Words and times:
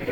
You 0.00 0.06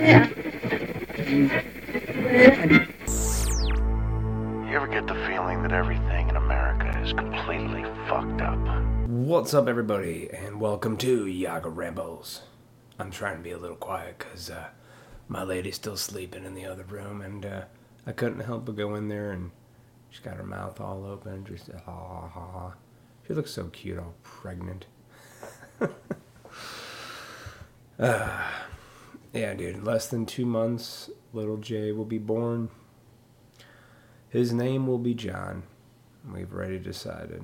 ever 4.74 4.86
get 4.86 5.06
the 5.06 5.14
feeling 5.26 5.62
that 5.62 5.72
everything 5.72 6.28
in 6.28 6.36
America 6.36 7.00
is 7.00 7.14
completely 7.14 7.84
fucked 8.06 8.42
up? 8.42 8.58
What's 9.08 9.54
up, 9.54 9.66
everybody, 9.66 10.28
and 10.30 10.60
welcome 10.60 10.98
to 10.98 11.26
Yaga 11.26 11.70
Rambles. 11.70 12.42
I'm 12.98 13.10
trying 13.10 13.38
to 13.38 13.42
be 13.42 13.52
a 13.52 13.56
little 13.56 13.78
quiet 13.78 14.18
because 14.18 14.50
uh, 14.50 14.66
my 15.26 15.42
lady's 15.42 15.76
still 15.76 15.96
sleeping 15.96 16.44
in 16.44 16.52
the 16.52 16.66
other 16.66 16.84
room, 16.84 17.22
and 17.22 17.46
uh, 17.46 17.62
I 18.06 18.12
couldn't 18.12 18.40
help 18.40 18.66
but 18.66 18.76
go 18.76 18.94
in 18.94 19.08
there, 19.08 19.30
and 19.30 19.52
she's 20.10 20.20
got 20.20 20.36
her 20.36 20.44
mouth 20.44 20.82
all 20.82 21.06
open, 21.06 21.46
just 21.46 21.70
ha 21.86 22.28
ha 22.28 22.28
ha. 22.28 22.74
She 23.26 23.32
looks 23.32 23.52
so 23.52 23.68
cute, 23.68 23.98
all 23.98 24.12
pregnant. 24.22 24.84
uh, 27.98 28.50
yeah, 29.32 29.54
dude, 29.54 29.84
less 29.84 30.08
than 30.08 30.26
two 30.26 30.46
months, 30.46 31.10
little 31.32 31.56
Jay 31.56 31.92
will 31.92 32.04
be 32.04 32.18
born. 32.18 32.70
His 34.28 34.52
name 34.52 34.86
will 34.86 34.98
be 34.98 35.14
John. 35.14 35.62
We've 36.30 36.52
already 36.52 36.78
decided. 36.78 37.42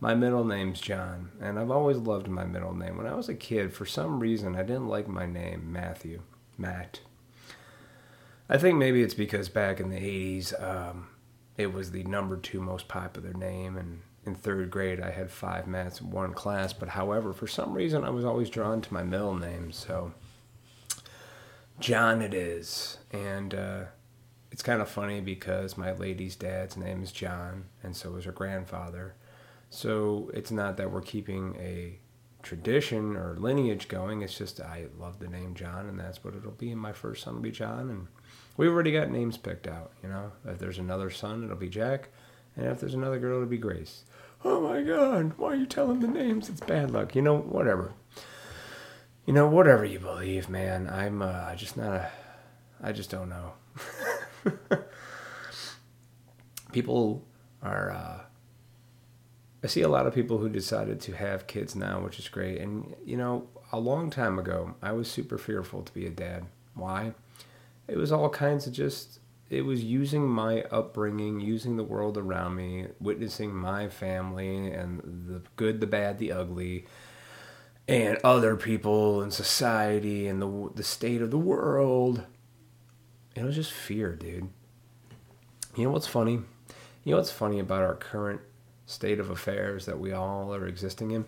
My 0.00 0.14
middle 0.14 0.44
name's 0.44 0.80
John, 0.80 1.32
and 1.40 1.58
I've 1.58 1.70
always 1.70 1.98
loved 1.98 2.28
my 2.28 2.44
middle 2.44 2.74
name. 2.74 2.96
When 2.96 3.06
I 3.06 3.14
was 3.14 3.28
a 3.28 3.34
kid, 3.34 3.72
for 3.72 3.84
some 3.84 4.20
reason, 4.20 4.56
I 4.56 4.62
didn't 4.62 4.88
like 4.88 5.08
my 5.08 5.26
name, 5.26 5.70
Matthew. 5.70 6.22
Matt. 6.60 7.00
I 8.48 8.58
think 8.58 8.78
maybe 8.78 9.02
it's 9.02 9.14
because 9.14 9.48
back 9.48 9.80
in 9.80 9.90
the 9.90 9.96
80s, 9.96 10.62
um, 10.62 11.08
it 11.56 11.72
was 11.72 11.90
the 11.90 12.04
number 12.04 12.36
two 12.36 12.60
most 12.60 12.88
popular 12.88 13.32
name, 13.32 13.76
and 13.76 14.00
in 14.26 14.34
third 14.34 14.70
grade, 14.70 15.00
I 15.00 15.10
had 15.10 15.30
five 15.30 15.66
Matts 15.66 16.00
in 16.00 16.10
one 16.10 16.34
class. 16.34 16.72
But 16.72 16.90
however, 16.90 17.32
for 17.32 17.46
some 17.46 17.72
reason, 17.72 18.04
I 18.04 18.10
was 18.10 18.24
always 18.24 18.50
drawn 18.50 18.80
to 18.82 18.94
my 18.94 19.02
middle 19.02 19.34
name, 19.34 19.72
so 19.72 20.12
John 21.80 22.22
it 22.22 22.34
is. 22.34 22.98
And, 23.12 23.54
uh, 23.54 23.84
it's 24.50 24.62
kind 24.62 24.82
of 24.82 24.88
funny 24.88 25.20
because 25.20 25.78
my 25.78 25.92
lady's 25.92 26.36
dad's 26.36 26.76
name 26.76 27.02
is 27.02 27.12
John, 27.12 27.66
and 27.82 27.96
so 27.96 28.16
is 28.16 28.24
her 28.24 28.32
grandfather. 28.32 29.14
So 29.70 30.30
it's 30.34 30.50
not 30.50 30.76
that 30.76 30.90
we're 30.90 31.02
keeping 31.02 31.56
a 31.56 32.00
tradition 32.42 33.16
or 33.16 33.36
lineage 33.38 33.86
going. 33.88 34.22
It's 34.22 34.36
just 34.36 34.60
I 34.60 34.86
love 34.98 35.20
the 35.20 35.28
name 35.28 35.54
John, 35.54 35.86
and 35.88 35.98
that's 35.98 36.24
what 36.24 36.34
it'll 36.34 36.50
be. 36.50 36.72
And 36.72 36.80
my 36.80 36.92
first 36.92 37.22
son 37.22 37.34
will 37.34 37.42
be 37.42 37.52
John, 37.52 37.90
and 37.90 38.08
we've 38.56 38.70
already 38.70 38.92
got 38.92 39.10
names 39.10 39.36
picked 39.36 39.68
out. 39.68 39.92
You 40.02 40.08
know, 40.08 40.32
if 40.44 40.58
there's 40.58 40.78
another 40.78 41.10
son, 41.10 41.44
it'll 41.44 41.56
be 41.56 41.68
Jack, 41.68 42.08
and 42.56 42.66
if 42.66 42.80
there's 42.80 42.94
another 42.94 43.20
girl, 43.20 43.36
it'll 43.36 43.48
be 43.48 43.58
Grace. 43.58 44.04
Oh 44.44 44.60
my 44.60 44.82
God! 44.82 45.34
Why 45.36 45.52
are 45.52 45.56
you 45.56 45.66
telling 45.66 46.00
the 46.00 46.08
names? 46.08 46.48
It's 46.48 46.60
bad 46.60 46.90
luck. 46.90 47.14
You 47.14 47.22
know, 47.22 47.38
whatever. 47.38 47.92
You 49.26 49.34
know, 49.34 49.46
whatever 49.46 49.84
you 49.84 49.98
believe, 49.98 50.48
man. 50.48 50.88
I'm 50.88 51.22
uh, 51.22 51.54
just 51.54 51.76
not 51.76 51.92
a. 51.92 52.10
I 52.82 52.92
just 52.92 53.10
don't 53.10 53.28
know. 53.28 53.52
people 56.72 57.24
are 57.62 57.90
uh, 57.90 58.20
i 59.62 59.66
see 59.66 59.82
a 59.82 59.88
lot 59.88 60.06
of 60.06 60.14
people 60.14 60.38
who 60.38 60.48
decided 60.48 61.00
to 61.00 61.12
have 61.12 61.46
kids 61.46 61.74
now 61.76 62.00
which 62.00 62.18
is 62.18 62.28
great 62.28 62.60
and 62.60 62.94
you 63.04 63.16
know 63.16 63.46
a 63.72 63.78
long 63.78 64.10
time 64.10 64.38
ago 64.38 64.74
i 64.82 64.92
was 64.92 65.10
super 65.10 65.38
fearful 65.38 65.82
to 65.82 65.92
be 65.92 66.06
a 66.06 66.10
dad 66.10 66.46
why 66.74 67.12
it 67.88 67.96
was 67.96 68.12
all 68.12 68.28
kinds 68.28 68.66
of 68.66 68.72
just 68.72 69.18
it 69.48 69.62
was 69.62 69.82
using 69.82 70.28
my 70.28 70.62
upbringing 70.70 71.40
using 71.40 71.76
the 71.76 71.84
world 71.84 72.16
around 72.16 72.54
me 72.54 72.86
witnessing 73.00 73.54
my 73.54 73.88
family 73.88 74.70
and 74.70 75.00
the 75.28 75.42
good 75.56 75.80
the 75.80 75.86
bad 75.86 76.18
the 76.18 76.32
ugly 76.32 76.86
and 77.90 78.18
other 78.22 78.56
people 78.56 79.20
and 79.20 79.32
society 79.32 80.26
and 80.26 80.40
the 80.40 80.70
the 80.74 80.82
state 80.82 81.20
of 81.20 81.30
the 81.30 81.38
world 81.38 82.24
it 83.34 83.42
was 83.42 83.54
just 83.54 83.72
fear 83.72 84.14
dude 84.14 84.48
you 85.76 85.84
know 85.84 85.90
what's 85.90 86.06
funny? 86.06 86.40
You 87.04 87.12
know 87.12 87.16
what's 87.16 87.30
funny 87.30 87.58
about 87.58 87.82
our 87.82 87.94
current 87.94 88.40
state 88.86 89.20
of 89.20 89.30
affairs 89.30 89.86
that 89.86 89.98
we 90.00 90.12
all 90.12 90.52
are 90.54 90.66
existing 90.66 91.12
in? 91.12 91.24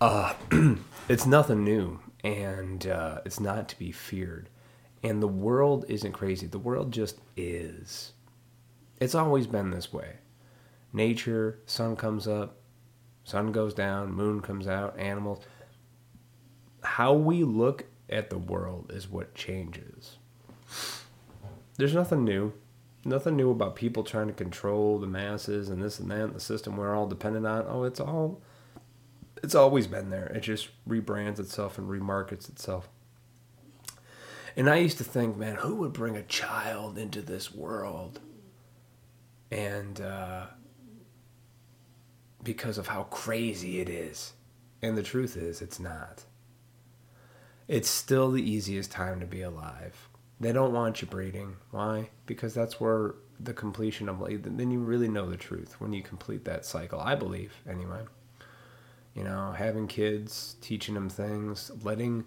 Uh, 0.00 0.34
it's 1.08 1.26
nothing 1.26 1.64
new, 1.64 1.98
and 2.22 2.86
uh, 2.86 3.20
it's 3.24 3.40
not 3.40 3.68
to 3.70 3.78
be 3.78 3.90
feared. 3.90 4.50
And 5.02 5.22
the 5.22 5.28
world 5.28 5.86
isn't 5.88 6.12
crazy. 6.12 6.46
The 6.46 6.58
world 6.58 6.92
just 6.92 7.18
is. 7.36 8.12
It's 9.00 9.14
always 9.14 9.46
been 9.46 9.70
this 9.70 9.92
way. 9.92 10.16
Nature, 10.92 11.60
sun 11.66 11.96
comes 11.96 12.28
up, 12.28 12.56
sun 13.24 13.52
goes 13.52 13.72
down, 13.72 14.12
moon 14.12 14.40
comes 14.40 14.68
out, 14.68 14.98
animals. 14.98 15.40
How 16.82 17.12
we 17.12 17.44
look 17.44 17.86
at 18.08 18.30
the 18.30 18.38
world 18.38 18.90
is 18.94 19.08
what 19.08 19.34
changes. 19.34 20.16
There's 21.76 21.94
nothing 21.94 22.24
new 22.24 22.52
nothing 23.04 23.36
new 23.36 23.50
about 23.50 23.76
people 23.76 24.04
trying 24.04 24.28
to 24.28 24.32
control 24.32 24.98
the 24.98 25.06
masses 25.06 25.68
and 25.68 25.82
this 25.82 25.98
and 25.98 26.10
that, 26.10 26.24
and 26.24 26.34
the 26.34 26.40
system 26.40 26.76
we're 26.76 26.94
all 26.94 27.06
dependent 27.06 27.46
on. 27.46 27.64
Oh, 27.68 27.84
it's 27.84 28.00
all, 28.00 28.40
it's 29.42 29.54
always 29.54 29.86
been 29.86 30.10
there. 30.10 30.26
It 30.26 30.40
just 30.40 30.68
rebrands 30.88 31.38
itself 31.38 31.78
and 31.78 31.88
remarkets 31.88 32.48
itself. 32.48 32.88
And 34.56 34.68
I 34.68 34.76
used 34.76 34.98
to 34.98 35.04
think, 35.04 35.36
man, 35.36 35.56
who 35.56 35.76
would 35.76 35.92
bring 35.92 36.16
a 36.16 36.22
child 36.22 36.98
into 36.98 37.22
this 37.22 37.54
world? 37.54 38.20
And 39.50 40.00
uh, 40.00 40.46
because 42.42 42.76
of 42.76 42.88
how 42.88 43.04
crazy 43.04 43.80
it 43.80 43.88
is. 43.88 44.32
And 44.82 44.96
the 44.96 45.02
truth 45.02 45.36
is, 45.36 45.62
it's 45.62 45.78
not. 45.78 46.24
It's 47.68 47.88
still 47.88 48.30
the 48.30 48.42
easiest 48.42 48.90
time 48.90 49.20
to 49.20 49.26
be 49.26 49.42
alive 49.42 50.08
they 50.40 50.52
don't 50.52 50.72
want 50.72 51.02
you 51.02 51.08
breeding. 51.08 51.56
Why? 51.70 52.10
Because 52.26 52.54
that's 52.54 52.80
where 52.80 53.14
the 53.40 53.52
completion 53.52 54.08
of 54.08 54.24
then 54.42 54.70
you 54.70 54.80
really 54.80 55.08
know 55.08 55.28
the 55.28 55.36
truth 55.36 55.80
when 55.80 55.92
you 55.92 56.02
complete 56.02 56.44
that 56.44 56.64
cycle. 56.64 57.00
I 57.00 57.14
believe 57.14 57.54
anyway. 57.68 58.02
You 59.14 59.24
know, 59.24 59.52
having 59.52 59.88
kids, 59.88 60.56
teaching 60.60 60.94
them 60.94 61.08
things, 61.08 61.70
letting 61.82 62.24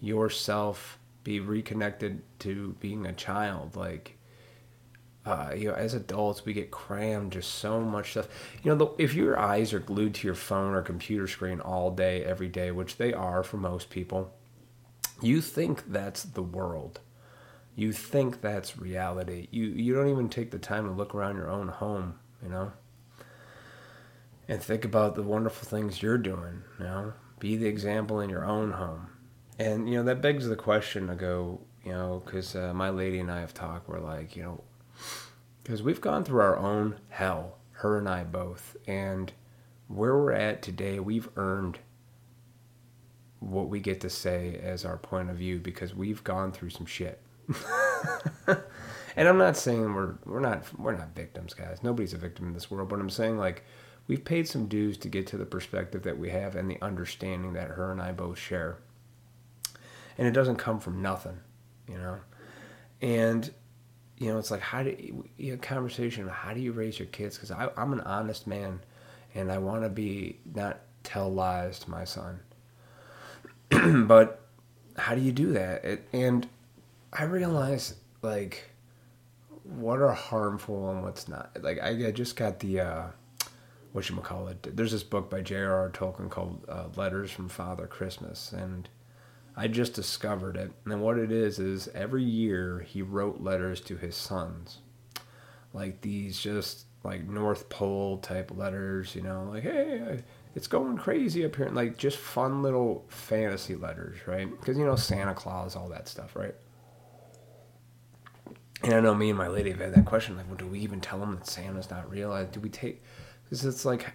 yourself 0.00 0.98
be 1.22 1.38
reconnected 1.38 2.22
to 2.40 2.74
being 2.80 3.06
a 3.06 3.12
child 3.12 3.76
like 3.76 4.18
uh, 5.24 5.52
you 5.56 5.68
know, 5.68 5.74
as 5.74 5.94
adults, 5.94 6.44
we 6.44 6.52
get 6.52 6.72
crammed 6.72 7.30
just 7.30 7.54
so 7.54 7.80
much 7.80 8.10
stuff. 8.10 8.26
You 8.64 8.72
know, 8.72 8.76
the, 8.76 9.02
if 9.04 9.14
your 9.14 9.38
eyes 9.38 9.72
are 9.72 9.78
glued 9.78 10.14
to 10.14 10.26
your 10.26 10.34
phone 10.34 10.74
or 10.74 10.82
computer 10.82 11.28
screen 11.28 11.60
all 11.60 11.92
day, 11.92 12.24
every 12.24 12.48
day, 12.48 12.72
which 12.72 12.96
they 12.96 13.12
are 13.12 13.44
for 13.44 13.56
most 13.56 13.88
people, 13.88 14.34
you 15.22 15.40
think 15.40 15.90
that's 15.92 16.22
the 16.22 16.42
world 16.42 17.00
you 17.74 17.92
think 17.92 18.40
that's 18.40 18.78
reality. 18.78 19.48
You 19.50 19.64
you 19.64 19.94
don't 19.94 20.08
even 20.08 20.28
take 20.28 20.50
the 20.50 20.58
time 20.58 20.84
to 20.86 20.92
look 20.92 21.14
around 21.14 21.36
your 21.36 21.50
own 21.50 21.68
home, 21.68 22.18
you 22.42 22.48
know, 22.48 22.72
and 24.46 24.62
think 24.62 24.84
about 24.84 25.14
the 25.14 25.22
wonderful 25.22 25.66
things 25.66 26.02
you're 26.02 26.18
doing. 26.18 26.62
You 26.78 26.84
know, 26.84 27.12
be 27.38 27.56
the 27.56 27.66
example 27.66 28.20
in 28.20 28.28
your 28.28 28.44
own 28.44 28.72
home, 28.72 29.08
and 29.58 29.88
you 29.88 29.96
know 29.96 30.04
that 30.04 30.20
begs 30.20 30.46
the 30.46 30.56
question 30.56 31.06
to 31.06 31.14
go, 31.14 31.60
you 31.84 31.92
know, 31.92 32.22
because 32.24 32.54
uh, 32.54 32.74
my 32.74 32.90
lady 32.90 33.18
and 33.20 33.30
I 33.30 33.40
have 33.40 33.54
talked. 33.54 33.88
We're 33.88 34.00
like, 34.00 34.36
you 34.36 34.42
know, 34.42 34.64
because 35.62 35.82
we've 35.82 36.00
gone 36.00 36.24
through 36.24 36.42
our 36.42 36.58
own 36.58 36.96
hell, 37.08 37.56
her 37.72 37.98
and 37.98 38.08
I 38.08 38.24
both, 38.24 38.76
and 38.86 39.32
where 39.88 40.16
we're 40.16 40.32
at 40.32 40.60
today, 40.60 41.00
we've 41.00 41.30
earned 41.36 41.78
what 43.42 43.68
we 43.68 43.80
get 43.80 44.00
to 44.00 44.10
say 44.10 44.58
as 44.62 44.84
our 44.84 44.96
point 44.96 45.30
of 45.30 45.36
view 45.36 45.58
because 45.58 45.94
we've 45.94 46.22
gone 46.24 46.52
through 46.52 46.70
some 46.70 46.86
shit 46.86 47.20
and 48.46 49.28
I'm 49.28 49.38
not 49.38 49.56
saying 49.56 49.94
we're 49.94 50.14
we're 50.24 50.40
not 50.40 50.64
we're 50.78 50.96
not 50.96 51.14
victims, 51.14 51.54
guys. 51.54 51.82
Nobody's 51.82 52.12
a 52.12 52.18
victim 52.18 52.48
in 52.48 52.54
this 52.54 52.70
world, 52.70 52.88
but 52.88 53.00
I'm 53.00 53.10
saying 53.10 53.38
like 53.38 53.64
we've 54.06 54.24
paid 54.24 54.48
some 54.48 54.66
dues 54.66 54.96
to 54.98 55.08
get 55.08 55.26
to 55.28 55.36
the 55.36 55.46
perspective 55.46 56.02
that 56.02 56.18
we 56.18 56.30
have 56.30 56.56
and 56.56 56.70
the 56.70 56.80
understanding 56.82 57.52
that 57.54 57.68
her 57.68 57.92
and 57.92 58.00
I 58.00 58.12
both 58.12 58.38
share. 58.38 58.78
And 60.18 60.26
it 60.26 60.32
doesn't 60.32 60.56
come 60.56 60.80
from 60.80 61.00
nothing, 61.00 61.38
you 61.88 61.98
know. 61.98 62.18
And 63.00 63.50
you 64.18 64.28
know, 64.28 64.38
it's 64.38 64.50
like 64.50 64.60
how 64.60 64.82
do 64.82 64.90
you, 64.90 65.28
you 65.36 65.56
conversation 65.56 66.28
how 66.28 66.54
do 66.54 66.60
you 66.60 66.72
raise 66.72 66.98
your 66.98 67.08
kids? 67.08 67.36
Because 67.36 67.50
I'm 67.50 67.92
an 67.92 68.00
honest 68.00 68.46
man, 68.46 68.80
and 69.34 69.50
I 69.50 69.58
want 69.58 69.82
to 69.82 69.88
be 69.88 70.38
not 70.54 70.80
tell 71.02 71.32
lies 71.32 71.78
to 71.80 71.90
my 71.90 72.04
son. 72.04 72.40
but 74.06 74.40
how 74.96 75.14
do 75.14 75.20
you 75.20 75.32
do 75.32 75.52
that? 75.52 75.84
It, 75.84 76.08
and 76.12 76.48
I 77.12 77.24
realize 77.24 77.94
like 78.22 78.70
what 79.64 80.00
are 80.00 80.12
harmful 80.12 80.90
and 80.90 81.02
what's 81.02 81.28
not. 81.28 81.56
Like 81.60 81.80
I, 81.82 82.08
I 82.08 82.10
just 82.10 82.36
got 82.36 82.60
the 82.60 82.80
uh, 82.80 83.06
what 83.92 84.08
you 84.08 84.16
call 84.16 84.48
it. 84.48 84.76
There's 84.76 84.92
this 84.92 85.02
book 85.02 85.30
by 85.30 85.40
J.R.R. 85.40 85.90
Tolkien 85.90 86.30
called 86.30 86.64
uh, 86.68 86.88
Letters 86.96 87.30
from 87.30 87.48
Father 87.48 87.86
Christmas, 87.86 88.52
and 88.52 88.88
I 89.56 89.68
just 89.68 89.94
discovered 89.94 90.56
it. 90.56 90.72
And 90.84 91.00
what 91.02 91.18
it 91.18 91.30
is 91.30 91.58
is 91.58 91.88
every 91.88 92.24
year 92.24 92.80
he 92.80 93.02
wrote 93.02 93.40
letters 93.40 93.80
to 93.82 93.96
his 93.96 94.16
sons, 94.16 94.78
like 95.72 96.00
these 96.00 96.38
just 96.38 96.86
like 97.04 97.28
North 97.28 97.68
Pole 97.68 98.18
type 98.18 98.50
letters. 98.54 99.14
You 99.14 99.22
know, 99.22 99.48
like 99.50 99.62
hey. 99.62 100.22
It's 100.54 100.66
going 100.66 100.98
crazy 100.98 101.44
up 101.44 101.56
here, 101.56 101.68
like 101.70 101.96
just 101.96 102.18
fun 102.18 102.62
little 102.62 103.04
fantasy 103.08 103.74
letters, 103.74 104.18
right? 104.26 104.50
Because 104.50 104.76
you 104.76 104.84
know 104.84 104.96
Santa 104.96 105.34
Claus, 105.34 105.76
all 105.76 105.88
that 105.88 106.08
stuff, 106.08 106.36
right? 106.36 106.54
And 108.82 108.94
I 108.94 109.00
know 109.00 109.14
me 109.14 109.30
and 109.30 109.38
my 109.38 109.46
lady 109.48 109.70
have 109.70 109.80
had 109.80 109.94
that 109.94 110.06
question, 110.06 110.36
like, 110.36 110.46
well, 110.48 110.56
do 110.56 110.66
we 110.66 110.80
even 110.80 111.00
tell 111.00 111.18
them 111.18 111.34
that 111.36 111.46
Santa's 111.46 111.90
not 111.90 112.10
real? 112.10 112.46
Do 112.50 112.60
we 112.60 112.68
take? 112.68 113.02
Because 113.44 113.64
it's 113.64 113.84
like, 113.84 114.12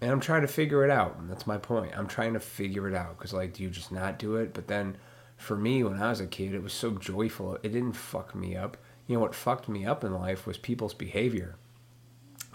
and 0.00 0.10
I'm 0.10 0.20
trying 0.20 0.42
to 0.42 0.48
figure 0.48 0.84
it 0.84 0.90
out. 0.90 1.16
And 1.18 1.30
that's 1.30 1.46
my 1.46 1.56
point. 1.56 1.96
I'm 1.96 2.06
trying 2.06 2.34
to 2.34 2.40
figure 2.40 2.86
it 2.86 2.94
out. 2.94 3.16
Because 3.16 3.32
like, 3.32 3.54
do 3.54 3.62
you 3.62 3.70
just 3.70 3.90
not 3.90 4.18
do 4.18 4.36
it? 4.36 4.52
But 4.52 4.68
then, 4.68 4.98
for 5.36 5.56
me, 5.56 5.82
when 5.82 6.00
I 6.00 6.10
was 6.10 6.20
a 6.20 6.26
kid, 6.26 6.54
it 6.54 6.62
was 6.62 6.74
so 6.74 6.90
joyful. 6.90 7.54
It 7.62 7.72
didn't 7.72 7.94
fuck 7.94 8.34
me 8.34 8.54
up. 8.54 8.76
You 9.06 9.14
know 9.14 9.20
what 9.20 9.34
fucked 9.34 9.68
me 9.68 9.86
up 9.86 10.04
in 10.04 10.12
life 10.12 10.46
was 10.46 10.58
people's 10.58 10.94
behavior. 10.94 11.56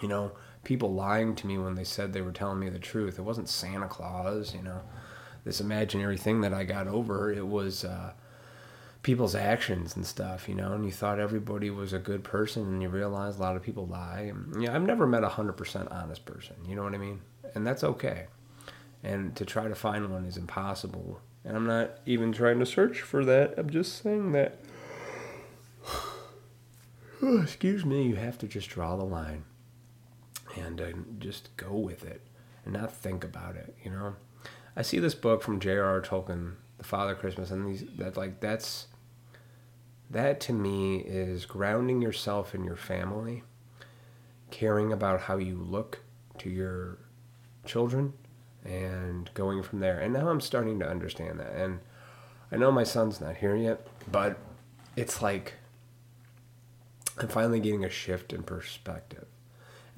You 0.02 0.08
know, 0.08 0.32
people 0.64 0.94
lying 0.94 1.36
to 1.36 1.48
me 1.48 1.58
when 1.58 1.76
they 1.76 1.84
said 1.84 2.14
they 2.14 2.22
were 2.22 2.32
telling 2.32 2.60
me 2.60 2.70
the 2.70 2.80
truth. 2.80 3.18
It 3.20 3.24
wasn't 3.24 3.50
Santa 3.50 3.88
Claus. 3.88 4.54
You 4.54 4.62
know, 4.62 4.82
this 5.44 5.62
imaginary 5.62 6.18
thing 6.18 6.42
that 6.42 6.54
I 6.54 6.64
got 6.64 6.88
over. 6.88 7.32
It 7.32 7.48
was. 7.48 7.84
Uh, 7.84 8.14
people's 9.02 9.36
actions 9.36 9.96
and 9.96 10.06
stuff, 10.06 10.50
you 10.50 10.56
know, 10.56 10.74
and 10.74 10.86
you 10.86 10.92
thought 10.92 11.20
everybody 11.20 11.70
was 11.70 11.94
a 11.94 12.00
good 12.00 12.24
person 12.24 12.64
and 12.64 12.82
you 12.82 12.90
realize 12.90 13.38
a 13.38 13.42
lot 13.42 13.56
of 13.56 13.64
people 13.64 13.88
lie. 13.88 14.32
And, 14.32 14.62
yeah, 14.62 14.76
I've 14.76 14.84
never 14.84 15.08
met 15.08 15.24
a 15.24 15.30
100% 15.30 15.92
honest 15.92 16.26
person, 16.26 16.56
you 16.68 16.76
know 16.76 16.84
what 16.84 16.94
I 16.94 16.98
mean? 16.98 17.22
And 17.56 17.66
that's 17.66 17.84
okay. 17.84 18.28
And 19.02 19.36
to 19.38 19.46
try 19.46 19.68
to 19.68 19.76
find 19.76 20.12
one 20.12 20.26
is 20.26 20.36
impossible. 20.36 21.22
And 21.46 21.56
I'm 21.56 21.66
not 21.66 22.00
even 22.06 22.34
trying 22.34 22.60
to 22.60 22.66
search 22.66 23.02
for 23.02 23.24
that. 23.24 23.54
I'm 23.58 23.70
just 23.70 24.04
saying 24.04 24.34
that. 24.34 24.60
Excuse 27.42 27.86
me, 27.86 28.04
you 28.04 28.16
have 28.16 28.38
to 28.40 28.48
just 28.48 28.70
draw 28.70 28.98
the 28.98 29.06
line 29.06 29.46
and 30.56 30.82
uh, 30.82 30.92
just 31.20 31.56
go 31.58 31.74
with 31.74 32.04
it 32.06 32.22
and 32.64 32.74
not 32.74 32.92
think 32.92 33.24
about 33.24 33.56
it, 33.56 33.76
you 33.84 33.92
know? 33.92 34.16
I 34.76 34.82
see 34.82 35.00
this 35.00 35.16
book 35.16 35.42
from 35.42 35.60
J.R.R. 35.60 36.02
Tolkien, 36.02 36.54
The 36.78 36.84
Father 36.84 37.16
Christmas, 37.16 37.52
and 37.52 37.68
these 37.68 37.84
that 37.98 38.16
like 38.16 38.40
that's 38.40 38.88
that 40.10 40.40
to 40.42 40.54
me 40.54 40.98
is 41.00 41.46
grounding 41.46 42.02
yourself 42.02 42.56
in 42.56 42.64
your 42.64 42.76
family, 42.76 43.44
caring 44.52 44.94
about 44.94 45.22
how 45.22 45.38
you 45.38 45.58
look 45.58 46.00
to 46.40 46.50
your 46.50 46.98
children, 47.66 48.14
and 48.64 49.30
going 49.34 49.64
from 49.64 49.80
there. 49.80 50.00
And 50.00 50.14
now 50.14 50.30
I'm 50.30 50.42
starting 50.42 50.80
to 50.80 50.90
understand 50.90 51.40
that. 51.40 51.54
And 51.54 51.80
I 52.52 52.58
know 52.58 52.72
my 52.72 52.84
son's 52.84 53.20
not 53.20 53.38
here 53.38 53.56
yet, 53.56 53.86
but 54.12 54.38
it's 54.96 55.22
like 55.22 55.56
I'm 57.18 57.28
finally 57.28 57.60
getting 57.60 57.84
a 57.84 57.90
shift 57.90 58.34
in 58.34 58.44
perspective. 58.44 59.26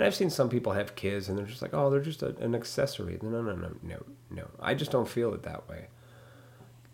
And 0.02 0.08
I've 0.08 0.16
seen 0.16 0.32
some 0.32 0.50
people 0.50 0.72
have 0.72 0.96
kids 0.96 1.30
and 1.30 1.38
they're 1.38 1.46
just 1.46 1.62
like, 1.62 1.76
oh, 1.76 1.92
they're 1.92 2.02
just 2.02 2.24
a, 2.24 2.36
an 2.38 2.56
accessory. 2.56 3.20
No, 3.22 3.30
no, 3.40 3.54
no, 3.54 3.76
no, 3.84 4.04
no. 4.32 4.48
I 4.60 4.74
just 4.74 4.90
don't 4.90 5.08
feel 5.08 5.32
it 5.36 5.44
that 5.44 5.70
way. 5.70 5.90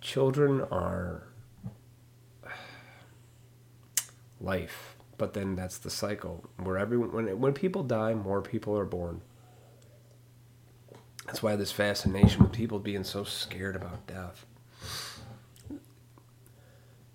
Children 0.01 0.59
are 0.69 1.23
life. 4.41 4.97
But 5.17 5.35
then 5.35 5.55
that's 5.55 5.77
the 5.77 5.89
cycle 5.89 6.43
where 6.61 6.77
everyone 6.77 7.13
when 7.13 7.39
when 7.39 7.53
people 7.53 7.81
die, 7.81 8.13
more 8.13 8.41
people 8.41 8.77
are 8.77 8.83
born. 8.83 9.21
That's 11.27 11.41
why 11.41 11.55
this 11.55 11.71
fascination 11.71 12.43
with 12.43 12.51
people 12.51 12.79
being 12.79 13.05
so 13.05 13.23
scared 13.23 13.77
about 13.77 14.05
death. 14.05 14.45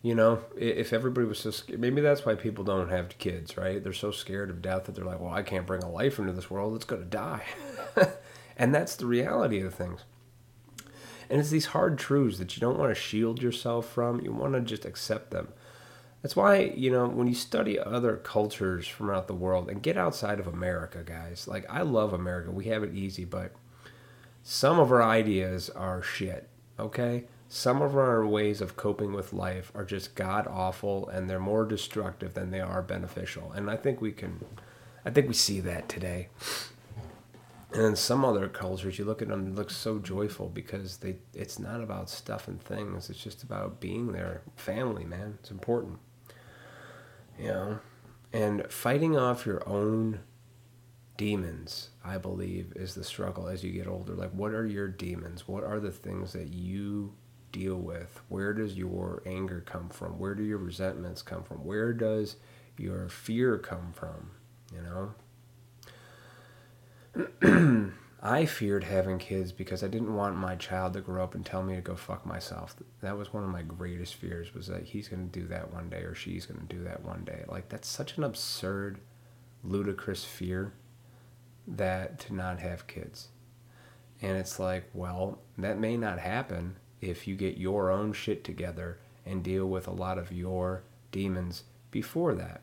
You 0.02 0.16
know, 0.16 0.40
if 0.58 0.92
everybody 0.92 1.26
was 1.26 1.38
so 1.38 1.52
scared, 1.52 1.78
maybe 1.78 2.00
that's 2.00 2.26
why 2.26 2.34
people 2.34 2.64
don't 2.64 2.90
have 2.90 3.16
kids, 3.18 3.56
right? 3.56 3.82
They're 3.82 3.92
so 3.92 4.10
scared 4.10 4.50
of 4.50 4.60
death 4.60 4.84
that 4.84 4.96
they're 4.96 5.04
like, 5.04 5.20
well, 5.20 5.32
I 5.32 5.42
can't 5.42 5.66
bring 5.66 5.82
a 5.82 5.90
life 5.90 6.18
into 6.18 6.32
this 6.32 6.50
world. 6.50 6.74
It's 6.74 6.84
going 6.84 7.02
to 7.02 7.08
die. 7.08 7.44
and 8.56 8.74
that's 8.74 8.96
the 8.96 9.06
reality 9.06 9.60
of 9.60 9.74
things. 9.74 10.00
And 11.30 11.40
it's 11.40 11.50
these 11.50 11.66
hard 11.66 11.98
truths 11.98 12.38
that 12.38 12.56
you 12.56 12.60
don't 12.60 12.78
want 12.78 12.90
to 12.90 13.00
shield 13.00 13.40
yourself 13.40 13.88
from. 13.88 14.20
You 14.20 14.32
want 14.32 14.54
to 14.54 14.60
just 14.60 14.84
accept 14.84 15.30
them. 15.30 15.48
That's 16.20 16.36
why, 16.36 16.72
you 16.76 16.90
know, 16.90 17.06
when 17.08 17.26
you 17.26 17.34
study 17.34 17.78
other 17.78 18.16
cultures 18.16 18.86
from 18.86 19.10
out 19.10 19.26
the 19.26 19.34
world 19.34 19.68
and 19.68 19.82
get 19.82 19.96
outside 19.96 20.38
of 20.38 20.46
America, 20.46 21.02
guys, 21.04 21.48
like 21.48 21.64
I 21.70 21.82
love 21.82 22.12
America. 22.12 22.50
We 22.50 22.66
have 22.66 22.82
it 22.82 22.94
easy, 22.94 23.24
but 23.24 23.52
some 24.42 24.78
of 24.78 24.92
our 24.92 25.02
ideas 25.02 25.70
are 25.70 26.02
shit, 26.02 26.48
okay? 26.78 27.24
Some 27.52 27.82
of 27.82 27.96
our 27.96 28.26
ways 28.26 28.60
of 28.60 28.76
coping 28.76 29.12
with 29.12 29.32
life 29.32 29.70
are 29.74 29.84
just 29.84 30.14
god 30.14 30.46
awful 30.46 31.08
and 31.08 31.28
they're 31.28 31.38
more 31.38 31.64
destructive 31.64 32.34
than 32.34 32.50
they 32.50 32.60
are 32.60 32.82
beneficial. 32.82 33.52
And 33.52 33.70
I 33.70 33.76
think 33.76 34.00
we 34.00 34.12
can 34.12 34.44
I 35.04 35.10
think 35.10 35.28
we 35.28 35.34
see 35.34 35.60
that 35.60 35.88
today. 35.88 36.28
And 37.72 37.82
in 37.82 37.96
some 37.96 38.24
other 38.24 38.48
cultures, 38.48 38.98
you 38.98 39.04
look 39.04 39.22
at 39.22 39.28
them, 39.28 39.46
it 39.46 39.54
looks 39.54 39.76
so 39.76 39.98
joyful 39.98 40.48
because 40.48 40.98
they 40.98 41.16
it's 41.34 41.58
not 41.58 41.80
about 41.82 42.08
stuff 42.10 42.48
and 42.48 42.60
things. 42.60 43.10
It's 43.10 43.22
just 43.22 43.42
about 43.42 43.80
being 43.80 44.12
there, 44.12 44.42
family, 44.56 45.04
man. 45.04 45.38
It's 45.40 45.50
important 45.50 45.98
you 47.38 47.48
know 47.48 47.78
and 48.32 48.66
fighting 48.70 49.16
off 49.16 49.46
your 49.46 49.66
own 49.68 50.20
demons 51.16 51.90
i 52.04 52.16
believe 52.16 52.72
is 52.74 52.94
the 52.94 53.04
struggle 53.04 53.48
as 53.48 53.62
you 53.62 53.72
get 53.72 53.86
older 53.86 54.14
like 54.14 54.30
what 54.30 54.52
are 54.52 54.66
your 54.66 54.88
demons 54.88 55.46
what 55.46 55.62
are 55.62 55.80
the 55.80 55.90
things 55.90 56.32
that 56.32 56.48
you 56.48 57.12
deal 57.52 57.76
with 57.76 58.20
where 58.28 58.52
does 58.52 58.76
your 58.76 59.22
anger 59.26 59.62
come 59.64 59.88
from 59.88 60.18
where 60.18 60.34
do 60.34 60.42
your 60.42 60.58
resentments 60.58 61.22
come 61.22 61.42
from 61.42 61.64
where 61.64 61.92
does 61.92 62.36
your 62.78 63.08
fear 63.08 63.58
come 63.58 63.92
from 63.92 64.30
you 64.74 64.80
know 64.82 65.14
I 68.24 68.46
feared 68.46 68.84
having 68.84 69.18
kids 69.18 69.50
because 69.50 69.82
I 69.82 69.88
didn't 69.88 70.14
want 70.14 70.36
my 70.36 70.54
child 70.54 70.92
to 70.92 71.00
grow 71.00 71.24
up 71.24 71.34
and 71.34 71.44
tell 71.44 71.64
me 71.64 71.74
to 71.74 71.80
go 71.80 71.96
fuck 71.96 72.24
myself. 72.24 72.76
That 73.00 73.18
was 73.18 73.32
one 73.32 73.42
of 73.42 73.50
my 73.50 73.62
greatest 73.62 74.14
fears 74.14 74.54
was 74.54 74.68
that 74.68 74.84
he's 74.84 75.08
going 75.08 75.28
to 75.28 75.40
do 75.40 75.46
that 75.48 75.74
one 75.74 75.88
day 75.90 76.02
or 76.02 76.14
she's 76.14 76.46
going 76.46 76.60
to 76.64 76.74
do 76.74 76.84
that 76.84 77.02
one 77.02 77.24
day. 77.24 77.44
Like 77.48 77.68
that's 77.68 77.88
such 77.88 78.16
an 78.16 78.22
absurd, 78.22 79.00
ludicrous 79.64 80.24
fear 80.24 80.72
that 81.66 82.20
to 82.20 82.34
not 82.34 82.60
have 82.60 82.86
kids. 82.86 83.28
And 84.20 84.36
it's 84.36 84.60
like, 84.60 84.88
well, 84.94 85.40
that 85.58 85.80
may 85.80 85.96
not 85.96 86.20
happen 86.20 86.76
if 87.02 87.26
you 87.28 87.34
get 87.34 87.58
your 87.58 87.90
own 87.90 88.14
shit 88.14 88.44
together 88.44 88.98
and 89.26 89.42
deal 89.42 89.66
with 89.66 89.86
a 89.86 89.92
lot 89.92 90.16
of 90.16 90.32
your 90.32 90.82
demons 91.10 91.64
before 91.90 92.34
that. 92.34 92.62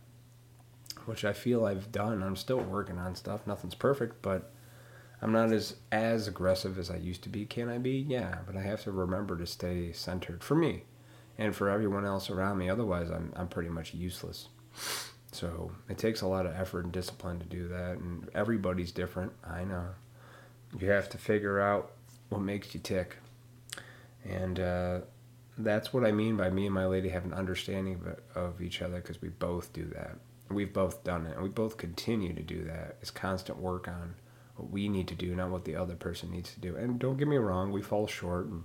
Which 1.05 1.23
I 1.23 1.33
feel 1.33 1.65
I've 1.65 1.91
done. 1.91 2.23
I'm 2.23 2.35
still 2.35 2.59
working 2.59 2.97
on 2.97 3.15
stuff. 3.15 3.45
Nothing's 3.45 3.75
perfect, 3.75 4.21
but 4.21 4.51
I'm 5.21 5.31
not 5.31 5.51
as 5.51 5.75
as 5.91 6.27
aggressive 6.27 6.77
as 6.77 6.89
I 6.89 6.97
used 6.97 7.23
to 7.23 7.29
be. 7.29 7.45
Can 7.45 7.69
I 7.69 7.77
be? 7.77 8.05
Yeah, 8.07 8.39
but 8.45 8.55
I 8.55 8.61
have 8.61 8.83
to 8.83 8.91
remember 8.91 9.37
to 9.37 9.45
stay 9.45 9.91
centered 9.91 10.43
for 10.43 10.55
me 10.55 10.83
and 11.37 11.55
for 11.55 11.69
everyone 11.69 12.05
else 12.05 12.29
around 12.29 12.57
me. 12.57 12.69
Otherwise, 12.69 13.09
I'm 13.09 13.33
I'm 13.35 13.47
pretty 13.47 13.69
much 13.69 13.93
useless. 13.93 14.49
So 15.31 15.71
it 15.87 15.97
takes 15.97 16.21
a 16.21 16.27
lot 16.27 16.45
of 16.45 16.55
effort 16.55 16.85
and 16.85 16.93
discipline 16.93 17.39
to 17.39 17.45
do 17.45 17.67
that, 17.67 17.97
and 17.97 18.29
everybody's 18.33 18.91
different. 18.91 19.31
I 19.43 19.63
know. 19.63 19.89
You 20.77 20.89
have 20.89 21.09
to 21.09 21.17
figure 21.17 21.59
out 21.59 21.91
what 22.29 22.41
makes 22.41 22.73
you 22.73 22.79
tick, 22.79 23.17
and 24.23 24.59
uh, 24.59 24.99
that's 25.57 25.93
what 25.93 26.05
I 26.05 26.11
mean 26.11 26.37
by 26.37 26.49
me 26.49 26.65
and 26.65 26.73
my 26.73 26.85
lady 26.85 27.09
have 27.09 27.25
an 27.25 27.33
understanding 27.33 28.01
of, 28.35 28.43
of 28.43 28.61
each 28.61 28.81
other 28.81 28.97
because 28.97 29.21
we 29.21 29.29
both 29.29 29.73
do 29.73 29.85
that. 29.95 30.17
We've 30.49 30.73
both 30.73 31.03
done 31.03 31.27
it, 31.27 31.35
and 31.35 31.43
we 31.43 31.49
both 31.49 31.77
continue 31.77 32.33
to 32.33 32.41
do 32.41 32.63
that. 32.63 32.97
It's 33.01 33.11
constant 33.11 33.59
work 33.59 33.87
on 33.87 34.15
what 34.55 34.71
we 34.71 34.89
need 34.89 35.07
to 35.09 35.15
do, 35.15 35.35
not 35.35 35.49
what 35.49 35.65
the 35.65 35.75
other 35.75 35.95
person 35.95 36.31
needs 36.31 36.53
to 36.53 36.59
do. 36.59 36.75
And 36.75 36.99
don't 36.99 37.17
get 37.17 37.27
me 37.27 37.37
wrong, 37.37 37.71
we 37.71 37.81
fall 37.81 38.07
short 38.07 38.47
and 38.47 38.63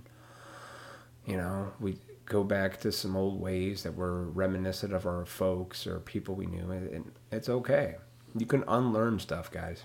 you 1.25 1.37
know, 1.37 1.73
we 1.79 1.97
go 2.25 2.43
back 2.43 2.79
to 2.81 2.91
some 2.91 3.15
old 3.15 3.39
ways 3.41 3.83
that 3.83 3.95
were 3.95 4.25
reminiscent 4.25 4.93
of 4.93 5.05
our 5.05 5.25
folks 5.25 5.87
or 5.87 5.99
people 5.99 6.35
we 6.35 6.45
knew 6.45 6.71
and 6.71 7.11
it's 7.31 7.49
okay. 7.49 7.95
You 8.37 8.45
can 8.45 8.63
unlearn 8.67 9.19
stuff, 9.19 9.49
guys. 9.49 9.83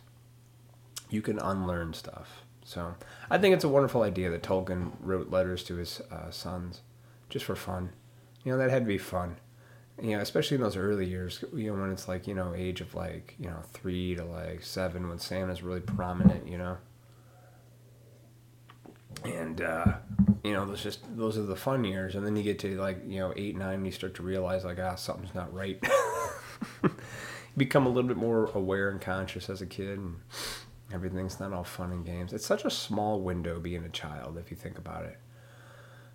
You 1.09 1.23
can 1.23 1.39
unlearn 1.39 1.95
stuff. 1.95 2.45
So, 2.71 2.95
I 3.29 3.39
think 3.39 3.55
it's 3.55 3.65
a 3.65 3.69
wonderful 3.69 4.03
idea 4.03 4.31
that 4.31 4.43
Tolkien 4.43 4.93
wrote 5.01 5.31
letters 5.31 5.65
to 5.65 5.77
his 5.77 6.01
uh, 6.11 6.31
sons 6.31 6.83
just 7.29 7.45
for 7.45 7.57
fun. 7.57 7.91
You 8.45 8.53
know, 8.53 8.59
that 8.59 8.71
had 8.71 8.83
to 8.83 8.89
be 8.89 8.99
fun 8.99 9.37
you 10.03 10.17
know, 10.17 10.23
especially 10.23 10.57
in 10.57 10.63
those 10.63 10.77
early 10.77 11.07
years, 11.07 11.45
you 11.55 11.73
know, 11.73 11.81
when 11.81 11.93
it's 11.93 12.09
like, 12.09 12.27
you 12.27 12.35
know, 12.35 12.55
age 12.55 12.81
of 12.81 12.95
like, 12.95 13.35
you 13.39 13.47
know, 13.47 13.61
three 13.73 14.15
to 14.15 14.25
like 14.25 14.63
seven, 14.63 15.09
when 15.09 15.19
Santa's 15.19 15.63
really 15.63 15.81
prominent, 15.81 16.47
you 16.47 16.59
know. 16.59 16.79
And, 19.25 19.61
uh, 19.61 19.95
you 20.43 20.53
know, 20.53 20.65
those 20.65 20.83
just, 20.83 21.01
those 21.17 21.37
are 21.37 21.43
the 21.43 21.57
fun 21.57 21.85
years. 21.85 22.15
And 22.15 22.25
then 22.25 22.37
you 22.37 22.43
get 22.43 22.59
to 22.61 22.81
like, 22.81 23.03
you 23.07 23.19
know, 23.19 23.35
eight, 23.37 23.57
nine, 23.57 23.75
and 23.75 23.87
you 23.87 23.93
start 23.93 24.15
to 24.15 24.23
realize 24.23 24.65
like, 24.65 24.79
ah, 24.79 24.95
something's 24.95 25.35
not 25.35 25.53
right. 25.53 25.83
become 27.57 27.85
a 27.85 27.91
little 27.91 28.09
bit 28.09 28.17
more 28.17 28.47
aware 28.55 28.89
and 28.89 29.01
conscious 29.01 29.51
as 29.51 29.61
a 29.61 29.67
kid 29.67 29.99
and 29.99 30.17
everything's 30.93 31.41
not 31.41 31.53
all 31.53 31.65
fun 31.65 31.93
and 31.93 32.05
games. 32.05 32.33
It's 32.33 32.47
such 32.47 32.65
a 32.65 32.71
small 32.71 33.21
window 33.21 33.61
being 33.61 33.85
a 33.85 33.89
child 33.89 34.39
if 34.39 34.51
you 34.51 34.57
think 34.57 34.79
about 34.79 35.05
it 35.05 35.19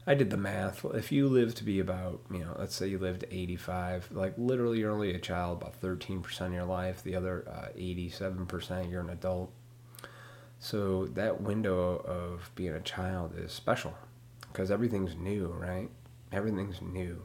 I 0.08 0.13
did 0.13 0.29
the 0.29 0.38
math. 0.38 0.86
If 0.86 1.12
you 1.12 1.27
live 1.27 1.55
to 1.55 1.63
be 1.63 1.79
about, 1.79 2.22
you 2.32 2.39
know, 2.39 2.55
let's 2.60 2.75
say 2.75 2.88
you 2.88 3.00
lived 3.00 3.25
85, 3.32 4.10
like 4.12 4.36
literally 4.38 4.79
you're 4.79 4.91
only 4.91 5.15
a 5.15 5.20
child 5.20 5.62
about 5.62 5.82
13% 5.82 6.41
of 6.41 6.53
your 6.53 6.65
life. 6.65 7.01
The 7.01 7.15
other 7.15 7.44
uh, 7.50 7.77
87% 7.77 8.89
you're 8.89 9.01
an 9.01 9.10
adult. 9.10 9.51
So 10.60 11.08
that 11.08 11.41
window 11.41 11.98
of 12.05 12.51
being 12.55 12.74
a 12.74 12.82
child 12.82 13.34
is 13.36 13.51
special 13.51 13.96
because 14.51 14.70
everything's 14.70 15.15
new, 15.15 15.48
right? 15.48 15.89
Everything's 16.32 16.82
new. 16.82 17.24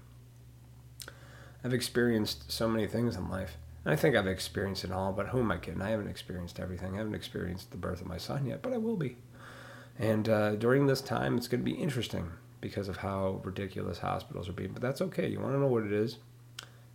I've 1.62 1.75
experienced 1.75 2.50
so 2.50 2.66
many 2.66 2.87
things 2.87 3.14
in 3.14 3.28
life. 3.28 3.59
I 3.84 3.96
think 3.96 4.14
I've 4.14 4.26
experienced 4.26 4.84
it 4.84 4.92
all, 4.92 5.12
but 5.12 5.28
who 5.28 5.40
am 5.40 5.50
I 5.50 5.56
kidding? 5.56 5.80
I 5.80 5.90
haven't 5.90 6.08
experienced 6.08 6.60
everything. 6.60 6.94
I 6.94 6.99
haven't 6.99 7.14
experienced 7.14 7.70
the 7.70 7.78
birth 7.78 8.02
of 8.02 8.06
my 8.06 8.18
son 8.18 8.44
yet, 8.46 8.60
but 8.60 8.75
I 8.75 8.76
will 8.76 8.96
be. 8.96 9.16
And 9.99 10.28
uh, 10.28 10.56
during 10.56 10.87
this 10.87 11.00
time, 11.00 11.37
it's 11.37 11.49
going 11.49 11.60
to 11.60 11.64
be 11.64 11.76
interesting 11.76 12.30
because 12.60 12.88
of 12.88 12.99
how 12.99 13.40
ridiculous 13.42 13.99
hospitals 13.99 14.49
are 14.49 14.52
being. 14.52 14.72
But 14.72 14.82
that's 14.82 15.00
okay. 15.00 15.28
You 15.28 15.40
want 15.40 15.54
to 15.54 15.60
know 15.60 15.66
what 15.66 15.84
it 15.84 15.92
is? 15.92 16.18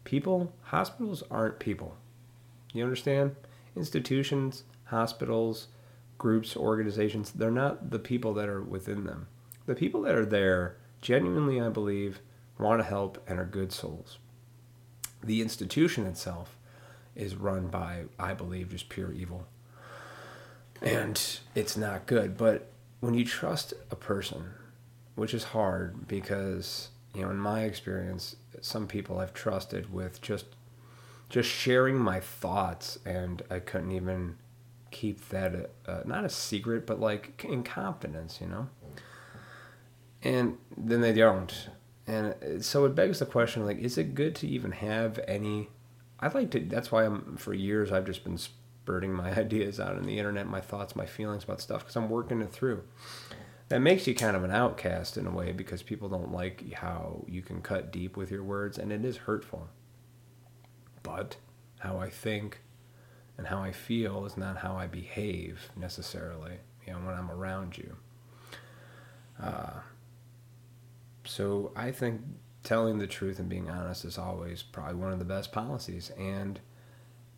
People, 0.04 0.54
hospitals 0.62 1.24
aren't 1.32 1.58
people. 1.58 1.98
You 2.72 2.84
understand? 2.84 3.36
Institutions, 3.76 4.64
hospitals, 4.86 5.68
groups, 6.20 6.56
organizations, 6.56 7.32
they're 7.32 7.50
not 7.50 7.90
the 7.90 8.00
people 8.00 8.34
that 8.36 8.48
are 8.48 8.62
within 8.62 9.06
them. 9.06 9.28
The 9.66 9.76
people 9.76 10.04
that 10.04 10.16
are 10.16 10.26
there, 10.26 10.78
genuinely, 11.02 11.60
I 11.60 11.70
believe, 11.70 12.20
want 12.60 12.80
to 12.80 12.88
help 12.88 13.24
and 13.28 13.40
are 13.40 13.46
good 13.46 13.72
souls. 13.72 14.20
The 15.24 15.42
institution 15.42 16.06
itself 16.06 16.55
is 17.16 17.36
run 17.36 17.68
by, 17.68 18.04
I 18.20 18.34
believe, 18.34 18.70
just 18.70 18.90
pure 18.90 19.12
evil. 19.12 19.48
And 20.82 21.22
it's 21.56 21.78
not 21.78 22.06
good. 22.06 22.38
But 22.38 22.72
when 23.00 23.14
you 23.14 23.26
trust 23.26 23.74
a 23.92 23.96
person, 23.96 24.52
which 25.16 25.34
is 25.34 25.46
hard 25.46 26.08
because, 26.08 26.90
you 27.14 27.22
know, 27.22 27.30
in 27.30 27.38
my 27.38 27.62
experience, 27.62 28.36
some 28.62 28.88
people 28.88 29.20
I've 29.20 29.34
trusted 29.34 29.94
with 29.94 30.22
just 30.22 30.46
just 31.30 31.50
sharing 31.50 31.98
my 31.98 32.20
thoughts 32.20 33.00
and 33.06 33.42
I 33.50 33.60
couldn't 33.60 33.92
even 33.92 34.38
keep 34.92 35.28
that 35.30 35.72
uh, 35.88 36.02
not 36.06 36.24
a 36.24 36.30
secret 36.30 36.86
but 36.86 37.00
like 37.00 37.44
in 37.44 37.64
confidence 37.64 38.40
you 38.40 38.48
know 38.48 38.70
and 40.24 40.58
then 40.78 41.02
they 41.02 41.12
don't 41.12 41.70
and 42.08 42.64
so 42.64 42.86
it 42.86 42.96
begs 42.96 43.20
the 43.20 43.26
question 43.26 43.66
like 43.66 43.78
is 43.80 43.98
it 43.98 44.16
good 44.16 44.36
to 44.36 44.48
even 44.48 44.72
have 44.72 45.20
any 45.28 45.70
i'd 46.20 46.34
like 46.34 46.52
to 46.52 46.60
that's 46.60 46.92
why 46.92 47.06
i'm 47.06 47.38
for 47.38 47.54
years 47.54 47.92
i've 47.92 48.06
just 48.06 48.24
been 48.24 48.38
spurting 48.38 49.14
my 49.14 49.32
ideas 49.40 49.80
out 49.80 49.96
on 49.96 50.04
the 50.04 50.18
internet 50.18 50.48
my 50.48 50.62
thoughts 50.62 50.96
my 50.96 51.06
feelings 51.06 51.44
about 51.44 51.62
stuff 51.62 51.82
because 51.82 51.96
i'm 51.96 52.10
working 52.10 52.42
it 52.42 52.52
through. 52.52 52.84
That 53.70 53.80
makes 53.80 54.06
you 54.06 54.14
kind 54.14 54.36
of 54.36 54.44
an 54.44 54.52
outcast 54.52 55.18
in 55.18 55.26
a 55.26 55.32
way 55.32 55.52
because 55.52 55.82
people 55.82 56.08
don't 56.08 56.32
like 56.32 56.72
how 56.74 57.26
you 57.28 57.42
can 57.42 57.64
cut 57.64 57.92
deep 57.92 58.16
with 58.16 58.30
your 58.30 58.44
words 58.44 58.78
and 58.78 58.92
it 58.92 59.04
is 59.04 59.18
hurtful. 59.18 59.70
But 61.02 61.38
how 61.80 61.98
i 61.98 62.10
think 62.10 62.62
and 63.38 63.48
how 63.48 63.62
i 63.62 63.72
feel 63.72 64.26
is 64.26 64.38
not 64.38 64.58
how 64.58 64.76
i 64.76 64.86
behave 64.88 65.72
necessarily 65.76 66.60
you 66.86 66.94
know 66.94 67.00
when 67.00 67.16
i'm 67.16 67.32
around 67.32 67.78
you. 67.78 67.96
Uh, 69.42 69.80
so 71.26 71.72
I 71.76 71.92
think 71.92 72.22
telling 72.66 72.98
the 72.98 73.08
truth 73.08 73.40
and 73.40 73.48
being 73.48 73.70
honest 73.70 74.04
is 74.04 74.18
always 74.18 74.64
probably 74.64 74.96
one 74.96 75.14
of 75.14 75.20
the 75.20 75.26
best 75.26 75.54
policies. 75.54 76.12
And 76.18 76.60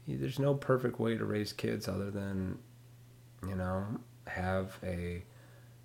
there's 0.07 0.39
no 0.39 0.55
perfect 0.55 0.99
way 0.99 1.17
to 1.17 1.25
raise 1.25 1.53
kids 1.53 1.87
other 1.87 2.09
than, 2.09 2.57
you 3.47 3.55
know, 3.55 3.85
have 4.25 4.79
a 4.83 5.23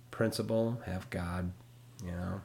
principle, 0.09 0.81
have 0.85 1.09
God, 1.09 1.51
you 2.03 2.11
know, 2.11 2.41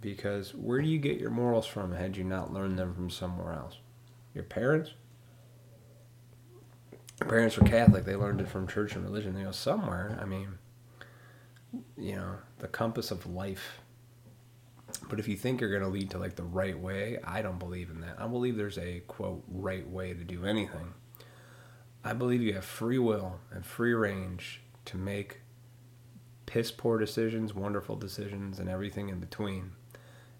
because 0.00 0.54
where 0.54 0.82
do 0.82 0.88
you 0.88 0.98
get 0.98 1.18
your 1.18 1.30
morals 1.30 1.66
from 1.66 1.92
had 1.92 2.16
you 2.16 2.24
not 2.24 2.52
learned 2.52 2.78
them 2.78 2.94
from 2.94 3.08
somewhere 3.08 3.52
else? 3.52 3.78
Your 4.34 4.44
parents? 4.44 4.90
Your 7.20 7.30
parents 7.30 7.56
were 7.56 7.66
Catholic. 7.66 8.04
They 8.04 8.16
learned 8.16 8.40
it 8.40 8.48
from 8.48 8.68
church 8.68 8.94
and 8.94 9.04
religion. 9.04 9.34
They 9.34 9.44
go 9.44 9.52
somewhere. 9.52 10.18
I 10.20 10.26
mean, 10.26 10.58
you 11.96 12.16
know, 12.16 12.36
the 12.58 12.68
compass 12.68 13.10
of 13.10 13.26
life 13.26 13.80
but 15.08 15.18
if 15.18 15.28
you 15.28 15.36
think 15.36 15.60
you're 15.60 15.70
going 15.70 15.82
to 15.82 15.88
lead 15.88 16.10
to 16.10 16.18
like 16.18 16.36
the 16.36 16.42
right 16.42 16.78
way, 16.78 17.18
I 17.24 17.42
don't 17.42 17.58
believe 17.58 17.90
in 17.90 18.00
that. 18.00 18.16
I 18.18 18.26
believe 18.26 18.56
there's 18.56 18.78
a 18.78 19.00
quote 19.06 19.44
right 19.48 19.88
way 19.88 20.14
to 20.14 20.24
do 20.24 20.44
anything. 20.44 20.94
I 22.04 22.12
believe 22.12 22.42
you 22.42 22.54
have 22.54 22.64
free 22.64 22.98
will 22.98 23.40
and 23.50 23.66
free 23.66 23.92
range 23.92 24.62
to 24.86 24.96
make 24.96 25.40
piss 26.46 26.70
poor 26.70 26.98
decisions, 26.98 27.54
wonderful 27.54 27.96
decisions, 27.96 28.58
and 28.58 28.68
everything 28.68 29.08
in 29.08 29.18
between. 29.18 29.72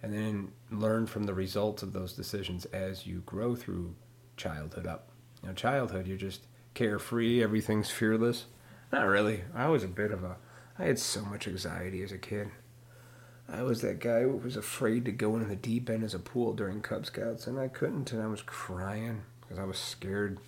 And 0.02 0.14
then 0.14 0.52
learn 0.70 1.06
from 1.06 1.24
the 1.24 1.34
results 1.34 1.82
of 1.82 1.92
those 1.92 2.12
decisions 2.12 2.64
as 2.66 3.06
you 3.06 3.22
grow 3.26 3.56
through 3.56 3.96
childhood 4.36 4.86
up. 4.86 5.10
You 5.42 5.48
know, 5.48 5.54
childhood, 5.54 6.06
you're 6.06 6.16
just 6.16 6.46
carefree, 6.74 7.42
everything's 7.42 7.90
fearless. 7.90 8.44
Not 8.92 9.06
really. 9.06 9.42
I 9.54 9.68
was 9.68 9.82
a 9.82 9.88
bit 9.88 10.12
of 10.12 10.22
a. 10.22 10.36
I 10.78 10.84
had 10.84 10.98
so 10.98 11.22
much 11.22 11.48
anxiety 11.48 12.02
as 12.02 12.12
a 12.12 12.18
kid. 12.18 12.50
I 13.48 13.62
was 13.62 13.80
that 13.82 14.00
guy 14.00 14.22
who 14.22 14.36
was 14.36 14.56
afraid 14.56 15.04
to 15.04 15.12
go 15.12 15.34
into 15.34 15.46
the 15.46 15.56
deep 15.56 15.88
end 15.88 16.02
as 16.02 16.14
a 16.14 16.18
pool 16.18 16.52
during 16.52 16.80
Cub 16.80 17.06
Scouts, 17.06 17.46
and 17.46 17.58
I 17.58 17.68
couldn't, 17.68 18.12
and 18.12 18.20
I 18.20 18.26
was 18.26 18.42
crying 18.42 19.22
because 19.40 19.58
I 19.58 19.64
was 19.64 19.78
scared. 19.78 20.38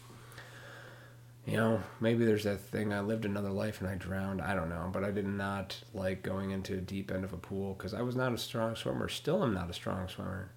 You 1.47 1.57
know, 1.57 1.83
maybe 2.01 2.25
there's 2.25 2.45
that 2.45 2.61
thing. 2.61 2.93
I 2.93 3.01
lived 3.01 3.25
another 3.25 3.51
life 3.51 3.81
and 3.81 3.89
I 3.89 3.95
drowned. 3.95 4.43
I 4.43 4.55
don't 4.55 4.69
know, 4.69 4.91
but 4.93 5.03
I 5.03 5.11
did 5.11 5.27
not 5.27 5.79
like 5.95 6.23
going 6.23 6.51
into 6.51 6.75
a 6.75 6.81
deep 6.81 7.11
end 7.11 7.25
of 7.25 7.33
a 7.33 7.39
pool 7.39 7.73
because 7.73 7.95
I 7.95 8.03
was 8.03 8.17
not 8.17 8.35
a 8.35 8.39
strong 8.39 8.77
swimmer. 8.77 9.09
Still, 9.09 9.43
I'm 9.43 9.55
not 9.55 9.71
a 9.71 9.75
strong 9.75 10.09
swimmer, 10.09 10.51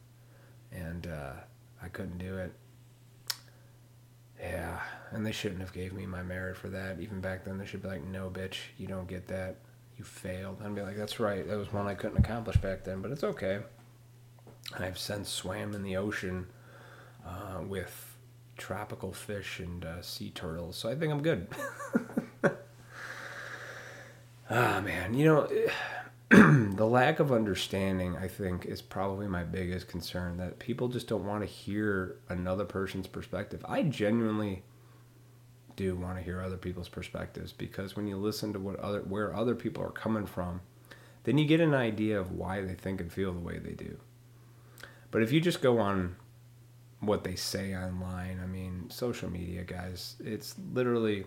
and 0.71 1.07
uh, 1.07 1.33
I 1.81 1.87
couldn't 1.87 2.17
do 2.17 2.37
it. 2.37 2.53
Yeah, 4.39 4.81
and 5.11 5.23
they 5.25 5.31
shouldn't 5.31 5.61
have 5.61 5.71
gave 5.71 5.93
me 5.93 6.07
my 6.07 6.23
merit 6.23 6.57
for 6.57 6.67
that. 6.69 6.99
Even 6.99 7.21
back 7.21 7.45
then, 7.45 7.59
they 7.59 7.65
should 7.67 7.83
be 7.83 7.87
like, 7.87 8.03
"No, 8.03 8.29
bitch, 8.29 8.57
you 8.77 8.87
don't 8.87 9.07
get 9.07 9.27
that." 9.27 9.57
You 10.01 10.05
failed. 10.05 10.57
I'd 10.65 10.73
be 10.73 10.81
like, 10.81 10.97
that's 10.97 11.19
right. 11.19 11.47
That 11.47 11.57
was 11.57 11.71
one 11.71 11.85
I 11.85 11.93
couldn't 11.93 12.17
accomplish 12.17 12.57
back 12.57 12.83
then, 12.83 13.03
but 13.03 13.11
it's 13.11 13.23
okay. 13.23 13.59
I've 14.79 14.97
since 14.97 15.29
swam 15.29 15.75
in 15.75 15.83
the 15.83 15.95
ocean 15.95 16.47
uh, 17.23 17.61
with 17.61 18.15
tropical 18.57 19.13
fish 19.13 19.59
and 19.59 19.85
uh, 19.85 20.01
sea 20.01 20.31
turtles, 20.31 20.75
so 20.75 20.89
I 20.89 20.95
think 20.95 21.13
I'm 21.13 21.21
good. 21.21 21.47
ah, 24.49 24.81
man. 24.83 25.13
You 25.13 25.25
know, 25.25 25.47
the 26.75 26.87
lack 26.87 27.19
of 27.19 27.31
understanding, 27.31 28.17
I 28.17 28.27
think, 28.27 28.65
is 28.65 28.81
probably 28.81 29.27
my 29.27 29.43
biggest 29.43 29.87
concern 29.87 30.37
that 30.37 30.57
people 30.57 30.87
just 30.87 31.07
don't 31.07 31.27
want 31.27 31.41
to 31.41 31.47
hear 31.47 32.15
another 32.27 32.65
person's 32.65 33.05
perspective. 33.05 33.63
I 33.69 33.83
genuinely 33.83 34.63
do 35.81 35.95
want 35.95 36.17
to 36.17 36.23
hear 36.23 36.41
other 36.41 36.57
people's 36.57 36.89
perspectives 36.89 37.51
because 37.51 37.95
when 37.95 38.07
you 38.07 38.17
listen 38.17 38.53
to 38.53 38.59
what 38.59 38.79
other 38.79 38.99
where 39.01 39.35
other 39.35 39.55
people 39.55 39.83
are 39.83 39.91
coming 39.91 40.25
from, 40.25 40.61
then 41.23 41.37
you 41.37 41.45
get 41.45 41.59
an 41.59 41.73
idea 41.73 42.19
of 42.19 42.31
why 42.31 42.61
they 42.61 42.73
think 42.73 43.01
and 43.01 43.11
feel 43.11 43.33
the 43.33 43.39
way 43.39 43.57
they 43.57 43.73
do. 43.73 43.97
But 45.09 45.23
if 45.23 45.31
you 45.31 45.41
just 45.41 45.61
go 45.61 45.79
on 45.79 46.15
what 46.99 47.23
they 47.23 47.35
say 47.35 47.75
online, 47.75 48.39
I 48.41 48.47
mean, 48.47 48.89
social 48.89 49.29
media 49.29 49.63
guys, 49.63 50.15
it's 50.23 50.55
literally 50.73 51.25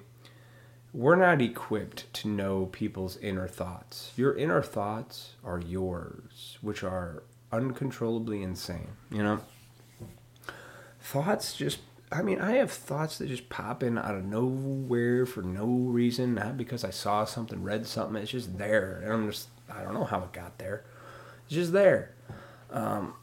we're 0.92 1.16
not 1.16 1.42
equipped 1.42 2.12
to 2.14 2.28
know 2.28 2.66
people's 2.66 3.16
inner 3.16 3.49
thoughts. 3.49 4.12
Your 4.16 4.37
inner 4.37 4.62
thoughts 4.62 5.34
are 5.44 5.58
yours, 5.58 6.58
which 6.61 6.84
are 6.84 7.25
uncontrollably 7.50 8.42
insane, 8.42 8.92
you 9.11 9.23
know? 9.23 9.40
Thoughts 11.00 11.56
just 11.56 11.80
I 12.14 12.23
mean, 12.23 12.40
I 12.40 12.52
have 12.52 12.71
thoughts 12.71 13.18
that 13.18 13.26
just 13.26 13.49
pop 13.49 13.83
in 13.83 13.99
out 13.99 14.14
of 14.14 14.25
nowhere 14.25 15.26
for 15.26 15.42
no 15.42 15.66
reason, 15.66 16.35
not 16.35 16.56
because 16.56 16.85
I 16.85 16.90
saw 16.90 17.25
something, 17.25 17.61
read 17.61 17.87
something. 17.87 18.23
It's 18.23 18.30
just 18.30 18.56
there, 18.56 19.00
and 19.02 19.12
I'm 19.12 19.30
just 19.30 19.49
I 19.68 19.83
don't 19.83 19.94
know 19.94 20.04
how 20.04 20.21
it 20.21 20.33
got 20.33 20.59
there. 20.59 20.85
It's 21.47 21.56
just 21.56 21.73
there. 21.73 22.14
Um, 22.71 23.14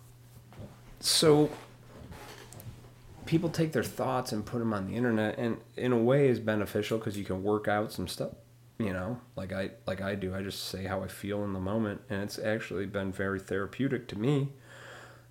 so 1.00 1.50
people 3.26 3.50
take 3.50 3.72
their 3.72 3.84
thoughts 3.84 4.34
and 4.34 4.46
put 4.46 4.60
them 4.60 4.74
on 4.74 4.88
the 4.88 4.96
internet, 4.98 5.38
and 5.38 5.58
in 5.78 5.94
a 5.94 5.98
way 5.98 6.28
is 6.28 6.42
beneficial 6.42 6.98
because 6.98 7.18
you 7.18 7.24
can 7.24 7.44
work 7.44 7.70
out 7.70 7.94
some 7.94 8.10
stuff. 8.10 8.34
You 8.78 8.92
know, 8.92 9.22
like 9.38 9.54
I 9.54 9.72
like 9.88 10.02
I 10.02 10.16
do. 10.16 10.36
I 10.36 10.42
just 10.42 10.66
say 10.66 10.84
how 10.84 11.02
I 11.02 11.08
feel 11.08 11.46
in 11.46 11.54
the 11.54 11.62
moment, 11.62 12.02
and 12.10 12.24
it's 12.24 12.38
actually 12.38 12.88
been 12.88 13.14
very 13.14 13.40
therapeutic 13.40 14.10
to 14.10 14.20
me 14.20 14.50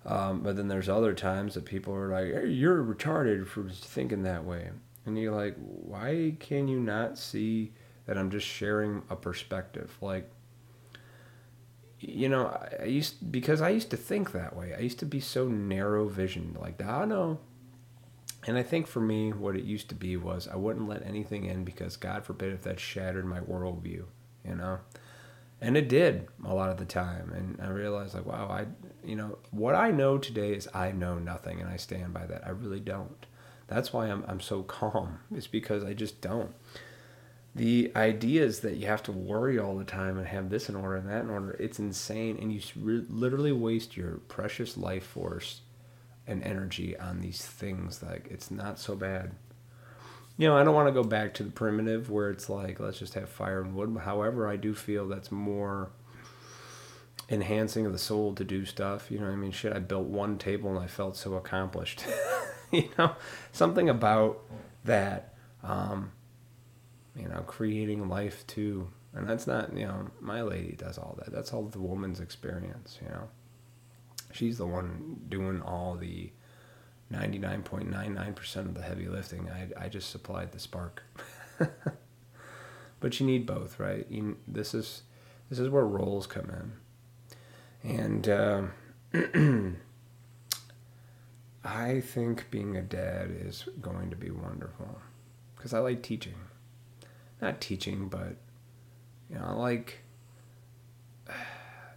um, 0.05 0.41
but 0.41 0.55
then 0.55 0.67
there's 0.67 0.89
other 0.89 1.13
times 1.13 1.53
that 1.53 1.65
people 1.65 1.93
are 1.93 2.09
like, 2.09 2.33
hey, 2.33 2.49
you're 2.49 2.83
retarded 2.83 3.47
for 3.47 3.69
thinking 3.69 4.23
that 4.23 4.45
way. 4.45 4.69
And 5.05 5.17
you're 5.17 5.35
like, 5.35 5.55
why 5.57 6.35
can 6.39 6.67
you 6.67 6.79
not 6.79 7.17
see 7.17 7.73
that 8.05 8.17
I'm 8.17 8.31
just 8.31 8.47
sharing 8.47 9.03
a 9.09 9.15
perspective? 9.15 9.95
Like, 10.01 10.29
you 11.99 12.29
know, 12.29 12.47
I 12.79 12.85
used 12.85 13.31
because 13.31 13.61
I 13.61 13.69
used 13.69 13.91
to 13.91 13.97
think 13.97 14.31
that 14.31 14.55
way. 14.55 14.73
I 14.75 14.79
used 14.79 14.99
to 14.99 15.05
be 15.05 15.19
so 15.19 15.47
narrow 15.47 16.07
visioned, 16.07 16.57
like, 16.59 16.83
I 16.83 17.05
know. 17.05 17.39
And 18.47 18.57
I 18.57 18.63
think 18.63 18.87
for 18.87 19.01
me, 19.01 19.31
what 19.31 19.55
it 19.55 19.63
used 19.63 19.87
to 19.89 19.95
be 19.95 20.17
was 20.17 20.47
I 20.47 20.55
wouldn't 20.55 20.89
let 20.89 21.05
anything 21.05 21.45
in 21.45 21.63
because 21.63 21.95
God 21.95 22.25
forbid 22.25 22.53
if 22.53 22.63
that 22.63 22.79
shattered 22.79 23.25
my 23.25 23.39
worldview, 23.39 24.05
you 24.43 24.55
know 24.55 24.79
and 25.61 25.77
it 25.77 25.87
did 25.87 26.27
a 26.43 26.53
lot 26.53 26.69
of 26.69 26.77
the 26.77 26.85
time. 26.85 27.31
And 27.35 27.59
i 27.61 27.69
realized 27.69 28.13
like 28.15 28.25
wow 28.25 28.47
i 28.49 28.65
you 29.07 29.15
know 29.15 29.37
what 29.51 29.75
i 29.75 29.91
know 29.91 30.17
today 30.17 30.53
is 30.53 30.67
i 30.73 30.91
know 30.91 31.19
nothing 31.19 31.59
and 31.61 31.69
i 31.69 31.77
stand 31.77 32.13
by 32.13 32.25
that. 32.25 32.45
I 32.45 32.49
really 32.49 32.79
don't. 32.79 33.25
That's 33.67 33.93
why 33.93 34.07
i'm, 34.07 34.23
I'm 34.27 34.41
so 34.41 34.63
calm 34.63 35.19
is 35.35 35.47
because 35.47 35.83
i 35.83 35.93
just 35.93 36.21
don't. 36.21 36.53
The 37.53 37.91
ideas 37.97 38.61
that 38.61 38.77
you 38.77 38.87
have 38.87 39.03
to 39.03 39.11
worry 39.11 39.59
all 39.59 39.77
the 39.77 39.83
time 39.83 40.17
and 40.17 40.27
have 40.27 40.49
this 40.49 40.69
in 40.69 40.75
order 40.75 40.95
and 40.95 41.09
that 41.09 41.23
in 41.23 41.29
order 41.29 41.51
it's 41.59 41.79
insane. 41.79 42.37
And 42.39 42.53
you 42.53 42.61
re- 42.79 43.05
literally 43.09 43.51
waste 43.51 43.97
your 43.97 44.17
precious 44.29 44.77
life 44.77 45.03
force 45.03 45.61
and 46.25 46.41
energy 46.43 46.97
on 46.97 47.19
these 47.19 47.45
things. 47.45 48.01
Like 48.01 48.27
it's 48.29 48.51
not 48.51 48.79
so 48.79 48.95
bad. 48.95 49.31
You 50.41 50.47
know, 50.47 50.57
I 50.57 50.63
don't 50.63 50.73
want 50.73 50.87
to 50.87 50.91
go 50.91 51.03
back 51.03 51.35
to 51.35 51.43
the 51.43 51.51
primitive 51.51 52.09
where 52.09 52.31
it's 52.31 52.49
like 52.49 52.79
let's 52.79 52.97
just 52.97 53.13
have 53.13 53.29
fire 53.29 53.61
and 53.61 53.75
wood. 53.75 53.95
However, 54.03 54.47
I 54.47 54.55
do 54.55 54.73
feel 54.73 55.07
that's 55.07 55.31
more 55.31 55.91
enhancing 57.29 57.85
of 57.85 57.91
the 57.91 57.99
soul 57.99 58.33
to 58.33 58.43
do 58.43 58.65
stuff. 58.65 59.11
You 59.11 59.19
know 59.19 59.27
I 59.27 59.35
mean? 59.35 59.51
Shit, 59.51 59.71
I 59.71 59.77
built 59.77 60.07
one 60.07 60.39
table 60.39 60.71
and 60.71 60.79
I 60.79 60.87
felt 60.87 61.15
so 61.15 61.35
accomplished. 61.35 62.03
you 62.71 62.89
know, 62.97 63.15
something 63.51 63.87
about 63.87 64.39
that. 64.83 65.35
Um, 65.61 66.11
you 67.15 67.27
know, 67.27 67.43
creating 67.45 68.09
life 68.09 68.47
too. 68.47 68.87
And 69.13 69.29
that's 69.29 69.45
not, 69.45 69.77
you 69.77 69.85
know, 69.85 70.07
my 70.19 70.41
lady 70.41 70.71
does 70.71 70.97
all 70.97 71.19
that. 71.19 71.31
That's 71.31 71.53
all 71.53 71.65
the 71.65 71.79
woman's 71.79 72.19
experience, 72.19 72.97
you 72.99 73.09
know. 73.09 73.29
She's 74.33 74.57
the 74.57 74.65
one 74.65 75.19
doing 75.29 75.61
all 75.61 75.93
the 75.93 76.31
99.99% 77.11 78.55
of 78.57 78.73
the 78.73 78.81
heavy 78.81 79.07
lifting. 79.07 79.49
I, 79.49 79.85
I 79.85 79.89
just 79.89 80.09
supplied 80.09 80.51
the 80.51 80.59
spark. 80.59 81.03
but 82.99 83.19
you 83.19 83.25
need 83.25 83.45
both, 83.45 83.79
right? 83.79 84.05
You, 84.09 84.37
this 84.47 84.73
is 84.73 85.03
this 85.49 85.59
is 85.59 85.69
where 85.69 85.85
roles 85.85 86.27
come 86.27 86.49
in. 86.49 86.71
And 87.83 88.29
uh, 88.29 88.61
I 91.65 91.99
think 91.99 92.49
being 92.49 92.77
a 92.77 92.81
dad 92.81 93.31
is 93.31 93.67
going 93.81 94.09
to 94.11 94.15
be 94.15 94.31
wonderful 94.31 95.01
because 95.55 95.73
I 95.73 95.79
like 95.79 96.01
teaching. 96.01 96.35
Not 97.41 97.59
teaching, 97.59 98.07
but 98.07 98.37
you 99.29 99.35
know, 99.35 99.45
I 99.45 99.51
like 99.53 99.99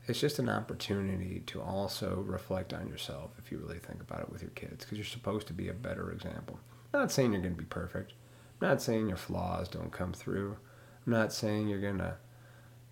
it's 0.06 0.20
just 0.20 0.38
an 0.38 0.48
opportunity 0.48 1.42
to 1.46 1.62
also 1.62 2.24
reflect 2.26 2.72
on 2.72 2.88
yourself 2.88 3.30
if 3.38 3.50
you 3.50 3.58
really 3.58 3.78
think 3.78 4.00
about 4.00 4.20
it 4.20 4.30
with 4.30 4.42
your 4.42 4.50
kids 4.50 4.84
because 4.84 4.98
you're 4.98 5.04
supposed 5.04 5.46
to 5.46 5.52
be 5.52 5.68
a 5.68 5.74
better 5.74 6.12
example. 6.12 6.58
I'm 6.92 7.00
not 7.00 7.12
saying 7.12 7.32
you're 7.32 7.42
going 7.42 7.54
to 7.54 7.60
be 7.60 7.66
perfect. 7.66 8.12
I'm 8.60 8.68
not 8.68 8.82
saying 8.82 9.08
your 9.08 9.16
flaws 9.16 9.68
don't 9.68 9.92
come 9.92 10.12
through. 10.12 10.56
I'm 11.06 11.12
not 11.12 11.32
saying 11.32 11.68
you're 11.68 11.80
going 11.80 11.98
to, 11.98 12.16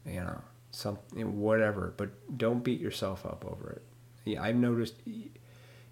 you 0.07 0.21
know, 0.21 0.41
something, 0.71 1.41
whatever, 1.41 1.95
but 1.97 2.39
don't 2.39 2.65
beat 2.65 2.81
yourself 2.81 3.27
up 3.27 3.45
over 3.47 3.71
it. 3.71 3.83
Yeah, 4.25 4.43
I've 4.43 4.57
noticed 4.57 4.95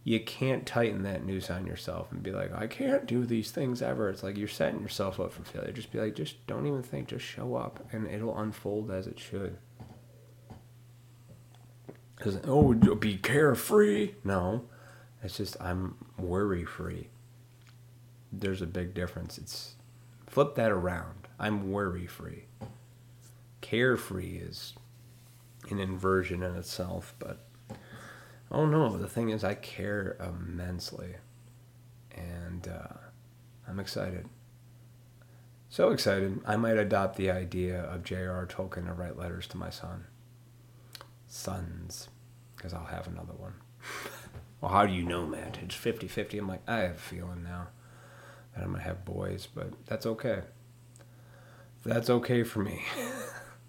you 0.05 0.21
can't 0.21 0.67
tighten 0.67 1.03
that 1.03 1.25
noose 1.25 1.50
on 1.50 1.67
yourself 1.67 2.11
and 2.11 2.23
be 2.23 2.33
like, 2.33 2.55
I 2.55 2.67
can't 2.67 3.07
do 3.07 3.27
these 3.27 3.50
things 3.50 3.83
ever. 3.83 4.09
It's 4.09 4.23
like 4.23 4.37
you're 4.37 4.49
setting 4.49 4.81
yourself 4.81 5.21
up 5.21 5.33
for 5.33 5.43
failure. 5.43 5.73
Just 5.73 5.93
be 5.93 6.00
like, 6.00 6.15
just 6.15 6.47
don't 6.47 6.67
even 6.67 6.83
think, 6.83 7.09
just 7.09 7.25
show 7.25 7.55
up 7.57 7.87
and 7.93 8.07
it'll 8.07 8.39
unfold 8.39 8.91
as 8.91 9.07
it 9.07 9.21
should. 9.21 9.59
Because, 12.21 12.39
oh, 12.47 12.75
be 12.75 13.17
carefree. 13.17 14.12
No, 14.25 14.67
it's 15.23 15.39
just 15.39 15.57
I'm 15.59 15.97
worry 16.19 16.67
free. 16.67 17.09
There's 18.31 18.61
a 18.61 18.67
big 18.67 18.93
difference. 18.93 19.39
It's 19.39 19.77
flip 20.27 20.55
that 20.57 20.71
around. 20.71 21.29
I'm 21.39 21.73
worry 21.73 22.07
free. 22.07 22.45
Carefree 23.62 24.37
is 24.37 24.75
an 25.71 25.79
inversion 25.79 26.43
in 26.43 26.55
itself, 26.57 27.15
but 27.19 27.47
Oh 28.53 28.67
no, 28.67 28.97
the 28.97 29.09
thing 29.09 29.31
is, 29.31 29.45
I 29.45 29.55
care 29.55 30.17
immensely, 30.19 31.15
and 32.12 32.67
uh, 32.67 32.97
I'm 33.69 33.79
excited. 33.79 34.29
So 35.69 35.91
excited, 35.91 36.41
I 36.45 36.57
might 36.57 36.77
adopt 36.77 37.17
the 37.17 37.31
idea 37.31 37.81
of 37.81 38.03
J.R. 38.03 38.45
Tolkien 38.47 38.87
to 38.87 38.93
write 38.93 39.17
letters 39.17 39.47
to 39.49 39.57
my 39.57 39.71
son. 39.71 40.07
Sons, 41.31 42.09
because 42.57 42.75
I'll 42.75 42.87
have 42.87 43.07
another 43.07 43.35
one. 43.35 43.55
well, 44.61 44.73
how 44.73 44.85
do 44.85 44.93
you 44.93 45.05
know, 45.05 45.27
Matt? 45.27 45.61
It's 45.63 45.77
50 45.77 46.09
50. 46.09 46.39
I'm 46.39 46.49
like, 46.49 46.69
I 46.69 46.79
have 46.81 46.97
a 46.97 46.99
feeling 46.99 47.45
now 47.45 47.69
that 48.53 48.65
I'm 48.65 48.71
going 48.71 48.83
to 48.83 48.89
have 48.89 49.05
boys, 49.05 49.47
but 49.47 49.73
that's 49.87 50.07
okay. 50.07 50.40
That's 51.87 52.11
okay 52.11 52.43
for 52.43 52.59
me. 52.59 52.83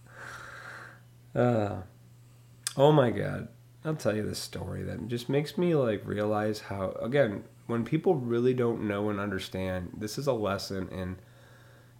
uh, 1.35 1.81
oh 2.75 2.91
my 2.91 3.11
God. 3.11 3.47
I'll 3.85 3.95
tell 3.95 4.15
you 4.15 4.23
this 4.23 4.39
story 4.39 4.81
that 4.83 5.07
just 5.07 5.29
makes 5.29 5.55
me 5.55 5.75
like 5.75 6.05
realize 6.05 6.61
how 6.61 6.91
again 7.01 7.43
when 7.67 7.83
people 7.83 8.15
really 8.15 8.53
don't 8.53 8.87
know 8.87 9.09
and 9.09 9.19
understand 9.19 9.91
this 9.97 10.19
is 10.19 10.27
a 10.27 10.33
lesson 10.33 10.87
and 10.91 11.17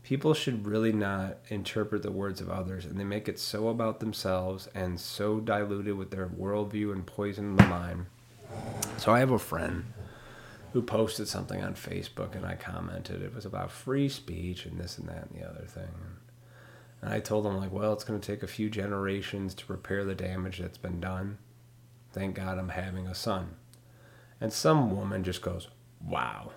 people 0.04 0.34
should 0.34 0.66
really 0.66 0.92
not 0.92 1.38
interpret 1.50 2.04
the 2.04 2.12
words 2.12 2.42
of 2.42 2.50
others 2.50 2.86
and 2.86 3.00
they 3.00 3.04
make 3.04 3.28
it 3.28 3.40
so 3.40 3.68
about 3.68 4.00
themselves 4.00 4.68
and 4.74 5.00
so 5.00 5.40
diluted 5.40 5.96
with 5.96 6.12
their 6.12 6.28
worldview 6.28 6.92
and 6.92 7.06
poison 7.06 7.56
the 7.56 7.66
mind 7.68 8.06
so 8.98 9.12
i 9.12 9.20
have 9.20 9.32
a 9.32 9.40
friend 9.40 9.86
who 10.74 10.82
posted 10.82 11.28
something 11.28 11.64
on 11.64 11.74
facebook 11.74 12.36
and 12.36 12.46
i 12.46 12.56
commented 12.56 13.22
it 13.22 13.34
was 13.34 13.46
about 13.46 13.72
free 13.72 14.10
speech 14.10 14.66
and 14.66 14.80
this 14.80 14.98
and 14.98 15.08
that 15.08 15.30
and 15.30 15.40
the 15.40 15.48
other 15.48 15.66
thing 15.66 15.90
and 17.02 17.14
i 17.14 17.20
told 17.20 17.46
him 17.46 17.58
like 17.58 17.72
well 17.72 17.94
it's 17.94 18.04
going 18.04 18.20
to 18.20 18.26
take 18.26 18.44
a 18.44 18.48
few 18.48 18.70
generations 18.70 19.54
to 19.54 19.72
repair 19.72 20.04
the 20.04 20.16
damage 20.16 20.60
that's 20.60 20.78
been 20.78 21.00
done 21.00 21.38
Thank 22.14 22.36
God 22.36 22.58
I'm 22.58 22.70
having 22.70 23.08
a 23.08 23.16
son. 23.16 23.56
And 24.40 24.52
some 24.52 24.96
woman 24.96 25.24
just 25.24 25.42
goes, 25.42 25.70
wow. 26.04 26.52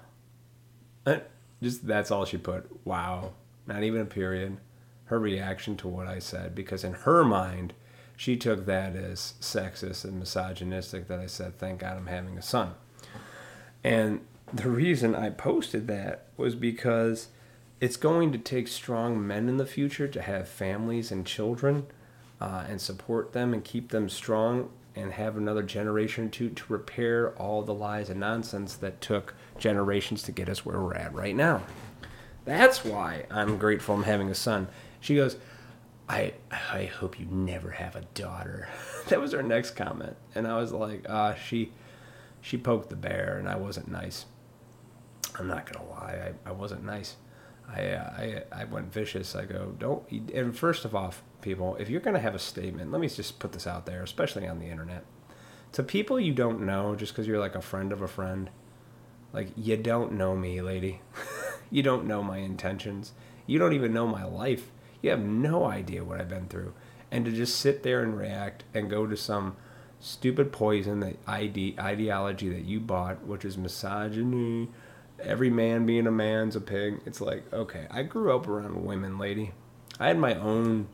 Just 1.65 1.87
that's 1.87 2.11
all 2.11 2.27
she 2.27 2.37
put. 2.37 2.69
Wow. 2.87 3.33
Not 3.67 3.83
even 3.83 4.03
a 4.03 4.07
period. 4.07 4.59
Her 5.07 5.19
reaction 5.19 5.77
to 5.79 5.89
what 5.89 6.07
I 6.07 6.19
said, 6.19 6.55
because 6.55 6.85
in 6.85 6.93
her 6.93 7.25
mind, 7.25 7.73
she 8.17 8.37
took 8.37 8.67
that 8.67 8.95
as 8.95 9.35
sexist 9.41 10.05
and 10.05 10.19
misogynistic 10.19 11.09
that 11.09 11.19
I 11.19 11.27
said, 11.27 11.59
thank 11.59 11.81
God 11.81 11.97
I'm 11.97 12.07
having 12.07 12.37
a 12.37 12.43
son. 12.43 12.75
And 13.83 14.21
the 14.53 14.69
reason 14.69 15.15
I 15.15 15.31
posted 15.31 15.89
that 15.89 16.27
was 16.37 16.55
because 16.55 17.29
it's 17.81 17.97
going 17.97 18.31
to 18.33 18.39
take 18.39 18.69
strong 18.69 19.27
men 19.27 19.49
in 19.49 19.57
the 19.57 19.67
future 19.67 20.09
to 20.09 20.23
have 20.23 20.47
families 20.49 21.11
and 21.11 21.27
children 21.27 21.87
uh, 22.41 22.65
and 22.69 22.81
support 22.81 23.33
them 23.33 23.55
and 23.55 23.65
keep 23.65 23.91
them 23.91 24.09
strong 24.11 24.69
and 24.95 25.13
have 25.13 25.37
another 25.37 25.63
generation 25.63 26.27
or 26.27 26.31
two 26.31 26.51
to 26.51 26.73
repair 26.73 27.31
all 27.33 27.63
the 27.63 27.75
lies 27.75 28.11
and 28.11 28.21
nonsense 28.21 28.75
that 28.77 29.01
took 29.01 29.35
generations 29.59 30.23
to 30.25 30.33
get 30.33 30.49
us 30.49 30.65
where 30.65 30.81
we're 30.81 30.95
at 30.95 31.15
right 31.15 31.35
now. 31.35 31.63
That's 32.45 32.85
why 32.85 33.27
I'm 33.31 33.59
grateful 33.59 33.95
I'm 33.95 34.03
having 34.03 34.31
a 34.31 34.35
son. 34.35 34.69
She 35.01 35.17
goes, 35.17 35.37
I 36.09 36.35
I 36.51 36.85
hope 36.85 37.19
you 37.19 37.27
never 37.27 37.71
have 37.71 37.97
a 37.97 38.03
daughter. 38.15 38.69
that 39.09 39.21
was 39.21 39.33
her 39.33 39.43
next 39.43 39.73
comment. 39.73 40.17
And 40.35 40.47
I 40.47 40.59
was 40.59 40.73
like, 40.73 41.09
uh, 41.09 41.35
she 41.35 41.73
she 42.41 42.59
poked 42.59 42.91
the 42.91 42.97
bear 42.97 43.39
and 43.39 43.49
I 43.49 43.57
wasn't 43.57 43.89
nice. 43.89 44.27
I'm 45.39 45.49
not 45.49 45.71
gonna 45.71 45.89
lie, 45.89 46.33
I, 46.45 46.51
I 46.51 46.53
wasn't 46.53 46.85
nice. 46.85 47.17
I, 47.69 47.89
uh, 47.89 48.11
I 48.17 48.43
I 48.53 48.65
went 48.65 48.93
vicious. 48.93 49.35
I 49.35 49.47
go, 49.47 49.75
don't. 49.79 50.09
And 50.11 50.57
first 50.57 50.85
of 50.85 50.95
all, 50.95 51.15
people, 51.41 51.77
if 51.77 51.89
you're 51.89 52.01
going 52.01 52.15
to 52.15 52.21
have 52.21 52.35
a 52.35 52.39
statement, 52.39 52.91
let 52.91 53.01
me 53.01 53.09
just 53.09 53.39
put 53.39 53.53
this 53.53 53.67
out 53.67 53.87
there, 53.87 54.03
especially 54.03 54.47
on 54.47 54.59
the 54.59 54.67
internet. 54.67 55.05
To 55.73 55.83
people 55.83 56.21
you 56.21 56.33
don't 56.33 56.61
know, 56.61 56.95
just 56.95 57.13
because 57.13 57.27
you're 57.27 57.39
like 57.39 57.55
a 57.55 57.61
friend 57.61 57.93
of 57.93 58.03
a 58.03 58.09
friend, 58.09 58.51
like, 59.35 59.49
you 59.57 59.77
don't 59.77 60.13
know 60.13 60.37
me, 60.37 60.63
lady. 60.63 61.01
you 61.71 61.83
don't 61.83 62.07
know 62.07 62.23
my 62.23 62.39
intentions. 62.39 63.13
You 63.47 63.59
don't 63.59 63.73
even 63.73 63.93
know 63.93 64.07
my 64.07 64.25
life. 64.25 64.71
You 65.03 65.11
have 65.11 65.21
no 65.21 65.65
idea 65.65 66.05
what 66.05 66.21
I've 66.21 66.29
been 66.29 66.47
through. 66.47 66.73
And 67.11 67.25
to 67.25 67.33
just 67.33 67.59
sit 67.59 67.83
there 67.83 68.03
and 68.03 68.17
react 68.17 68.63
and 68.73 68.89
go 68.89 69.07
to 69.07 69.17
some 69.17 69.57
stupid 69.99 70.53
poison, 70.53 71.01
the 71.01 71.17
ide- 71.27 71.79
ideology 71.79 72.49
that 72.49 72.65
you 72.65 72.79
bought, 72.79 73.27
which 73.27 73.45
is 73.45 73.59
misogyny, 73.59 74.71
every 75.21 75.51
man 75.51 75.85
being 75.85 76.07
a 76.07 76.13
man's 76.13 76.55
a 76.55 76.61
pig. 76.61 77.01
It's 77.05 77.21
like, 77.21 77.53
okay, 77.53 77.89
I 77.91 78.05
grew 78.05 78.35
up 78.35 78.47
around 78.47 78.85
women, 78.85 79.19
lady. 79.19 79.53
I 79.99 80.09
had 80.09 80.19
my 80.19 80.37
own 80.37 80.87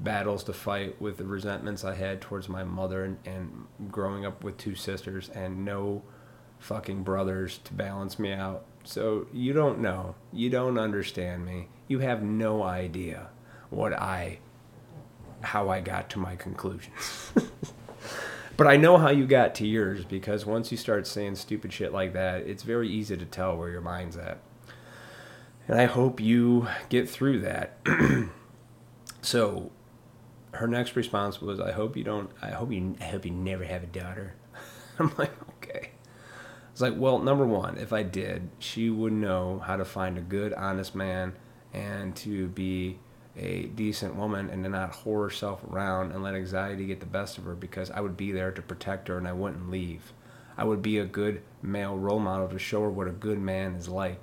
battles 0.00 0.42
to 0.44 0.52
fight 0.52 1.00
with 1.00 1.16
the 1.16 1.24
resentments 1.24 1.84
I 1.84 1.94
had 1.94 2.20
towards 2.20 2.48
my 2.48 2.64
mother 2.64 3.04
and, 3.04 3.18
and 3.24 3.66
growing 3.92 4.26
up 4.26 4.42
with 4.42 4.58
two 4.58 4.74
sisters 4.74 5.28
and 5.28 5.64
no 5.64 6.02
fucking 6.64 7.02
brothers 7.02 7.58
to 7.58 7.74
balance 7.74 8.18
me 8.18 8.32
out. 8.32 8.64
So 8.84 9.26
you 9.34 9.52
don't 9.52 9.80
know. 9.80 10.14
You 10.32 10.48
don't 10.48 10.78
understand 10.78 11.44
me. 11.44 11.68
You 11.88 11.98
have 11.98 12.22
no 12.22 12.62
idea 12.62 13.28
what 13.68 13.92
I 13.92 14.38
how 15.42 15.68
I 15.68 15.80
got 15.80 16.08
to 16.10 16.18
my 16.18 16.36
conclusions. 16.36 17.32
but 18.56 18.66
I 18.66 18.78
know 18.78 18.96
how 18.96 19.10
you 19.10 19.26
got 19.26 19.54
to 19.56 19.66
yours 19.66 20.06
because 20.06 20.46
once 20.46 20.72
you 20.72 20.78
start 20.78 21.06
saying 21.06 21.36
stupid 21.36 21.70
shit 21.70 21.92
like 21.92 22.14
that, 22.14 22.46
it's 22.46 22.62
very 22.62 22.88
easy 22.88 23.14
to 23.14 23.26
tell 23.26 23.58
where 23.58 23.68
your 23.68 23.82
mind's 23.82 24.16
at. 24.16 24.38
And 25.68 25.78
I 25.78 25.84
hope 25.84 26.18
you 26.18 26.68
get 26.88 27.10
through 27.10 27.40
that. 27.40 27.76
so, 29.20 29.70
her 30.52 30.66
next 30.66 30.96
response 30.96 31.42
was, 31.42 31.60
"I 31.60 31.72
hope 31.72 31.94
you 31.94 32.04
don't. 32.04 32.30
I 32.40 32.52
hope 32.52 32.72
you. 32.72 32.96
I 33.02 33.04
hope 33.04 33.26
you 33.26 33.32
never 33.32 33.64
have 33.64 33.82
a 33.82 33.86
daughter." 33.86 34.34
I'm 34.98 35.12
like. 35.18 35.32
It's 36.74 36.80
like, 36.80 36.94
well, 36.96 37.20
number 37.20 37.46
one, 37.46 37.78
if 37.78 37.92
I 37.92 38.02
did, 38.02 38.48
she 38.58 38.90
would 38.90 39.12
know 39.12 39.62
how 39.64 39.76
to 39.76 39.84
find 39.84 40.18
a 40.18 40.20
good, 40.20 40.52
honest 40.54 40.92
man 40.92 41.34
and 41.72 42.16
to 42.16 42.48
be 42.48 42.98
a 43.36 43.66
decent 43.66 44.16
woman 44.16 44.50
and 44.50 44.64
to 44.64 44.68
not 44.68 44.92
whore 44.92 45.22
herself 45.22 45.62
around 45.70 46.10
and 46.10 46.24
let 46.24 46.34
anxiety 46.34 46.86
get 46.86 46.98
the 46.98 47.06
best 47.06 47.38
of 47.38 47.44
her 47.44 47.54
because 47.54 47.92
I 47.92 48.00
would 48.00 48.16
be 48.16 48.32
there 48.32 48.50
to 48.50 48.60
protect 48.60 49.06
her 49.06 49.16
and 49.16 49.28
I 49.28 49.32
wouldn't 49.32 49.70
leave. 49.70 50.12
I 50.58 50.64
would 50.64 50.82
be 50.82 50.98
a 50.98 51.04
good 51.04 51.42
male 51.62 51.96
role 51.96 52.18
model 52.18 52.48
to 52.48 52.58
show 52.58 52.82
her 52.82 52.90
what 52.90 53.06
a 53.06 53.12
good 53.12 53.38
man 53.38 53.76
is 53.76 53.88
like. 53.88 54.22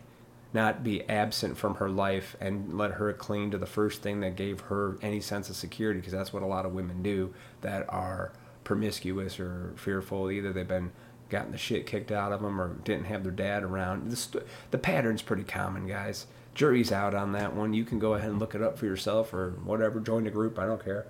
Not 0.54 0.84
be 0.84 1.08
absent 1.08 1.58
from 1.58 1.76
her 1.76 1.90
life 1.90 2.36
and 2.42 2.78
let 2.78 2.92
her 2.92 3.14
cling 3.14 3.52
to 3.52 3.58
the 3.58 3.66
first 3.66 4.02
thing 4.02 4.20
that 4.20 4.36
gave 4.36 4.60
her 4.60 4.98
any 5.02 5.22
sense 5.22 5.50
of 5.50 5.56
security, 5.56 6.02
because 6.02 6.12
that's 6.12 6.34
what 6.34 6.44
a 6.44 6.48
lot 6.48 6.66
of 6.66 6.74
women 6.74 7.02
do 7.02 7.34
that 7.62 7.86
are 7.88 8.34
promiscuous 8.66 9.40
or 9.40 9.72
fearful. 9.78 10.30
Either 10.30 10.52
they've 10.52 10.68
been 10.68 10.92
gotten 11.32 11.52
the 11.52 11.58
shit 11.58 11.88
kicked 11.88 12.12
out 12.12 12.32
of 12.32 12.42
them 12.42 12.62
or 12.62 12.76
didn't 12.84 13.06
have 13.06 13.24
their 13.24 13.32
dad 13.32 13.64
around. 13.64 14.12
The, 14.12 14.44
the 14.70 14.78
pattern's 14.78 15.24
pretty 15.24 15.44
common, 15.44 15.88
guys. 15.88 16.28
Jury's 16.54 16.92
out 16.92 17.16
on 17.16 17.32
that 17.32 17.56
one. 17.56 17.74
You 17.74 17.86
can 17.86 17.98
go 17.98 18.14
ahead 18.14 18.30
and 18.30 18.40
look 18.40 18.54
it 18.54 18.62
up 18.62 18.78
for 18.78 18.86
yourself 18.86 19.34
or 19.34 19.52
whatever. 19.64 20.00
Join 20.00 20.26
the 20.26 20.30
group. 20.30 20.60
I 20.60 20.66
don't 20.66 20.84
care. 20.84 21.08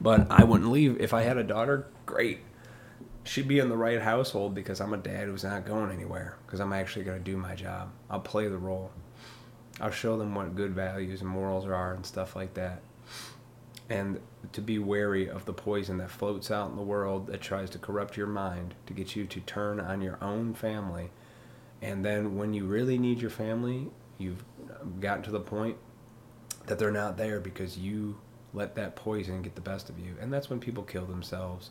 But 0.00 0.30
I 0.30 0.44
wouldn't 0.44 0.70
leave. 0.70 1.00
If 1.00 1.12
I 1.12 1.22
had 1.22 1.38
a 1.38 1.42
daughter, 1.42 1.88
great. 2.06 2.40
She'd 3.24 3.48
be 3.48 3.58
in 3.58 3.68
the 3.68 3.76
right 3.76 4.00
household 4.00 4.54
because 4.54 4.80
I'm 4.80 4.94
a 4.94 4.98
dad 4.98 5.26
who's 5.26 5.44
not 5.44 5.64
going 5.66 5.90
anywhere. 5.90 6.36
Because 6.46 6.60
I'm 6.60 6.72
actually 6.72 7.06
going 7.06 7.18
to 7.18 7.24
do 7.24 7.36
my 7.36 7.54
job. 7.54 7.90
I'll 8.10 8.20
play 8.20 8.46
the 8.48 8.58
role. 8.58 8.92
I'll 9.80 9.90
show 9.90 10.18
them 10.18 10.34
what 10.34 10.54
good 10.54 10.72
values 10.72 11.22
and 11.22 11.30
morals 11.30 11.66
are 11.66 11.94
and 11.94 12.04
stuff 12.04 12.36
like 12.36 12.54
that. 12.54 12.82
And 13.90 14.20
to 14.52 14.60
be 14.60 14.78
wary 14.78 15.28
of 15.28 15.46
the 15.46 15.52
poison 15.52 15.98
that 15.98 16.10
floats 16.10 16.50
out 16.50 16.70
in 16.70 16.76
the 16.76 16.82
world 16.82 17.26
that 17.28 17.40
tries 17.40 17.70
to 17.70 17.78
corrupt 17.78 18.16
your 18.16 18.26
mind 18.26 18.74
to 18.86 18.92
get 18.92 19.16
you 19.16 19.26
to 19.26 19.40
turn 19.40 19.80
on 19.80 20.02
your 20.02 20.18
own 20.22 20.54
family. 20.54 21.10
And 21.80 22.04
then 22.04 22.36
when 22.36 22.52
you 22.52 22.66
really 22.66 22.98
need 22.98 23.20
your 23.20 23.30
family, 23.30 23.88
you've 24.18 24.44
gotten 25.00 25.22
to 25.24 25.30
the 25.30 25.40
point 25.40 25.76
that 26.66 26.78
they're 26.78 26.90
not 26.90 27.16
there 27.16 27.40
because 27.40 27.78
you 27.78 28.18
let 28.52 28.74
that 28.74 28.96
poison 28.96 29.42
get 29.42 29.54
the 29.54 29.60
best 29.60 29.88
of 29.88 29.98
you. 29.98 30.16
And 30.20 30.32
that's 30.32 30.50
when 30.50 30.60
people 30.60 30.82
kill 30.82 31.06
themselves 31.06 31.70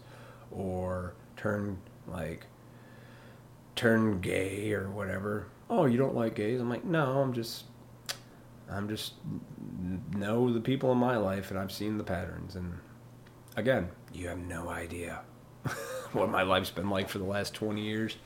or 0.52 1.14
turn 1.36 1.78
like 2.08 2.48
turn 3.76 4.20
gay 4.22 4.74
or 4.74 4.90
whatever. 4.90 5.48
Oh, 5.70 5.86
you 5.86 5.98
don't 5.98 6.16
like 6.16 6.36
gays? 6.36 6.60
I'm 6.60 6.70
like, 6.70 6.86
no, 6.86 7.22
I'm 7.22 7.34
just 7.34 7.66
I'm 8.70 8.90
just 8.90 9.14
know 10.14 10.52
the 10.54 10.60
people 10.60 10.92
in 10.92 10.98
my 10.98 11.18
life 11.18 11.52
and 11.52 11.60
I've 11.60 11.72
seen 11.72 11.98
the 11.98 12.04
patterns 12.04 12.56
and 12.56 12.80
again, 13.56 13.90
you 14.14 14.28
have 14.28 14.40
no 14.40 14.70
idea 14.70 15.22
what 16.14 16.30
my 16.30 16.44
life's 16.44 16.72
been 16.72 16.90
like 16.90 17.10
for 17.10 17.18
the 17.18 17.26
last 17.26 17.54
20 17.54 17.82
years. 17.82 18.18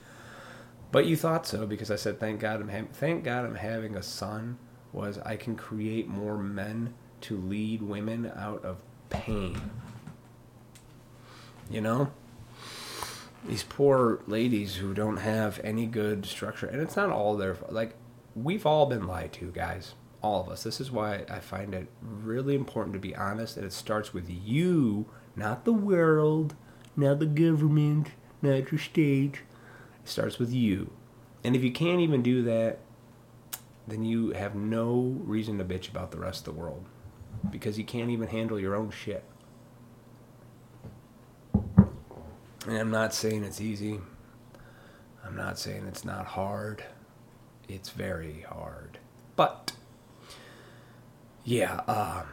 But 0.91 1.05
you 1.05 1.15
thought 1.15 1.45
so 1.45 1.65
because 1.65 1.91
I 1.91 1.95
said 1.95 2.19
thank 2.19 2.39
God 2.39 2.61
I'm 2.61 2.69
ha- 2.69 2.91
thank 2.93 3.23
God 3.23 3.45
I'm 3.45 3.55
having 3.55 3.95
a 3.95 4.03
son 4.03 4.57
was 4.91 5.17
I 5.19 5.37
can 5.37 5.55
create 5.55 6.07
more 6.07 6.37
men 6.37 6.93
to 7.21 7.37
lead 7.37 7.81
women 7.81 8.31
out 8.35 8.65
of 8.65 8.77
pain. 9.09 9.59
You 11.69 11.81
know? 11.81 12.11
These 13.47 13.63
poor 13.63 14.21
ladies 14.27 14.75
who 14.75 14.93
don't 14.93 15.17
have 15.17 15.59
any 15.63 15.85
good 15.85 16.25
structure. 16.25 16.67
And 16.67 16.81
it's 16.81 16.95
not 16.95 17.09
all 17.09 17.37
their 17.37 17.57
like 17.69 17.95
we've 18.35 18.65
all 18.65 18.85
been 18.85 19.07
lied 19.07 19.33
to, 19.33 19.51
guys. 19.51 19.93
All 20.21 20.41
of 20.41 20.49
us. 20.49 20.63
This 20.63 20.79
is 20.79 20.91
why 20.91 21.25
I 21.29 21.39
find 21.39 21.73
it 21.73 21.87
really 22.01 22.55
important 22.55 22.93
to 22.93 22.99
be 22.99 23.15
honest 23.15 23.57
and 23.57 23.65
it 23.65 23.73
starts 23.73 24.13
with 24.13 24.29
you, 24.29 25.07
not 25.35 25.65
the 25.65 25.73
world, 25.73 26.55
not 26.95 27.19
the 27.19 27.25
government, 27.25 28.09
not 28.41 28.71
your 28.71 28.79
state. 28.79 29.41
It 30.03 30.09
starts 30.09 30.37
with 30.37 30.51
you. 30.51 30.91
And 31.43 31.55
if 31.55 31.63
you 31.63 31.71
can't 31.71 32.01
even 32.01 32.21
do 32.21 32.43
that, 32.43 32.79
then 33.87 34.03
you 34.03 34.31
have 34.31 34.55
no 34.55 35.17
reason 35.23 35.57
to 35.57 35.65
bitch 35.65 35.89
about 35.89 36.11
the 36.11 36.19
rest 36.19 36.47
of 36.47 36.53
the 36.53 36.59
world 36.61 36.85
because 37.49 37.77
you 37.77 37.83
can't 37.83 38.09
even 38.09 38.27
handle 38.27 38.59
your 38.59 38.75
own 38.75 38.91
shit. 38.91 39.23
And 41.53 42.77
I'm 42.77 42.91
not 42.91 43.13
saying 43.13 43.43
it's 43.43 43.59
easy. 43.59 43.99
I'm 45.25 45.35
not 45.35 45.57
saying 45.57 45.85
it's 45.87 46.05
not 46.05 46.25
hard. 46.25 46.83
It's 47.67 47.89
very 47.89 48.45
hard. 48.47 48.99
But 49.35 49.71
yeah, 51.43 51.81
uh, 51.87 52.23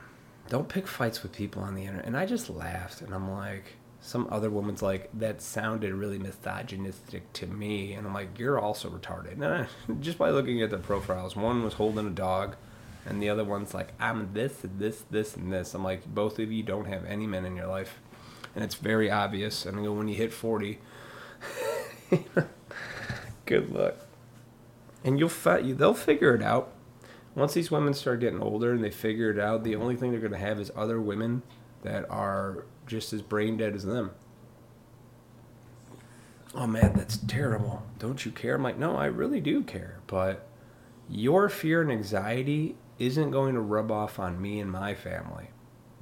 don't 0.49 0.68
pick 0.68 0.87
fights 0.87 1.23
with 1.23 1.33
people 1.33 1.62
on 1.62 1.75
the 1.75 1.83
internet. 1.83 2.07
And 2.07 2.16
I 2.16 2.27
just 2.27 2.51
laughed 2.51 3.01
and 3.01 3.14
I'm 3.14 3.31
like, 3.31 3.77
some 4.01 4.29
other 4.31 4.49
woman's 4.49 4.81
like, 4.81 5.11
that 5.18 5.42
sounded 5.42 5.92
really 5.92 6.18
misogynistic 6.18 7.33
to 7.35 7.47
me. 7.47 7.92
And 7.94 8.07
I'm 8.07 8.14
like, 8.14 8.38
you're 8.38 8.59
also 8.59 8.88
retarded. 8.88 9.33
And 9.33 9.44
I, 9.44 9.66
just 10.01 10.18
by 10.18 10.31
looking 10.31 10.62
at 10.62 10.71
the 10.71 10.79
profiles, 10.79 11.37
one 11.37 11.62
was 11.62 11.75
holding 11.75 12.07
a 12.07 12.11
dog 12.11 12.57
and 13.09 13.23
the 13.23 13.31
other 13.31 13.44
one's 13.44 13.73
like, 13.73 13.92
I'm 13.99 14.33
this, 14.35 14.55
this, 14.62 15.05
this, 15.11 15.37
and 15.37 15.53
this. 15.53 15.75
I'm 15.75 15.83
like, 15.83 16.07
both 16.07 16.38
of 16.38 16.53
you 16.53 16.62
don't 16.62 16.87
have 16.87 17.05
any 17.07 17.27
men 17.27 17.47
in 17.47 17.57
your 17.57 17.66
life. 17.66 18.01
And 18.55 18.62
it's 18.62 18.75
very 18.75 19.11
obvious. 19.11 19.64
And 19.64 19.79
I 19.79 19.83
go, 19.83 19.92
when 19.92 20.09
you 20.09 20.14
hit 20.14 20.33
40, 20.33 20.79
good 23.47 23.71
luck. 23.71 23.94
And 25.05 25.18
you'll 25.18 25.29
fi- 25.29 25.73
they'll 25.73 25.94
figure 25.94 26.35
it 26.35 26.42
out. 26.42 26.73
Once 27.38 27.55
these 27.55 27.70
women 27.70 27.94
start 27.94 28.18
getting 28.18 28.42
older 28.42 28.72
and 28.72 28.83
they 28.83 28.90
figure 28.90 29.31
it 29.31 29.38
out, 29.38 29.62
the 29.62 29.77
only 29.77 29.94
thing 29.94 30.11
they're 30.11 30.18
going 30.18 30.33
to 30.33 30.38
have 30.38 30.59
is 30.59 30.72
other 30.74 31.01
women 31.01 31.40
that 31.83 32.05
are 32.11 32.66
just 32.85 33.12
as 33.12 33.22
brain 33.22 33.57
dead 33.57 33.77
as 33.77 33.85
them. 33.85 34.11
Oh 36.53 36.66
man, 36.66 36.94
that's 36.96 37.16
terrible. 37.16 37.85
Don't 38.01 38.27
you 38.27 38.33
care? 38.33 38.57
I'm 38.57 38.64
like, 38.64 38.77
no, 38.77 38.96
I 38.96 39.05
really 39.05 39.40
do 39.40 39.62
care. 39.62 40.01
But 40.09 40.48
your 41.09 41.48
fear 41.48 41.81
and 41.81 41.92
anxiety 41.92 42.74
isn't 42.98 43.31
going 43.31 43.55
to 43.55 43.61
rub 43.61 43.92
off 43.92 44.18
on 44.18 44.42
me 44.42 44.59
and 44.59 44.72
my 44.72 44.96
family. 44.96 45.51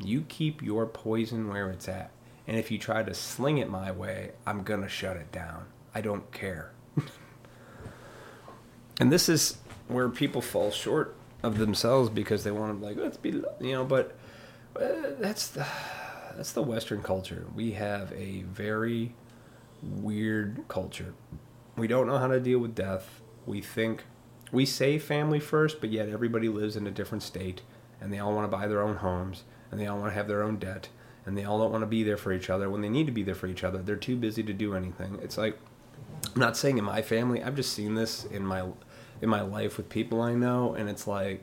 You 0.02 0.22
keep 0.22 0.62
your 0.62 0.86
poison 0.86 1.48
where 1.48 1.68
it's 1.68 1.86
at. 1.86 2.12
And 2.46 2.56
if 2.56 2.70
you 2.70 2.78
try 2.78 3.02
to 3.02 3.12
sling 3.12 3.58
it 3.58 3.68
my 3.68 3.90
way, 3.90 4.32
I'm 4.46 4.62
going 4.62 4.80
to 4.80 4.88
shut 4.88 5.18
it 5.18 5.32
down. 5.32 5.66
I 5.94 6.00
don't 6.00 6.32
care. 6.32 6.72
and 9.00 9.12
this 9.12 9.28
is 9.28 9.58
where 9.88 10.08
people 10.08 10.40
fall 10.40 10.70
short 10.70 11.14
of 11.46 11.58
themselves 11.58 12.10
because 12.10 12.44
they 12.44 12.50
want 12.50 12.78
to 12.78 12.84
like 12.84 12.96
let's 12.96 13.16
be 13.16 13.30
you 13.60 13.72
know 13.72 13.84
but 13.84 14.16
uh, 14.80 14.88
that's 15.18 15.48
the 15.48 15.66
that's 16.36 16.52
the 16.52 16.62
western 16.62 17.02
culture 17.02 17.46
we 17.54 17.72
have 17.72 18.12
a 18.12 18.42
very 18.42 19.14
weird 19.82 20.64
culture 20.68 21.14
we 21.76 21.86
don't 21.86 22.06
know 22.06 22.18
how 22.18 22.26
to 22.26 22.40
deal 22.40 22.58
with 22.58 22.74
death 22.74 23.20
we 23.46 23.60
think 23.60 24.04
we 24.52 24.64
say 24.64 24.98
family 24.98 25.40
first, 25.40 25.80
but 25.80 25.90
yet 25.90 26.08
everybody 26.08 26.48
lives 26.48 26.76
in 26.76 26.86
a 26.86 26.90
different 26.90 27.22
state, 27.22 27.62
and 28.00 28.12
they 28.12 28.18
all 28.18 28.34
want 28.34 28.50
to 28.50 28.56
buy 28.56 28.66
their 28.66 28.82
own 28.82 28.96
homes, 28.96 29.44
and 29.70 29.80
they 29.80 29.86
all 29.86 29.98
want 29.98 30.12
to 30.12 30.14
have 30.14 30.28
their 30.28 30.42
own 30.42 30.58
debt, 30.58 30.88
and 31.24 31.36
they 31.36 31.44
all 31.44 31.58
don't 31.58 31.72
want 31.72 31.82
to 31.82 31.86
be 31.86 32.02
there 32.02 32.16
for 32.16 32.32
each 32.32 32.48
other 32.48 32.70
when 32.70 32.80
they 32.80 32.88
need 32.88 33.06
to 33.06 33.12
be 33.12 33.22
there 33.22 33.34
for 33.34 33.48
each 33.48 33.64
other. 33.64 33.82
They're 33.82 33.96
too 33.96 34.16
busy 34.16 34.42
to 34.44 34.52
do 34.52 34.74
anything. 34.74 35.18
It's 35.22 35.36
like 35.36 35.58
I'm 36.34 36.40
not 36.40 36.56
saying 36.56 36.78
in 36.78 36.84
my 36.84 37.02
family. 37.02 37.42
I've 37.42 37.56
just 37.56 37.72
seen 37.72 37.94
this 37.94 38.24
in 38.24 38.46
my 38.46 38.64
in 39.20 39.28
my 39.28 39.42
life 39.42 39.76
with 39.76 39.88
people 39.88 40.20
I 40.20 40.34
know, 40.34 40.74
and 40.74 40.88
it's 40.88 41.06
like, 41.06 41.42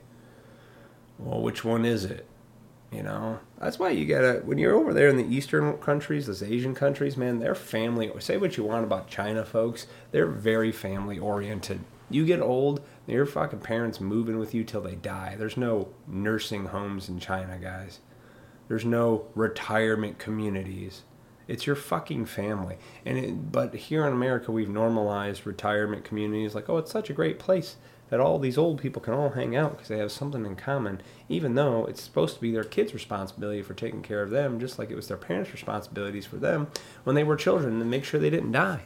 well, 1.17 1.41
which 1.41 1.63
one 1.63 1.85
is 1.85 2.05
it? 2.05 2.27
You 2.91 3.01
know, 3.01 3.39
that's 3.59 3.79
why 3.79 3.89
you 3.89 4.05
gotta 4.05 4.41
when 4.45 4.59
you're 4.59 4.75
over 4.75 4.93
there 4.93 5.07
in 5.07 5.17
the 5.17 5.35
Eastern 5.35 5.77
countries, 5.77 6.27
those 6.27 6.43
Asian 6.43 6.75
countries, 6.75 7.17
man, 7.17 7.39
they're 7.39 7.55
family. 7.55 8.11
Say 8.19 8.37
what 8.37 8.55
you 8.55 8.63
want 8.63 8.83
about 8.83 9.07
China, 9.07 9.43
folks, 9.43 9.87
they're 10.11 10.27
very 10.27 10.71
family 10.71 11.17
oriented. 11.17 11.79
You 12.11 12.23
get 12.23 12.39
old, 12.39 12.81
your 13.07 13.25
fucking 13.25 13.61
parents 13.61 13.99
moving 13.99 14.37
with 14.37 14.53
you 14.53 14.63
till 14.63 14.81
they 14.81 14.93
die. 14.93 15.35
There's 15.39 15.57
no 15.57 15.89
nursing 16.07 16.65
homes 16.65 17.09
in 17.09 17.19
China, 17.19 17.57
guys. 17.57 17.99
There's 18.67 18.85
no 18.85 19.25
retirement 19.33 20.19
communities. 20.19 21.01
It's 21.47 21.67
your 21.67 21.75
fucking 21.75 22.25
family. 22.25 22.77
And 23.05 23.17
it, 23.17 23.51
but 23.51 23.73
here 23.73 24.05
in 24.05 24.13
America, 24.13 24.51
we've 24.51 24.69
normalized 24.69 25.45
retirement 25.45 26.03
communities 26.03 26.55
like, 26.55 26.69
oh, 26.69 26.77
it's 26.77 26.91
such 26.91 27.09
a 27.09 27.13
great 27.13 27.39
place 27.39 27.75
that 28.09 28.19
all 28.19 28.37
these 28.37 28.57
old 28.57 28.79
people 28.79 29.01
can 29.01 29.13
all 29.13 29.31
hang 29.31 29.55
out 29.55 29.71
because 29.71 29.87
they 29.87 29.97
have 29.97 30.11
something 30.11 30.45
in 30.45 30.55
common, 30.55 31.01
even 31.29 31.55
though 31.55 31.85
it's 31.85 32.01
supposed 32.01 32.35
to 32.35 32.41
be 32.41 32.51
their 32.51 32.63
kids' 32.63 32.93
responsibility 32.93 33.61
for 33.61 33.73
taking 33.73 34.03
care 34.03 34.21
of 34.21 34.29
them, 34.29 34.59
just 34.59 34.77
like 34.77 34.91
it 34.91 34.95
was 34.95 35.07
their 35.07 35.17
parents' 35.17 35.51
responsibilities 35.51 36.25
for 36.25 36.37
them 36.37 36.67
when 37.03 37.15
they 37.15 37.23
were 37.23 37.35
children 37.35 37.79
to 37.79 37.85
make 37.85 38.03
sure 38.03 38.19
they 38.19 38.29
didn't 38.29 38.51
die. 38.51 38.81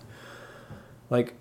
Like, 1.10 1.34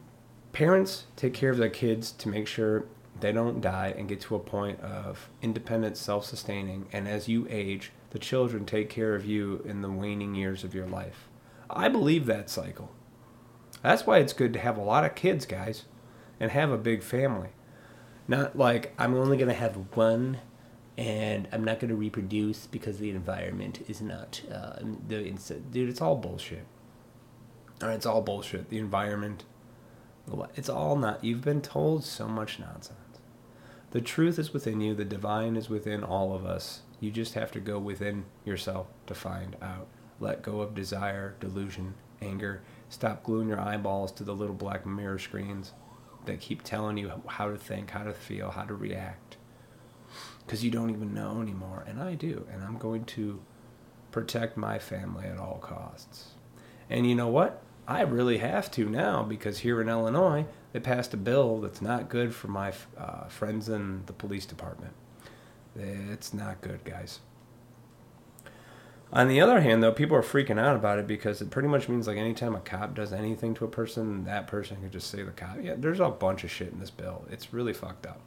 parents 0.52 1.05
take 1.16 1.35
care 1.35 1.50
of 1.50 1.59
their 1.59 1.70
kids 1.70 2.11
to 2.12 2.29
make 2.29 2.46
sure 2.46 2.87
they 3.20 3.33
don't 3.33 3.61
die 3.61 3.94
and 3.96 4.09
get 4.09 4.20
to 4.22 4.35
a 4.35 4.40
point 4.40 4.81
of 4.81 5.29
independent 5.40 5.96
self-sustaining 5.96 6.87
and 6.92 7.07
as 7.07 7.29
you 7.29 7.46
age 7.48 7.92
the 8.16 8.20
children 8.20 8.64
take 8.64 8.88
care 8.88 9.14
of 9.14 9.26
you 9.26 9.62
in 9.66 9.83
the 9.83 9.90
waning 9.90 10.35
years 10.35 10.64
of 10.64 10.74
your 10.74 10.87
life 10.87 11.29
i 11.68 11.87
believe 11.87 12.24
that 12.24 12.48
cycle 12.48 12.90
that's 13.83 14.07
why 14.07 14.16
it's 14.16 14.33
good 14.33 14.55
to 14.55 14.59
have 14.59 14.79
a 14.79 14.83
lot 14.83 15.05
of 15.05 15.14
kids 15.14 15.44
guys 15.44 15.85
and 16.40 16.50
have 16.50 16.70
a 16.70 16.79
big 16.79 17.02
family 17.02 17.50
not 18.26 18.57
like 18.57 18.94
i'm 18.98 19.14
only 19.14 19.37
going 19.37 19.50
to 19.50 19.55
have 19.55 19.76
one 19.94 20.38
and 20.96 21.46
i'm 21.52 21.62
not 21.62 21.79
going 21.79 21.90
to 21.90 21.94
reproduce 21.94 22.66
because 22.66 22.96
the 22.96 23.11
environment 23.11 23.85
is 23.87 24.00
not 24.00 24.40
uh, 24.50 24.79
the 25.09 25.31
dude 25.70 25.90
it's 25.90 26.00
all 26.00 26.16
bullshit 26.16 26.64
all 27.83 27.88
right 27.88 27.96
it's 27.96 28.07
all 28.07 28.22
bullshit 28.22 28.70
the 28.70 28.79
environment 28.79 29.44
it's 30.55 30.68
all 30.68 30.96
not. 30.96 31.22
You've 31.22 31.42
been 31.42 31.61
told 31.61 32.05
so 32.05 32.26
much 32.26 32.59
nonsense. 32.59 32.98
The 33.90 34.01
truth 34.01 34.38
is 34.38 34.53
within 34.53 34.81
you. 34.81 34.94
The 34.94 35.05
divine 35.05 35.57
is 35.57 35.70
within 35.70 36.03
all 36.03 36.35
of 36.35 36.44
us. 36.44 36.83
You 37.01 37.11
just 37.11 37.35
have 37.35 37.53
to 37.53 37.61
go 37.61 37.79
within 37.79 38.25
yourself 38.44 38.88
to 39.07 39.14
find 39.14 39.57
out. 39.62 39.88
Let 40.18 40.42
go 40.42 40.61
of 40.61 40.75
desire, 40.75 41.37
delusion, 41.40 41.94
anger. 42.20 42.62
Stop 42.88 43.22
gluing 43.22 43.49
your 43.49 43.61
eyeballs 43.61 44.12
to 44.12 44.25
the 44.25 44.35
little 44.35 44.55
black 44.55 44.87
mirror 44.87 45.18
screens 45.18 45.72
that 46.25 46.40
keep 46.40 46.62
telling 46.62 46.96
you 46.96 47.22
how 47.27 47.51
to 47.51 47.57
think, 47.57 47.90
how 47.90 48.05
to 48.05 48.12
feel, 48.12 48.51
how 48.51 48.64
to 48.64 48.75
react. 48.75 49.37
Because 50.44 50.64
you 50.64 50.70
don't 50.70 50.90
even 50.90 51.14
know 51.14 51.40
anymore. 51.40 51.85
And 51.87 52.01
I 52.01 52.14
do. 52.14 52.46
And 52.53 52.62
I'm 52.64 52.79
going 52.79 53.05
to 53.05 53.40
protect 54.11 54.57
my 54.57 54.79
family 54.79 55.27
at 55.27 55.38
all 55.38 55.59
costs. 55.59 56.33
And 56.88 57.09
you 57.09 57.14
know 57.14 57.29
what? 57.29 57.62
I 57.88 58.01
really 58.03 58.38
have 58.38 58.70
to 58.72 58.88
now 58.88 59.22
because 59.22 59.59
here 59.59 59.81
in 59.81 59.88
Illinois, 59.88 60.46
they 60.76 60.80
passed 60.80 61.14
a 61.14 61.16
bill 61.16 61.62
that's 61.62 61.80
not 61.80 62.10
good 62.10 62.34
for 62.34 62.48
my 62.48 62.70
uh, 62.98 63.24
friends 63.28 63.70
in 63.70 64.02
the 64.04 64.12
police 64.12 64.44
department. 64.44 64.92
It's 65.74 66.34
not 66.34 66.60
good, 66.60 66.84
guys. 66.84 67.20
On 69.10 69.26
the 69.26 69.40
other 69.40 69.62
hand, 69.62 69.82
though, 69.82 69.92
people 69.92 70.18
are 70.18 70.22
freaking 70.22 70.60
out 70.60 70.76
about 70.76 70.98
it 70.98 71.06
because 71.06 71.40
it 71.40 71.48
pretty 71.48 71.68
much 71.68 71.88
means 71.88 72.06
like 72.06 72.18
anytime 72.18 72.54
a 72.54 72.60
cop 72.60 72.94
does 72.94 73.10
anything 73.10 73.54
to 73.54 73.64
a 73.64 73.68
person, 73.68 74.24
that 74.24 74.48
person 74.48 74.76
can 74.82 74.90
just 74.90 75.08
say 75.08 75.22
the 75.22 75.30
cop. 75.30 75.56
Yeah, 75.62 75.76
there's 75.78 75.98
a 75.98 76.10
bunch 76.10 76.44
of 76.44 76.50
shit 76.50 76.72
in 76.72 76.78
this 76.78 76.90
bill. 76.90 77.26
It's 77.30 77.54
really 77.54 77.72
fucked 77.72 78.04
up. 78.04 78.20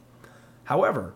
However, 0.64 1.14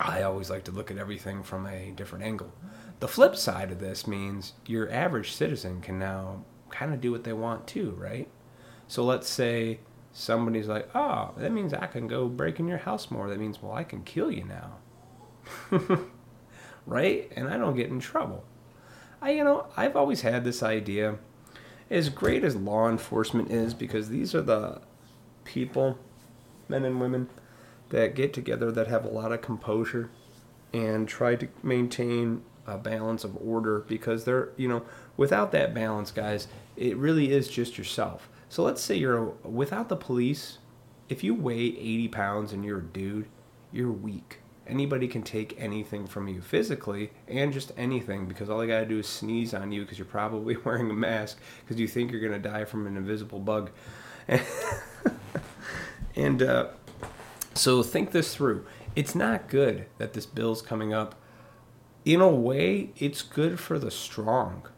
I 0.00 0.22
always 0.22 0.50
like 0.50 0.64
to 0.64 0.72
look 0.72 0.90
at 0.90 0.98
everything 0.98 1.44
from 1.44 1.64
a 1.64 1.92
different 1.92 2.24
angle. 2.24 2.52
The 2.98 3.06
flip 3.06 3.36
side 3.36 3.70
of 3.70 3.78
this 3.78 4.08
means 4.08 4.54
your 4.66 4.90
average 4.90 5.30
citizen 5.30 5.80
can 5.80 5.96
now 5.96 6.42
kind 6.70 6.92
of 6.92 7.00
do 7.00 7.12
what 7.12 7.22
they 7.22 7.32
want 7.32 7.68
too, 7.68 7.92
right? 7.96 8.28
So 8.88 9.04
let's 9.04 9.28
say 9.28 9.78
somebody's 10.14 10.68
like, 10.68 10.88
oh, 10.94 11.32
that 11.36 11.52
means 11.52 11.74
I 11.74 11.86
can 11.86 12.06
go 12.06 12.28
break 12.28 12.58
in 12.58 12.68
your 12.68 12.78
house 12.78 13.10
more. 13.10 13.28
That 13.28 13.38
means, 13.38 13.60
well, 13.60 13.74
I 13.74 13.84
can 13.84 14.02
kill 14.02 14.30
you 14.30 14.44
now. 14.44 15.78
right? 16.86 17.30
And 17.36 17.48
I 17.48 17.58
don't 17.58 17.76
get 17.76 17.90
in 17.90 18.00
trouble. 18.00 18.44
I, 19.20 19.32
you 19.32 19.44
know, 19.44 19.66
I've 19.76 19.96
always 19.96 20.22
had 20.22 20.44
this 20.44 20.62
idea. 20.62 21.18
As 21.90 22.08
great 22.08 22.44
as 22.44 22.56
law 22.56 22.88
enforcement 22.88 23.50
is, 23.50 23.74
because 23.74 24.08
these 24.08 24.34
are 24.34 24.40
the 24.40 24.80
people, 25.44 25.98
men 26.68 26.84
and 26.84 27.00
women, 27.00 27.28
that 27.90 28.14
get 28.14 28.32
together 28.32 28.72
that 28.72 28.86
have 28.86 29.04
a 29.04 29.08
lot 29.08 29.32
of 29.32 29.42
composure 29.42 30.10
and 30.72 31.08
try 31.08 31.34
to 31.34 31.48
maintain 31.62 32.42
a 32.66 32.78
balance 32.78 33.24
of 33.24 33.36
order 33.36 33.80
because 33.80 34.24
they're, 34.24 34.50
you 34.56 34.68
know, 34.68 34.84
without 35.16 35.52
that 35.52 35.74
balance, 35.74 36.10
guys, 36.10 36.48
it 36.76 36.96
really 36.96 37.30
is 37.32 37.48
just 37.48 37.76
yourself. 37.76 38.28
So 38.54 38.62
let's 38.62 38.80
say 38.80 38.94
you're 38.94 39.34
without 39.42 39.88
the 39.88 39.96
police, 39.96 40.58
if 41.08 41.24
you 41.24 41.34
weigh 41.34 41.56
80 41.56 42.08
pounds 42.08 42.52
and 42.52 42.64
you're 42.64 42.78
a 42.78 42.82
dude, 42.82 43.26
you're 43.72 43.90
weak 43.90 44.38
anybody 44.66 45.08
can 45.08 45.22
take 45.22 45.54
anything 45.60 46.06
from 46.06 46.28
you 46.28 46.40
physically 46.40 47.10
and 47.28 47.52
just 47.52 47.72
anything 47.76 48.26
because 48.26 48.48
all 48.48 48.58
they 48.58 48.66
got 48.66 48.80
to 48.80 48.86
do 48.86 48.98
is 48.98 49.06
sneeze 49.06 49.54
on 49.54 49.72
you 49.72 49.82
because 49.82 49.98
you're 49.98 50.06
probably 50.06 50.56
wearing 50.64 50.90
a 50.90 50.94
mask 50.94 51.38
because 51.60 51.80
you 51.80 51.88
think 51.88 52.10
you're 52.10 52.20
going 52.20 52.32
to 52.32 52.38
die 52.38 52.64
from 52.64 52.86
an 52.86 52.96
invisible 52.96 53.40
bug. 53.40 53.70
and 56.16 56.42
uh, 56.42 56.68
so 57.54 57.82
think 57.82 58.12
this 58.12 58.34
through. 58.34 58.64
It's 58.96 59.14
not 59.14 59.48
good 59.48 59.86
that 59.98 60.12
this 60.12 60.26
bill's 60.26 60.62
coming 60.62 60.94
up. 60.94 61.14
In 62.04 62.20
a 62.20 62.28
way, 62.28 62.90
it's 62.96 63.22
good 63.22 63.58
for 63.58 63.78
the 63.78 63.90
strong. 63.90 64.68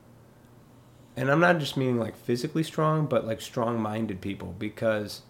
And 1.16 1.30
I'm 1.30 1.40
not 1.40 1.58
just 1.58 1.76
meaning 1.76 1.98
like 1.98 2.16
physically 2.16 2.62
strong, 2.62 3.06
but 3.06 3.26
like 3.26 3.40
strong 3.40 3.80
minded 3.80 4.20
people 4.20 4.54
because 4.58 5.22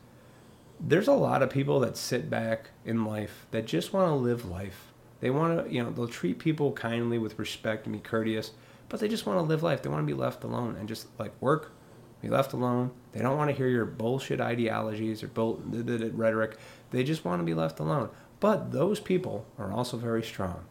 there's 0.80 1.08
a 1.08 1.12
lot 1.12 1.42
of 1.42 1.50
people 1.50 1.80
that 1.80 1.96
sit 1.96 2.28
back 2.28 2.70
in 2.84 3.04
life 3.04 3.46
that 3.52 3.66
just 3.66 3.92
want 3.92 4.08
to 4.08 4.14
live 4.14 4.50
life. 4.50 4.92
They 5.20 5.30
want 5.30 5.64
to, 5.64 5.72
you 5.72 5.82
know, 5.82 5.90
they'll 5.90 6.08
treat 6.08 6.38
people 6.38 6.72
kindly 6.72 7.18
with 7.18 7.38
respect 7.38 7.86
and 7.86 7.94
be 7.94 8.00
courteous, 8.00 8.50
but 8.88 9.00
they 9.00 9.08
just 9.08 9.26
want 9.26 9.38
to 9.38 9.42
live 9.42 9.62
life. 9.62 9.82
They 9.82 9.88
want 9.88 10.02
to 10.02 10.12
be 10.12 10.20
left 10.20 10.44
alone 10.44 10.76
and 10.76 10.88
just 10.88 11.06
like 11.18 11.32
work, 11.40 11.72
be 12.20 12.28
left 12.28 12.52
alone. 12.52 12.90
They 13.12 13.22
don't 13.22 13.36
want 13.36 13.50
to 13.50 13.56
hear 13.56 13.68
your 13.68 13.86
bullshit 13.86 14.40
ideologies 14.40 15.22
or 15.22 15.28
bull, 15.28 15.62
rhetoric. 15.64 16.58
They 16.90 17.04
just 17.04 17.24
want 17.24 17.40
to 17.40 17.44
be 17.44 17.54
left 17.54 17.78
alone. 17.78 18.10
But 18.40 18.72
those 18.72 19.00
people 19.00 19.46
are 19.58 19.72
also 19.72 19.96
very 19.96 20.22
strong. 20.22 20.64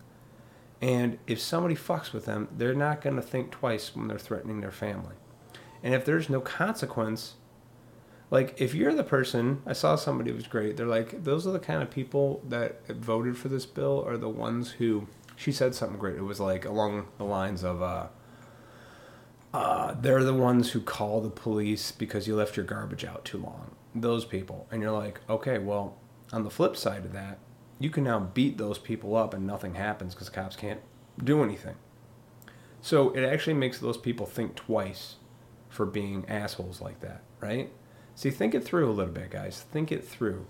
And 0.82 1.18
if 1.26 1.40
somebody 1.40 1.76
fucks 1.76 2.14
with 2.14 2.26
them, 2.26 2.48
they're 2.56 2.74
not 2.74 3.02
going 3.02 3.16
to 3.16 3.22
think 3.22 3.52
twice 3.52 3.96
when 3.96 4.08
they're 4.08 4.20
threatening 4.20 4.62
their 4.62 4.72
family. 4.72 5.16
And 5.82 5.94
if 5.94 6.06
there's 6.06 6.30
no 6.30 6.42
consequence, 6.42 7.36
like 8.32 8.60
if 8.60 8.74
you're 8.74 8.96
the 8.96 9.04
person 9.04 9.62
i 9.68 9.72
saw 9.72 9.96
somebody 9.96 10.32
was 10.32 10.48
great 10.48 10.76
they're 10.76 10.88
like 10.88 11.24
those 11.24 11.46
are 11.46 11.52
the 11.52 11.60
kind 11.60 11.84
of 11.84 11.92
people 11.92 12.42
that 12.50 12.86
voted 12.88 13.38
for 13.38 13.50
this 13.50 13.68
bill 13.68 14.04
are 14.08 14.18
the 14.18 14.28
ones 14.28 14.72
who 14.72 15.08
she 15.36 15.52
said 15.52 15.76
something 15.76 15.98
great. 15.98 16.16
It 16.16 16.24
was 16.24 16.40
like 16.40 16.66
along 16.66 17.08
the 17.18 17.26
lines 17.26 17.64
of 17.64 17.82
uh, 17.82 18.08
uh, 19.54 19.96
they're 20.00 20.24
the 20.24 20.34
ones 20.34 20.72
who 20.72 20.82
call 20.82 21.22
the 21.22 21.30
police 21.30 21.92
because 21.92 22.28
you 22.28 22.36
left 22.36 22.58
your 22.58 22.66
garbage 22.66 23.06
out 23.06 23.26
too 23.26 23.38
long. 23.38 23.72
Those 23.94 24.26
people. 24.26 24.68
And 24.72 24.82
you're 24.82 24.92
like 24.92 25.22
okay 25.30 25.58
well 25.58 25.98
on 26.34 26.44
the 26.44 26.50
flip 26.50 26.76
side 26.76 27.06
of 27.06 27.14
that 27.14 27.40
you 27.80 27.90
can 27.90 28.04
now 28.04 28.20
beat 28.20 28.58
those 28.58 28.78
people 28.78 29.16
up 29.16 29.34
and 29.34 29.46
nothing 29.46 29.76
happens 29.76 30.14
because 30.14 30.30
cops 30.30 30.56
can't 30.56 30.82
do 31.24 31.44
anything 31.44 31.76
so 32.82 33.10
it 33.12 33.24
actually 33.24 33.54
makes 33.54 33.80
those 33.80 33.98
people 33.98 34.26
think 34.26 34.56
twice 34.56 35.16
for 35.70 35.86
being 35.86 36.26
assholes 36.30 36.82
like 36.82 37.00
that 37.00 37.22
right 37.40 37.72
See, 38.16 38.30
think 38.32 38.56
it 38.56 38.64
through 38.64 38.90
a 38.90 38.94
little 38.94 39.14
bit, 39.14 39.30
guys. 39.30 39.66
Think 39.72 39.92
it 39.92 40.08
through. 40.08 40.48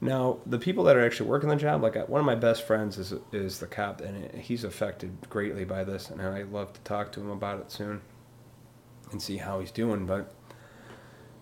Now, 0.00 0.38
the 0.46 0.58
people 0.58 0.84
that 0.84 0.96
are 0.96 1.04
actually 1.04 1.28
working 1.28 1.50
the 1.50 1.56
job, 1.56 1.82
like 1.82 1.96
uh, 1.96 2.06
one 2.06 2.20
of 2.20 2.24
my 2.24 2.36
best 2.36 2.66
friends 2.66 2.96
is 2.96 3.12
is 3.32 3.58
the 3.58 3.66
cop, 3.66 4.00
and 4.00 4.40
he's 4.40 4.64
affected 4.64 5.28
greatly 5.28 5.64
by 5.64 5.84
this, 5.84 6.08
and 6.08 6.22
I'd 6.22 6.52
love 6.52 6.72
to 6.72 6.80
talk 6.82 7.12
to 7.12 7.20
him 7.20 7.28
about 7.28 7.60
it 7.60 7.70
soon 7.70 8.00
and 9.10 9.20
see 9.20 9.38
how 9.38 9.60
he's 9.60 9.72
doing. 9.72 10.06
But 10.06 10.32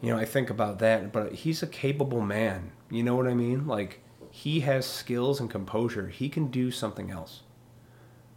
you 0.00 0.10
know, 0.10 0.18
I 0.18 0.24
think 0.24 0.50
about 0.50 0.78
that, 0.80 1.12
but 1.12 1.34
he's 1.34 1.62
a 1.62 1.66
capable 1.66 2.22
man. 2.22 2.72
You 2.90 3.02
know 3.02 3.14
what 3.14 3.28
I 3.28 3.34
mean? 3.34 3.66
Like 3.66 4.00
he 4.38 4.60
has 4.60 4.86
skills 4.86 5.40
and 5.40 5.50
composure. 5.50 6.06
He 6.06 6.28
can 6.28 6.46
do 6.46 6.70
something 6.70 7.10
else. 7.10 7.42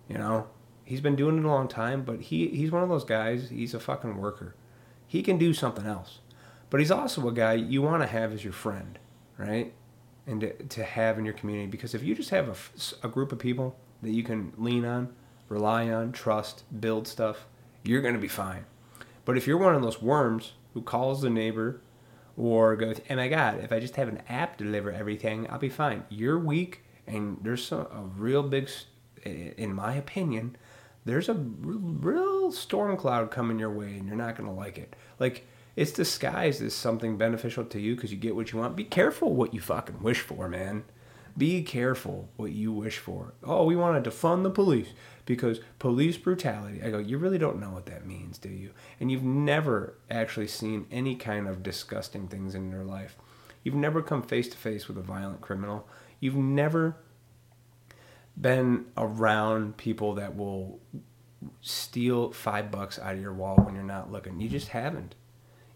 You 0.10 0.18
know, 0.18 0.48
he's 0.84 1.00
been 1.00 1.16
doing 1.16 1.38
it 1.38 1.46
a 1.46 1.48
long 1.48 1.68
time, 1.68 2.02
but 2.04 2.22
he 2.22 2.48
he's 2.48 2.72
one 2.72 2.82
of 2.82 2.90
those 2.90 3.04
guys. 3.04 3.52
He's 3.52 3.76
a 3.76 3.80
fucking 3.80 4.18
worker. 4.18 4.56
He 5.06 5.22
can 5.22 5.38
do 5.38 5.54
something 5.54 5.86
else. 5.86 6.18
But 6.72 6.80
he's 6.80 6.90
also 6.90 7.28
a 7.28 7.32
guy 7.32 7.54
you 7.54 7.84
want 7.84 8.02
to 8.02 8.08
have 8.08 8.34
as 8.34 8.44
your 8.44 8.52
friend, 8.52 8.98
right? 9.38 9.76
And 10.26 10.42
to, 10.42 10.54
to 10.64 10.84
have 10.84 11.20
in 11.20 11.26
your 11.26 11.36
community. 11.36 11.68
Because 11.68 11.94
if 11.94 12.02
you 12.02 12.16
just 12.16 12.32
have 12.32 12.50
a, 12.50 13.08
a 13.08 13.10
group 13.10 13.32
of 13.32 13.38
people 13.38 13.78
that 14.02 14.12
you 14.12 14.24
can 14.24 14.54
lean 14.58 14.86
on, 14.86 15.14
rely 15.50 15.88
on, 15.92 16.14
trust, 16.14 16.64
build 16.82 17.08
stuff, 17.08 17.46
you're 17.84 18.02
going 18.02 18.16
to 18.16 18.20
be 18.20 18.28
fine. 18.28 18.66
But 19.24 19.38
if 19.38 19.46
you're 19.46 19.60
one 19.60 19.76
of 19.76 19.84
those 19.84 20.02
worms 20.02 20.54
who 20.74 20.82
calls 20.82 21.22
the 21.22 21.30
neighbor 21.30 21.80
or 22.38 22.76
goes, 22.76 23.00
oh 23.10 23.16
my 23.16 23.28
God, 23.28 23.60
if 23.64 23.72
I 23.72 23.80
just 23.80 23.96
have 23.96 24.08
an 24.08 24.22
app 24.30 24.58
deliver 24.58 24.92
everything, 24.92 25.48
I'll 25.50 25.60
be 25.60 25.70
fine. 25.70 26.04
You're 26.10 26.40
weak, 26.40 26.84
and 27.08 27.38
there's 27.42 27.66
some, 27.66 27.82
a 27.82 28.04
real 28.18 28.44
big, 28.44 28.70
in 29.24 29.74
my 29.74 29.96
opinion, 29.96 30.56
there's 31.06 31.30
a 31.30 31.34
real 31.34 32.52
storm 32.52 32.96
cloud 32.98 33.32
coming 33.32 33.60
your 33.60 33.72
way, 33.72 33.98
and 33.98 34.08
you're 34.08 34.16
not 34.16 34.36
going 34.36 34.50
to 34.50 34.56
like 34.56 34.78
it. 34.78 34.96
Like, 35.20 35.46
it's 35.76 35.92
disguised 35.92 36.62
as 36.62 36.74
something 36.74 37.18
beneficial 37.18 37.66
to 37.66 37.80
you 37.80 37.96
because 37.96 38.12
you 38.12 38.18
get 38.18 38.36
what 38.36 38.52
you 38.52 38.60
want. 38.60 38.76
Be 38.76 38.84
careful 38.84 39.34
what 39.34 39.54
you 39.54 39.62
fucking 39.62 40.04
wish 40.04 40.22
for, 40.22 40.48
man. 40.48 40.84
Be 41.38 41.64
careful 41.64 42.30
what 42.36 42.52
you 42.52 42.72
wish 42.72 42.98
for. 42.98 43.34
Oh, 43.44 43.64
we 43.64 43.76
want 43.76 44.04
to 44.04 44.10
defund 44.10 44.44
the 44.44 44.50
police 44.50 44.90
because 45.26 45.60
police 45.80 46.18
brutality. 46.18 46.82
I 46.84 46.90
go, 46.90 46.98
you 46.98 47.18
really 47.18 47.38
don't 47.38 47.60
know 47.60 47.72
what 47.72 47.86
that 47.88 48.06
means, 48.06 48.38
do 48.38 48.50
you? 48.50 48.72
And 49.00 49.12
you've 49.12 49.24
never 49.24 49.96
actually 50.10 50.48
seen 50.48 50.88
any 50.92 51.16
kind 51.16 51.48
of 51.48 51.64
disgusting 51.64 52.28
things 52.28 52.56
in 52.56 52.70
your 52.70 52.84
life. 52.84 53.16
You've 53.64 53.76
never 53.76 54.02
come 54.02 54.24
face 54.24 54.50
to 54.50 54.58
face 54.58 54.88
with 54.88 54.98
a 54.98 55.02
violent 55.02 55.42
criminal. 55.42 55.88
You've 56.20 56.36
never 56.36 56.98
been 58.40 58.86
around 58.98 59.78
people 59.78 60.16
that 60.16 60.36
will 60.36 60.80
steal 61.62 62.32
five 62.32 62.72
bucks 62.72 63.00
out 63.00 63.16
of 63.16 63.22
your 63.22 63.34
wallet 63.34 63.66
when 63.66 63.76
you're 63.76 63.84
not 63.84 64.12
looking. 64.12 64.40
You 64.40 64.50
just 64.50 64.70
haven't 64.70 65.16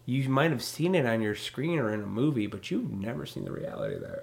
you 0.06 0.28
might 0.28 0.52
have 0.52 0.62
seen 0.62 0.94
it 0.94 1.04
on 1.04 1.20
your 1.20 1.34
screen 1.34 1.80
or 1.80 1.92
in 1.92 2.00
a 2.00 2.06
movie, 2.06 2.46
but 2.46 2.70
you've 2.70 2.90
never 2.90 3.26
seen 3.26 3.44
the 3.44 3.50
reality 3.50 3.98
there. 3.98 4.22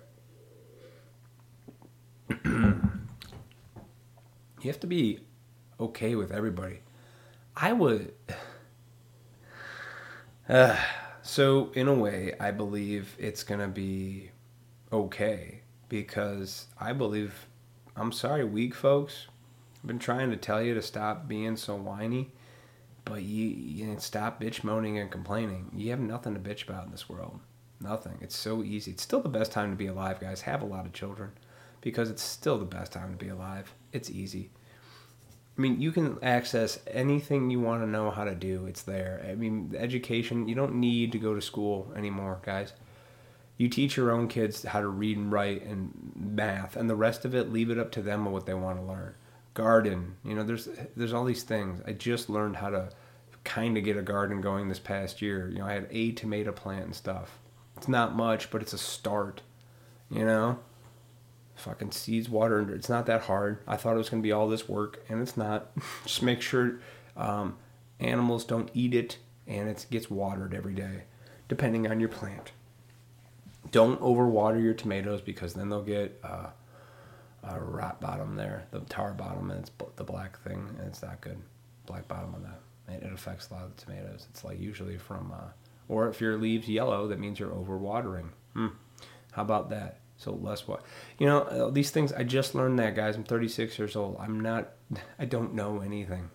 you 2.45 2.81
have 4.63 4.79
to 4.79 4.87
be 4.87 5.19
okay 5.79 6.15
with 6.15 6.31
everybody. 6.31 6.79
I 7.55 7.73
would. 7.73 8.13
Uh, 10.49 10.77
so, 11.21 11.71
in 11.73 11.87
a 11.87 11.93
way, 11.93 12.33
I 12.37 12.51
believe 12.51 13.15
it's 13.17 13.43
going 13.43 13.61
to 13.61 13.69
be 13.69 14.29
okay 14.91 15.61
because 15.87 16.67
I 16.77 16.91
believe, 16.91 17.47
I'm 17.95 18.11
sorry, 18.11 18.43
weak 18.43 18.75
folks. 18.75 19.27
I've 19.77 19.87
been 19.87 19.99
trying 19.99 20.31
to 20.31 20.35
tell 20.35 20.61
you 20.61 20.73
to 20.73 20.81
stop 20.81 21.29
being 21.29 21.55
so 21.55 21.77
whiny 21.77 22.33
but 23.05 23.23
you, 23.23 23.47
you 23.47 23.95
stop 23.99 24.41
bitch 24.41 24.63
moaning 24.63 24.97
and 24.97 25.11
complaining. 25.11 25.71
You 25.75 25.91
have 25.91 25.99
nothing 25.99 26.33
to 26.33 26.39
bitch 26.39 26.67
about 26.67 26.85
in 26.85 26.91
this 26.91 27.09
world. 27.09 27.39
Nothing. 27.81 28.17
It's 28.21 28.35
so 28.35 28.63
easy. 28.63 28.91
It's 28.91 29.03
still 29.03 29.21
the 29.21 29.29
best 29.29 29.51
time 29.51 29.71
to 29.71 29.75
be 29.75 29.87
alive, 29.87 30.19
guys. 30.19 30.41
Have 30.41 30.61
a 30.61 30.65
lot 30.65 30.85
of 30.85 30.93
children 30.93 31.31
because 31.83 32.09
it's 32.09 32.23
still 32.23 32.57
the 32.57 32.65
best 32.65 32.93
time 32.93 33.11
to 33.11 33.17
be 33.17 33.29
alive. 33.29 33.73
It's 33.91 34.09
easy. 34.09 34.49
I 35.55 35.61
mean, 35.61 35.79
you 35.79 35.91
can 35.91 36.17
access 36.23 36.79
anything 36.87 37.51
you 37.51 37.59
want 37.59 37.83
to 37.83 37.87
know 37.87 38.09
how 38.09 38.23
to 38.23 38.33
do. 38.33 38.65
It's 38.65 38.81
there. 38.81 39.23
I 39.29 39.35
mean, 39.35 39.75
education, 39.77 40.47
you 40.47 40.55
don't 40.55 40.75
need 40.75 41.11
to 41.11 41.19
go 41.19 41.35
to 41.35 41.41
school 41.41 41.93
anymore, 41.95 42.39
guys. 42.43 42.73
You 43.57 43.69
teach 43.69 43.95
your 43.97 44.11
own 44.11 44.29
kids 44.29 44.63
how 44.63 44.81
to 44.81 44.87
read 44.87 45.17
and 45.17 45.31
write 45.31 45.63
and 45.63 46.11
math, 46.15 46.75
and 46.75 46.89
the 46.89 46.95
rest 46.95 47.23
of 47.23 47.35
it, 47.35 47.53
leave 47.53 47.69
it 47.69 47.77
up 47.77 47.91
to 47.91 48.01
them 48.01 48.25
what 48.25 48.47
they 48.47 48.55
want 48.55 48.79
to 48.79 48.83
learn. 48.83 49.13
Garden, 49.53 50.15
you 50.25 50.33
know, 50.33 50.43
there's 50.43 50.67
there's 50.95 51.13
all 51.13 51.25
these 51.25 51.43
things. 51.43 51.79
I 51.85 51.91
just 51.91 52.31
learned 52.31 52.55
how 52.55 52.71
to 52.71 52.89
kind 53.43 53.77
of 53.77 53.83
get 53.83 53.95
a 53.95 54.01
garden 54.01 54.41
going 54.41 54.69
this 54.69 54.79
past 54.79 55.21
year. 55.21 55.49
You 55.49 55.59
know, 55.59 55.67
I 55.67 55.73
had 55.73 55.87
a 55.91 56.13
tomato 56.13 56.51
plant 56.51 56.85
and 56.85 56.95
stuff. 56.95 57.37
It's 57.77 57.87
not 57.87 58.15
much, 58.15 58.49
but 58.49 58.63
it's 58.63 58.73
a 58.73 58.77
start. 58.79 59.41
You 60.09 60.25
know, 60.25 60.59
fucking 61.55 61.91
seeds, 61.91 62.29
water, 62.29 62.59
and 62.59 62.69
it's 62.69 62.89
not 62.89 63.05
that 63.05 63.21
hard. 63.23 63.59
I 63.67 63.77
thought 63.77 63.95
it 63.95 63.99
was 63.99 64.09
gonna 64.09 64.21
be 64.21 64.31
all 64.31 64.47
this 64.47 64.67
work, 64.67 65.03
and 65.09 65.21
it's 65.21 65.37
not. 65.37 65.71
Just 66.05 66.21
make 66.21 66.41
sure 66.41 66.79
um, 67.15 67.57
animals 67.99 68.45
don't 68.45 68.69
eat 68.73 68.93
it, 68.93 69.17
and 69.47 69.69
it 69.69 69.85
gets 69.89 70.09
watered 70.09 70.53
every 70.53 70.73
day, 70.73 71.03
depending 71.47 71.87
on 71.87 71.99
your 71.99 72.09
plant. 72.09 72.51
Don't 73.71 73.99
overwater 74.01 74.61
your 74.61 74.73
tomatoes 74.73 75.21
because 75.21 75.53
then 75.53 75.69
they'll 75.69 75.81
get 75.81 76.19
uh, 76.23 76.47
a 77.43 77.59
rot 77.59 77.99
bottom 77.99 78.35
there, 78.35 78.65
the 78.71 78.79
tar 78.81 79.13
bottom, 79.13 79.51
and 79.51 79.61
it's 79.61 79.71
the 79.95 80.03
black 80.03 80.39
thing, 80.43 80.67
and 80.77 80.87
it's 80.87 81.01
not 81.01 81.21
good. 81.21 81.37
Black 81.85 82.07
bottom 82.07 82.33
on 82.35 82.43
that. 82.43 82.59
And 82.87 83.01
it 83.03 83.13
affects 83.13 83.49
a 83.49 83.53
lot 83.53 83.63
of 83.63 83.75
the 83.75 83.81
tomatoes. 83.81 84.27
It's 84.29 84.43
like 84.43 84.59
usually 84.59 84.97
from, 84.97 85.31
uh, 85.31 85.49
or 85.87 86.09
if 86.09 86.21
your 86.21 86.37
leaves 86.37 86.67
yellow, 86.67 87.07
that 87.07 87.19
means 87.19 87.39
you're 87.39 87.49
overwatering. 87.49 88.29
Hmm. 88.53 88.67
How 89.31 89.41
about 89.41 89.69
that? 89.71 89.99
So 90.23 90.33
less 90.33 90.67
what, 90.67 90.83
you 91.17 91.25
know, 91.25 91.41
uh, 91.41 91.69
these 91.69 91.91
things. 91.91 92.13
I 92.13 92.23
just 92.23 92.55
learned 92.55 92.79
that, 92.79 92.95
guys. 92.95 93.15
I'm 93.15 93.23
36 93.23 93.77
years 93.77 93.95
old. 93.95 94.17
I'm 94.19 94.39
not. 94.39 94.69
I 95.19 95.25
don't 95.25 95.53
know 95.53 95.81
anything. 95.81 96.29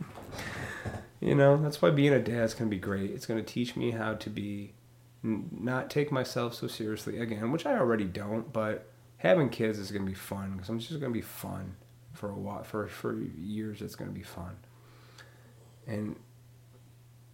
you 1.20 1.34
know, 1.34 1.56
that's 1.56 1.80
why 1.80 1.90
being 1.90 2.12
a 2.12 2.20
dad 2.20 2.44
is 2.44 2.54
gonna 2.54 2.70
be 2.70 2.78
great. 2.78 3.10
It's 3.10 3.26
gonna 3.26 3.42
teach 3.42 3.74
me 3.76 3.92
how 3.92 4.14
to 4.14 4.30
be, 4.30 4.74
not 5.22 5.88
take 5.88 6.12
myself 6.12 6.54
so 6.54 6.66
seriously 6.66 7.18
again, 7.18 7.50
which 7.52 7.64
I 7.64 7.78
already 7.78 8.04
don't. 8.04 8.52
But 8.52 8.88
having 9.18 9.48
kids 9.48 9.78
is 9.78 9.90
gonna 9.90 10.04
be 10.04 10.14
fun 10.14 10.52
because 10.52 10.68
I'm 10.68 10.78
just 10.78 11.00
gonna 11.00 11.12
be 11.12 11.22
fun 11.22 11.76
for 12.12 12.28
a 12.28 12.34
while. 12.34 12.64
For 12.64 12.86
for 12.88 13.18
years, 13.38 13.80
it's 13.80 13.94
gonna 13.96 14.10
be 14.10 14.22
fun. 14.22 14.56
And 15.86 16.16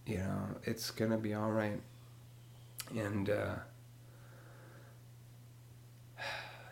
you 0.07 0.18
know, 0.18 0.59
it's 0.62 0.90
gonna 0.92 1.18
be 1.18 1.35
all 1.35 1.50
right. 1.50 1.81
And. 2.94 3.31
uh 3.31 3.55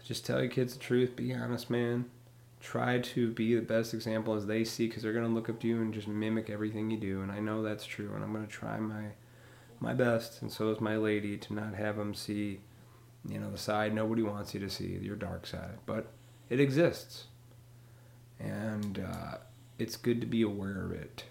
just 0.05 0.25
tell 0.25 0.41
your 0.41 0.51
kids 0.51 0.75
the 0.75 0.81
truth. 0.81 1.17
Be 1.17 1.35
honest, 1.35 1.71
man. 1.71 2.05
Try 2.61 2.99
to 3.01 3.31
be 3.33 3.55
the 3.55 3.63
best 3.63 3.93
example 3.93 4.35
as 4.35 4.47
they 4.47 4.65
see, 4.65 4.87
because 4.87 5.03
they're 5.03 5.13
gonna 5.13 5.29
look 5.29 5.49
up 5.49 5.61
to 5.61 5.67
you 5.67 5.81
and 5.83 5.93
just 5.93 6.07
mimic 6.07 6.49
everything 6.49 6.91
you 6.91 6.97
do. 6.97 7.21
And 7.21 7.33
I 7.33 7.41
know 7.41 7.63
that's 7.63 7.85
true, 7.85 8.13
and 8.15 8.23
I'm 8.23 8.33
gonna 8.33 8.47
try 8.47 8.79
my 8.79 9.13
my 9.81 9.93
best, 9.93 10.41
and 10.41 10.51
so 10.51 10.71
is 10.71 10.81
my 10.81 10.97
lady, 10.97 11.37
to 11.37 11.53
not 11.53 11.75
have 11.75 11.97
them 11.97 12.15
see, 12.15 12.61
you 13.29 13.39
know, 13.39 13.51
the 13.51 13.59
side 13.59 13.93
nobody 13.93 14.23
wants 14.23 14.55
you 14.55 14.61
to 14.61 14.71
see, 14.71 14.99
your 15.03 15.17
dark 15.17 15.47
side. 15.47 15.79
But 15.85 16.13
it 16.49 16.61
exists, 16.61 17.25
and 18.39 18.99
uh, 18.99 19.39
it's 19.79 19.97
good 19.97 20.21
to 20.21 20.27
be 20.27 20.43
aware 20.43 20.85
of 20.85 20.93
it, 20.93 21.25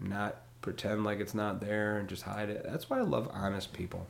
not 0.00 0.38
pretend 0.60 1.04
like 1.04 1.20
it's 1.20 1.34
not 1.34 1.60
there 1.60 1.98
and 1.98 2.08
just 2.08 2.22
hide 2.22 2.48
it. 2.48 2.64
That's 2.64 2.88
why 2.88 2.98
I 2.98 3.02
love 3.02 3.28
honest 3.32 3.72
people. 3.72 4.08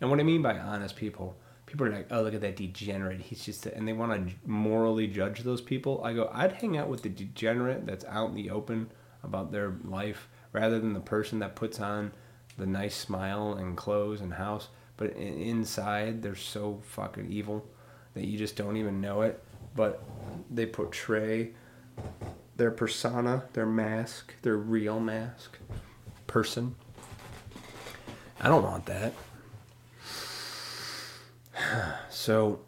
And 0.00 0.10
what 0.10 0.18
I 0.18 0.24
mean 0.24 0.42
by 0.42 0.58
honest 0.58 0.96
people 0.96 1.36
people 1.66 1.86
are 1.86 1.90
like, 1.90 2.06
oh, 2.10 2.22
look 2.22 2.34
at 2.34 2.40
that 2.40 2.56
degenerate. 2.56 3.20
He's 3.20 3.44
just, 3.44 3.66
and 3.66 3.86
they 3.86 3.92
want 3.92 4.28
to 4.28 4.34
morally 4.48 5.06
judge 5.06 5.40
those 5.40 5.60
people. 5.60 6.02
I 6.04 6.14
go, 6.14 6.30
I'd 6.32 6.52
hang 6.52 6.76
out 6.76 6.88
with 6.88 7.02
the 7.02 7.08
degenerate 7.08 7.86
that's 7.86 8.04
out 8.06 8.30
in 8.30 8.34
the 8.36 8.50
open 8.50 8.90
about 9.22 9.52
their 9.52 9.74
life 9.84 10.28
rather 10.52 10.78
than 10.78 10.94
the 10.94 11.00
person 11.00 11.40
that 11.40 11.56
puts 11.56 11.80
on 11.80 12.12
the 12.56 12.66
nice 12.66 12.94
smile 12.94 13.54
and 13.54 13.76
clothes 13.76 14.20
and 14.20 14.32
house, 14.34 14.68
but 14.96 15.10
inside 15.12 16.22
they're 16.22 16.34
so 16.34 16.80
fucking 16.84 17.30
evil 17.30 17.66
that 18.14 18.24
you 18.24 18.38
just 18.38 18.56
don't 18.56 18.76
even 18.76 19.00
know 19.00 19.22
it. 19.22 19.42
But 19.74 20.02
they 20.50 20.64
portray 20.64 21.50
their 22.56 22.70
persona, 22.70 23.44
their 23.52 23.66
mask, 23.66 24.32
their 24.40 24.56
real 24.56 25.00
mask, 25.00 25.58
person. 26.26 26.74
I 28.40 28.48
don't 28.48 28.62
want 28.62 28.86
that. 28.86 29.12
So 32.10 32.60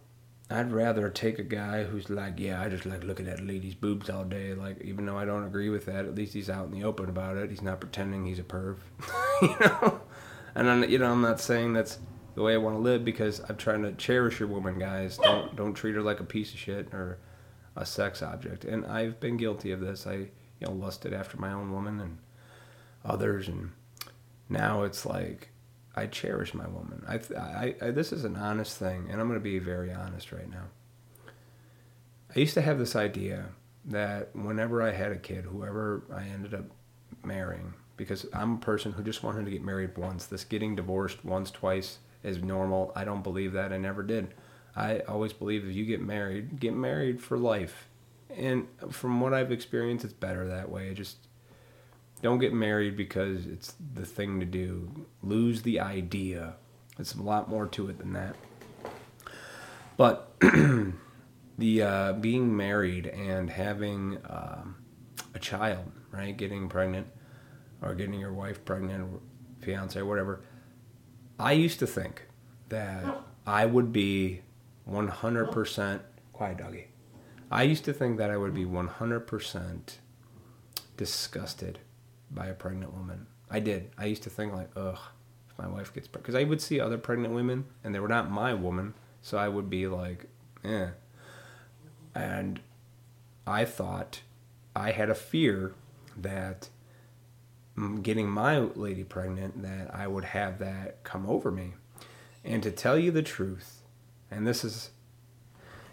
I'd 0.51 0.73
rather 0.73 1.11
take 1.11 1.39
a 1.39 1.45
guy 1.45 1.85
who's 1.85 2.09
like, 2.09 2.39
yeah, 2.39 2.63
I 2.63 2.69
just 2.69 2.87
like 2.87 3.05
looking 3.05 3.29
at 3.29 3.47
ladies' 3.47 3.75
boobs 3.75 4.09
all 4.09 4.25
day. 4.25 4.55
Like, 4.55 4.81
even 4.81 5.05
though 5.05 5.19
I 5.19 5.27
don't 5.27 5.45
agree 5.45 5.69
with 5.69 5.87
that, 5.87 6.07
at 6.07 6.15
least 6.15 6.33
he's 6.33 6.49
out 6.49 6.67
in 6.67 6.73
the 6.73 6.85
open 6.85 7.09
about 7.09 7.37
it. 7.37 7.51
He's 7.51 7.63
not 7.63 7.81
pretending 7.81 8.25
he's 8.25 8.39
a 8.39 8.45
perv, 8.45 8.79
you 9.43 9.57
know. 9.61 10.01
And 10.55 10.71
I'm, 10.71 10.85
you 10.85 10.99
know, 10.99 11.11
I'm 11.11 11.21
not 11.21 11.41
saying 11.41 11.75
that's 11.75 11.99
the 12.35 12.43
way 12.43 12.55
I 12.55 12.59
want 12.59 12.77
to 12.77 12.81
live 12.81 13.05
because 13.05 13.41
I'm 13.49 13.57
trying 13.57 13.83
to 13.83 13.93
cherish 13.93 14.41
your 14.41 14.49
woman, 14.49 14.79
guys. 14.79 15.19
Don't 15.19 15.55
don't 15.55 15.75
treat 15.75 15.95
her 15.95 16.03
like 16.03 16.21
a 16.21 16.25
piece 16.25 16.53
of 16.53 16.59
shit 16.59 16.95
or 16.95 17.19
a 17.77 17.85
sex 17.85 18.23
object. 18.23 18.65
And 18.65 18.87
I've 18.87 19.21
been 19.21 19.37
guilty 19.37 19.71
of 19.71 19.81
this. 19.81 20.07
I, 20.07 20.15
you 20.15 20.31
know, 20.63 20.73
lusted 20.73 21.13
after 21.13 21.37
my 21.37 21.53
own 21.53 21.73
woman 21.73 22.01
and 22.01 22.19
others, 23.05 23.49
and 23.49 23.73
now 24.49 24.83
it's 24.83 25.05
like 25.05 25.51
I 25.99 26.07
cherish 26.07 26.55
my 26.55 26.69
woman. 26.69 27.05
I, 27.09 27.21
I, 27.37 27.75
I, 27.83 27.91
this 27.91 28.13
is 28.13 28.25
an 28.25 28.37
honest 28.37 28.77
thing, 28.77 29.09
and 29.11 29.21
I'm 29.21 29.27
going 29.27 29.39
to 29.39 29.43
be 29.43 29.59
very 29.59 29.93
honest 29.93 30.31
right 30.31 30.49
now. 30.49 30.65
I 32.35 32.39
used 32.39 32.55
to 32.55 32.61
have 32.61 32.79
this 32.79 32.95
idea 32.95 33.47
that 33.87 34.35
whenever 34.35 34.81
I 34.81 34.93
had 34.93 35.11
a 35.11 35.17
kid, 35.17 35.45
whoever 35.45 36.05
I 36.15 36.23
ended 36.25 36.55
up 36.55 36.67
marrying, 37.25 37.75
because 37.97 38.27
I'm 38.33 38.55
a 38.55 38.59
person 38.59 38.93
who 38.93 39.03
just 39.03 39.25
wanted 39.25 39.45
to 39.47 39.51
get 39.51 39.65
married 39.65 39.99
once. 39.99 40.27
This 40.27 40.45
getting 40.45 40.77
divorced 40.77 41.25
once, 41.25 41.51
twice 41.51 41.99
is 42.23 42.43
normal. 42.43 42.93
I 42.95 43.05
don't 43.05 43.23
believe 43.23 43.53
that. 43.55 43.73
I 43.73 43.79
never 43.79 44.05
did. 44.05 44.35
I 44.77 45.01
always 45.01 45.33
believe 45.33 45.69
if 45.69 45.75
you 45.75 45.85
get 45.85 46.01
married, 46.01 46.61
get 46.61 46.75
married 46.75 47.21
for 47.21 47.37
life. 47.37 47.89
And 48.31 48.69
from 48.91 49.21
what 49.21 49.35
I've 49.35 49.51
experienced, 49.51 50.05
it's 50.05 50.15
better 50.15 50.47
that 50.47 50.71
way. 50.71 50.89
It 50.91 50.95
just 50.95 51.17
don't 52.19 52.39
get 52.39 52.53
married 52.53 52.97
because 52.97 53.47
it's 53.47 53.75
the 53.95 54.05
thing 54.05 54.41
to 54.41 54.47
do. 54.47 55.07
Lose 55.23 55.63
the 55.63 55.81
idea. 55.81 56.55
It's 56.99 57.15
a 57.15 57.23
lot 57.23 57.49
more 57.49 57.67
to 57.69 57.89
it 57.89 57.99
than 57.99 58.13
that. 58.15 58.37
But 59.97 60.33
the 61.59 61.83
uh, 61.83 62.13
being 62.15 62.57
married 62.57 63.07
and 63.07 63.51
having 63.51 64.19
um, 64.29 64.77
a 65.35 65.39
child, 65.39 65.91
right? 66.11 66.37
Getting 66.37 66.69
pregnant 66.69 67.09
or 67.83 67.95
getting 67.95 68.19
your 68.19 68.33
wife 68.33 68.65
pregnant, 68.65 69.21
fiance, 69.61 70.01
whatever. 70.03 70.41
I 71.39 71.53
used 71.53 71.79
to 71.81 71.87
think 71.87 72.27
that 72.69 73.05
I 73.47 73.67
would 73.67 73.93
be 73.93 74.43
100% 74.91 76.01
quiet 76.33 76.59
doggy. 76.59 76.89
I 77.51 77.63
used 77.63 77.85
to 77.85 77.93
think 77.93 78.19
that 78.19 78.31
I 78.31 78.37
would 78.37 78.55
be 78.55 78.65
100% 78.65 79.81
disgusted 80.97 81.79
by 82.31 82.47
a 82.47 82.55
pregnant 82.55 82.95
woman. 82.95 83.27
I 83.51 83.61
did. 83.61 83.91
I 83.97 84.07
used 84.07 84.23
to 84.25 84.31
think 84.31 84.53
like, 84.53 84.71
ugh, 84.77 84.99
if 85.49 85.59
my 85.59 85.67
wife 85.67 85.93
gets 85.95 86.07
pregnant, 86.07 86.27
because 86.27 86.41
I 86.41 86.45
would 86.45 86.61
see 86.61 86.81
other 86.81 86.99
pregnant 86.99 87.35
women, 87.35 87.65
and 87.83 87.95
they 87.95 88.01
were 88.01 88.09
not 88.09 88.31
my 88.31 88.55
woman, 88.55 88.95
so 89.23 89.39
I 89.39 89.49
would 89.49 89.71
be 89.71 89.87
like, 89.87 90.27
eh. 90.65 90.89
And 92.15 92.61
I 93.47 93.65
thought 93.65 94.21
I 94.77 94.91
had 94.91 95.09
a 95.11 95.15
fear 95.15 95.75
that 96.17 96.69
getting 98.03 98.29
my 98.29 98.59
lady 98.59 99.05
pregnant, 99.05 99.63
that 99.63 99.95
I 99.95 100.07
would 100.07 100.25
have 100.25 100.59
that 100.59 101.05
come 101.05 101.27
over 101.27 101.51
me. 101.51 101.75
And 102.45 102.63
to 102.63 102.71
tell 102.71 102.99
you 102.99 103.11
the 103.11 103.23
truth, 103.23 103.83
and 104.31 104.47
this 104.47 104.65
is 104.65 104.91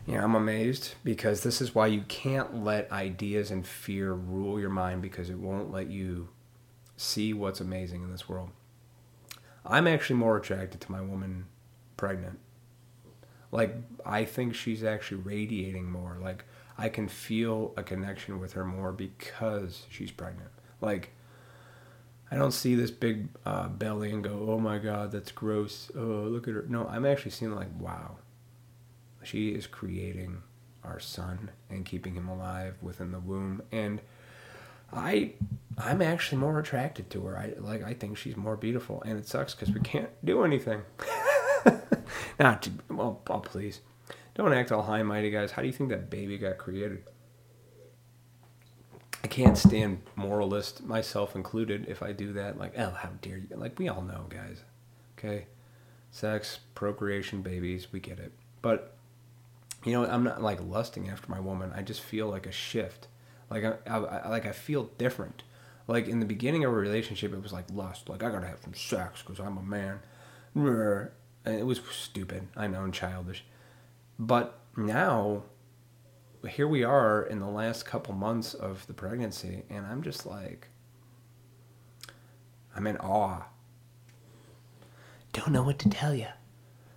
you 0.05 0.15
know, 0.15 0.23
I'm 0.23 0.35
amazed 0.35 0.95
because 1.03 1.41
this 1.41 1.61
is 1.61 1.73
why 1.73 1.87
you 1.87 2.03
can't 2.07 2.63
let 2.63 2.91
ideas 2.91 3.49
and 3.49 3.65
fear 3.65 4.13
rule 4.13 4.59
your 4.59 4.69
mind 4.69 5.01
because 5.01 5.29
it 5.29 5.39
won't 5.39 5.71
let 5.71 5.89
you 5.89 6.29
see 6.95 7.33
what's 7.33 7.59
amazing 7.59 8.03
in 8.03 8.11
this 8.11 8.29
world. 8.29 8.51
I'm 9.65 9.87
actually 9.87 10.17
more 10.17 10.37
attracted 10.37 10.81
to 10.81 10.91
my 10.91 11.01
woman 11.01 11.45
pregnant. 11.97 12.37
Like, 13.51 13.75
I 14.05 14.25
think 14.25 14.53
she's 14.53 14.83
actually 14.83 15.21
radiating 15.21 15.89
more. 15.89 16.17
Like, 16.21 16.45
I 16.77 16.89
can 16.89 17.07
feel 17.07 17.73
a 17.75 17.81
connection 17.81 18.39
with 18.39 18.53
her 18.53 18.65
more 18.65 18.91
because 18.91 19.87
she's 19.89 20.11
pregnant. 20.11 20.51
Like, 20.81 21.13
I 22.29 22.35
don't 22.35 22.51
see 22.51 22.75
this 22.75 22.91
big 22.91 23.29
uh, 23.43 23.69
belly 23.69 24.11
and 24.11 24.23
go, 24.23 24.45
oh 24.49 24.59
my 24.59 24.77
God, 24.77 25.11
that's 25.11 25.31
gross. 25.31 25.89
Oh, 25.95 25.99
look 25.99 26.47
at 26.47 26.53
her. 26.53 26.65
No, 26.67 26.87
I'm 26.87 27.05
actually 27.05 27.31
seeing, 27.31 27.55
like, 27.55 27.69
wow 27.79 28.17
she 29.25 29.49
is 29.49 29.67
creating 29.67 30.41
our 30.83 30.99
son 30.99 31.51
and 31.69 31.85
keeping 31.85 32.15
him 32.15 32.27
alive 32.27 32.75
within 32.81 33.11
the 33.11 33.19
womb 33.19 33.61
and 33.71 34.01
I 34.93 35.33
I'm 35.77 36.01
actually 36.01 36.37
more 36.37 36.57
attracted 36.59 37.09
to 37.11 37.25
her. 37.25 37.37
I 37.37 37.53
like 37.57 37.83
I 37.83 37.93
think 37.93 38.17
she's 38.17 38.37
more 38.37 38.55
beautiful 38.55 39.01
and 39.03 39.17
it 39.17 39.27
sucks 39.27 39.53
cuz 39.53 39.71
we 39.71 39.81
can't 39.81 40.09
do 40.23 40.43
anything. 40.43 40.81
Not 42.39 42.69
well, 42.89 43.21
oh, 43.27 43.39
please. 43.39 43.81
Don't 44.35 44.53
act 44.53 44.71
all 44.71 44.83
high 44.83 44.99
and 44.99 45.07
mighty 45.07 45.31
guys. 45.31 45.51
How 45.51 45.61
do 45.61 45.67
you 45.67 45.73
think 45.73 45.89
that 45.89 46.09
baby 46.09 46.37
got 46.37 46.57
created? 46.57 47.03
I 49.25 49.27
can't 49.27 49.57
stand 49.57 50.03
moralist, 50.15 50.83
myself 50.83 51.35
included, 51.35 51.87
if 51.87 52.03
I 52.03 52.11
do 52.11 52.33
that. 52.33 52.59
Like, 52.59 52.77
oh, 52.77 52.91
how 52.91 53.09
dare 53.23 53.37
you? 53.37 53.47
Like, 53.55 53.79
we 53.79 53.87
all 53.87 54.03
know, 54.03 54.27
guys. 54.29 54.61
Okay? 55.17 55.47
Sex, 56.11 56.59
procreation, 56.75 57.41
babies, 57.41 57.91
we 57.91 57.99
get 57.99 58.19
it. 58.19 58.33
But, 58.61 58.94
you 59.85 59.93
know, 59.93 60.05
I'm 60.05 60.23
not 60.23 60.41
like 60.41 60.59
lusting 60.61 61.09
after 61.09 61.29
my 61.29 61.39
woman. 61.39 61.71
I 61.75 61.81
just 61.81 62.01
feel 62.01 62.27
like 62.27 62.45
a 62.47 62.51
shift. 62.51 63.07
Like, 63.49 63.63
I, 63.63 63.75
I, 63.87 63.97
I 63.97 64.29
like 64.29 64.45
I 64.45 64.51
feel 64.51 64.89
different. 64.97 65.43
Like, 65.87 66.07
in 66.07 66.19
the 66.19 66.25
beginning 66.25 66.65
of 66.65 66.73
a 66.73 66.75
relationship, 66.75 67.31
it 67.31 67.43
was 67.43 67.53
like 67.53 67.65
lust. 67.71 68.09
Like, 68.09 68.23
I 68.23 68.31
gotta 68.31 68.47
have 68.47 68.61
some 68.63 68.73
sex 68.73 69.21
because 69.21 69.39
I'm 69.39 69.57
a 69.57 69.61
man. 69.61 69.99
And 70.55 71.09
it 71.45 71.65
was 71.65 71.79
stupid. 71.91 72.47
I 72.57 72.65
know, 72.67 72.83
and 72.83 72.93
childish. 72.93 73.45
But 74.17 74.59
now, 74.75 75.43
here 76.49 76.67
we 76.67 76.83
are 76.83 77.21
in 77.21 77.39
the 77.39 77.47
last 77.47 77.85
couple 77.85 78.15
months 78.15 78.55
of 78.55 78.87
the 78.87 78.93
pregnancy, 78.93 79.63
and 79.69 79.85
I'm 79.85 80.01
just 80.01 80.25
like, 80.25 80.69
I'm 82.75 82.87
in 82.87 82.97
awe. 82.97 83.43
Don't 85.33 85.51
know 85.51 85.63
what 85.63 85.77
to 85.79 85.89
tell 85.89 86.15
you. 86.15 86.27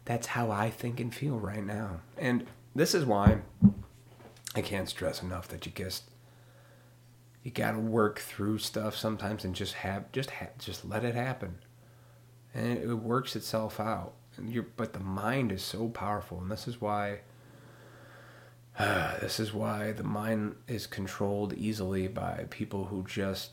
That's 0.04 0.28
how 0.28 0.50
I 0.50 0.70
think 0.70 1.00
and 1.00 1.14
feel 1.14 1.38
right 1.38 1.64
now. 1.64 2.00
And 2.16 2.46
this 2.78 2.94
is 2.94 3.04
why 3.04 3.38
I 4.54 4.62
can't 4.62 4.88
stress 4.88 5.22
enough 5.22 5.48
that 5.48 5.66
you 5.66 5.72
just 5.74 6.04
you 7.42 7.50
got 7.50 7.72
to 7.72 7.78
work 7.78 8.18
through 8.18 8.58
stuff 8.58 8.96
sometimes 8.96 9.44
and 9.44 9.54
just 9.54 9.74
have 9.74 10.10
just 10.12 10.30
ha- 10.30 10.50
just 10.58 10.84
let 10.84 11.04
it 11.04 11.14
happen. 11.14 11.58
And 12.54 12.78
it, 12.78 12.84
it 12.84 12.94
works 12.94 13.36
itself 13.36 13.80
out. 13.80 14.14
And 14.36 14.50
you're, 14.50 14.66
but 14.76 14.92
the 14.92 15.00
mind 15.00 15.50
is 15.50 15.62
so 15.62 15.88
powerful, 15.88 16.40
and 16.40 16.50
this 16.50 16.68
is 16.68 16.80
why 16.80 17.20
this 18.78 19.40
is 19.40 19.52
why 19.52 19.92
the 19.92 20.04
mind 20.04 20.54
is 20.68 20.86
controlled 20.86 21.54
easily 21.54 22.06
by 22.06 22.46
people 22.50 22.86
who 22.86 23.04
just 23.04 23.50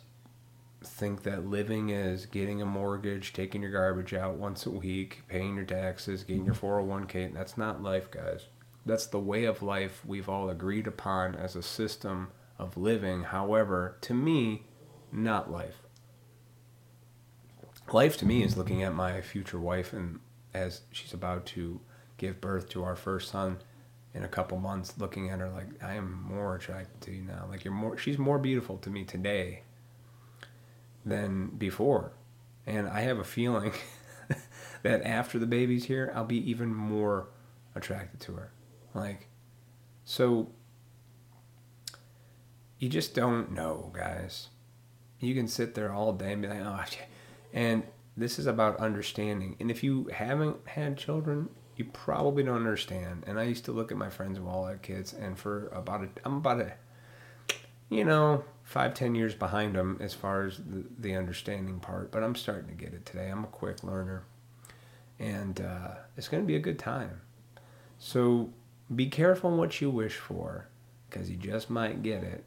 think 0.83 1.23
that 1.23 1.47
living 1.47 1.89
is 1.89 2.27
getting 2.27 2.61
a 2.61 2.65
mortgage, 2.65 3.33
taking 3.33 3.63
your 3.63 3.71
garbage 3.71 4.13
out 4.13 4.35
once 4.35 4.67
a 4.67 4.69
week, 4.69 5.23
paying 5.27 5.55
your 5.55 5.65
taxes, 5.65 6.23
getting 6.23 6.45
your 6.45 6.53
401k. 6.53 7.33
That's 7.33 7.57
not 7.57 7.81
life, 7.81 8.11
guys. 8.11 8.45
That's 8.85 9.07
the 9.07 9.19
way 9.19 9.45
of 9.45 9.63
life 9.63 10.03
we've 10.05 10.29
all 10.29 10.49
agreed 10.49 10.87
upon 10.87 11.35
as 11.35 11.55
a 11.55 11.63
system 11.63 12.29
of 12.59 12.77
living. 12.77 13.23
However, 13.23 13.97
to 14.01 14.13
me, 14.13 14.63
not 15.11 15.51
life. 15.51 15.81
Life 17.91 18.17
to 18.17 18.25
me 18.25 18.43
is 18.43 18.57
looking 18.57 18.83
at 18.83 18.93
my 18.93 19.21
future 19.21 19.59
wife 19.59 19.93
and 19.93 20.19
as 20.53 20.81
she's 20.91 21.13
about 21.13 21.45
to 21.45 21.81
give 22.17 22.39
birth 22.41 22.69
to 22.69 22.83
our 22.83 22.95
first 22.95 23.31
son 23.31 23.57
in 24.13 24.23
a 24.23 24.27
couple 24.27 24.57
months 24.57 24.93
looking 24.97 25.29
at 25.29 25.39
her 25.39 25.49
like 25.49 25.67
I 25.83 25.95
am 25.95 26.23
more 26.23 26.55
attracted 26.55 27.01
to 27.01 27.11
you 27.11 27.21
now. 27.21 27.45
Like 27.49 27.65
you're 27.65 27.73
more 27.73 27.97
she's 27.97 28.17
more 28.17 28.39
beautiful 28.39 28.77
to 28.77 28.89
me 28.89 29.03
today 29.03 29.63
than 31.05 31.47
before. 31.47 32.13
And 32.65 32.87
I 32.87 33.01
have 33.01 33.19
a 33.19 33.23
feeling 33.23 33.73
that 34.83 35.03
after 35.03 35.37
the 35.37 35.45
baby's 35.45 35.85
here, 35.85 36.11
I'll 36.15 36.25
be 36.25 36.49
even 36.49 36.73
more 36.73 37.27
attracted 37.75 38.19
to 38.21 38.33
her. 38.33 38.51
Like 38.95 39.27
so 40.03 40.49
you 42.79 42.89
just 42.89 43.13
don't 43.15 43.51
know, 43.51 43.91
guys. 43.95 44.49
You 45.19 45.33
can 45.33 45.47
sit 45.47 45.75
there 45.75 45.93
all 45.93 46.13
day 46.13 46.33
and 46.33 46.41
be 46.41 46.47
like, 46.47 46.61
oh, 46.61 46.83
and 47.53 47.83
this 48.17 48.37
is 48.37 48.47
about 48.47 48.77
understanding. 48.77 49.55
And 49.59 49.71
if 49.71 49.83
you 49.83 50.09
haven't 50.13 50.57
had 50.67 50.97
children, 50.97 51.49
you 51.75 51.85
probably 51.85 52.43
don't 52.43 52.57
understand. 52.57 53.23
And 53.25 53.39
I 53.39 53.43
used 53.43 53.65
to 53.65 53.71
look 53.71 53.91
at 53.91 53.97
my 53.97 54.09
friends 54.09 54.37
who 54.37 54.47
all 54.47 54.65
had 54.65 54.81
kids, 54.81 55.13
and 55.13 55.37
for 55.37 55.67
about 55.69 56.03
a, 56.03 56.09
I'm 56.23 56.37
about 56.37 56.61
a, 56.61 56.73
you 57.89 58.03
know, 58.03 58.43
five 58.63 58.93
ten 58.93 59.15
years 59.15 59.33
behind 59.33 59.75
them 59.75 59.97
as 60.01 60.13
far 60.13 60.45
as 60.45 60.57
the, 60.57 60.85
the 60.99 61.15
understanding 61.15 61.79
part. 61.79 62.11
But 62.11 62.23
I'm 62.23 62.35
starting 62.35 62.67
to 62.67 62.75
get 62.75 62.93
it 62.93 63.05
today. 63.05 63.29
I'm 63.29 63.43
a 63.43 63.47
quick 63.47 63.83
learner, 63.83 64.23
and 65.19 65.59
uh, 65.59 65.95
it's 66.17 66.27
going 66.27 66.43
to 66.43 66.47
be 66.47 66.55
a 66.55 66.59
good 66.59 66.79
time. 66.79 67.21
So 67.97 68.49
be 68.93 69.07
careful 69.07 69.55
what 69.55 69.81
you 69.81 69.89
wish 69.89 70.15
for, 70.15 70.67
because 71.09 71.29
you 71.29 71.37
just 71.37 71.69
might 71.69 72.03
get 72.03 72.23
it. 72.23 72.43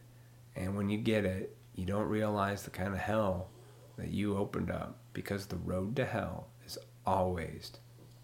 And 0.55 0.77
when 0.77 0.89
you 0.89 0.99
get 0.99 1.25
it, 1.25 1.57
you 1.75 1.85
don't 1.85 2.09
realize 2.09 2.63
the 2.63 2.71
kind 2.71 2.93
of 2.93 3.01
hell 3.01 3.49
that 3.97 4.11
you 4.11 4.37
opened 4.37 4.71
up, 4.71 4.99
because 5.13 5.47
the 5.47 5.57
road 5.57 5.97
to 5.97 6.05
hell 6.05 6.49
is 6.67 6.79
always 7.07 7.73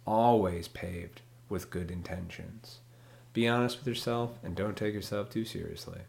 always 0.07 0.69
paved 0.69 1.23
with 1.49 1.71
good 1.71 1.91
intentions. 1.91 2.81
Be 3.33 3.49
honest 3.49 3.79
with 3.79 3.89
yourself 3.89 4.39
and 4.43 4.55
don't 4.55 4.77
take 4.77 4.95
yourself 4.95 5.31
too 5.31 5.45
seriously. 5.45 6.01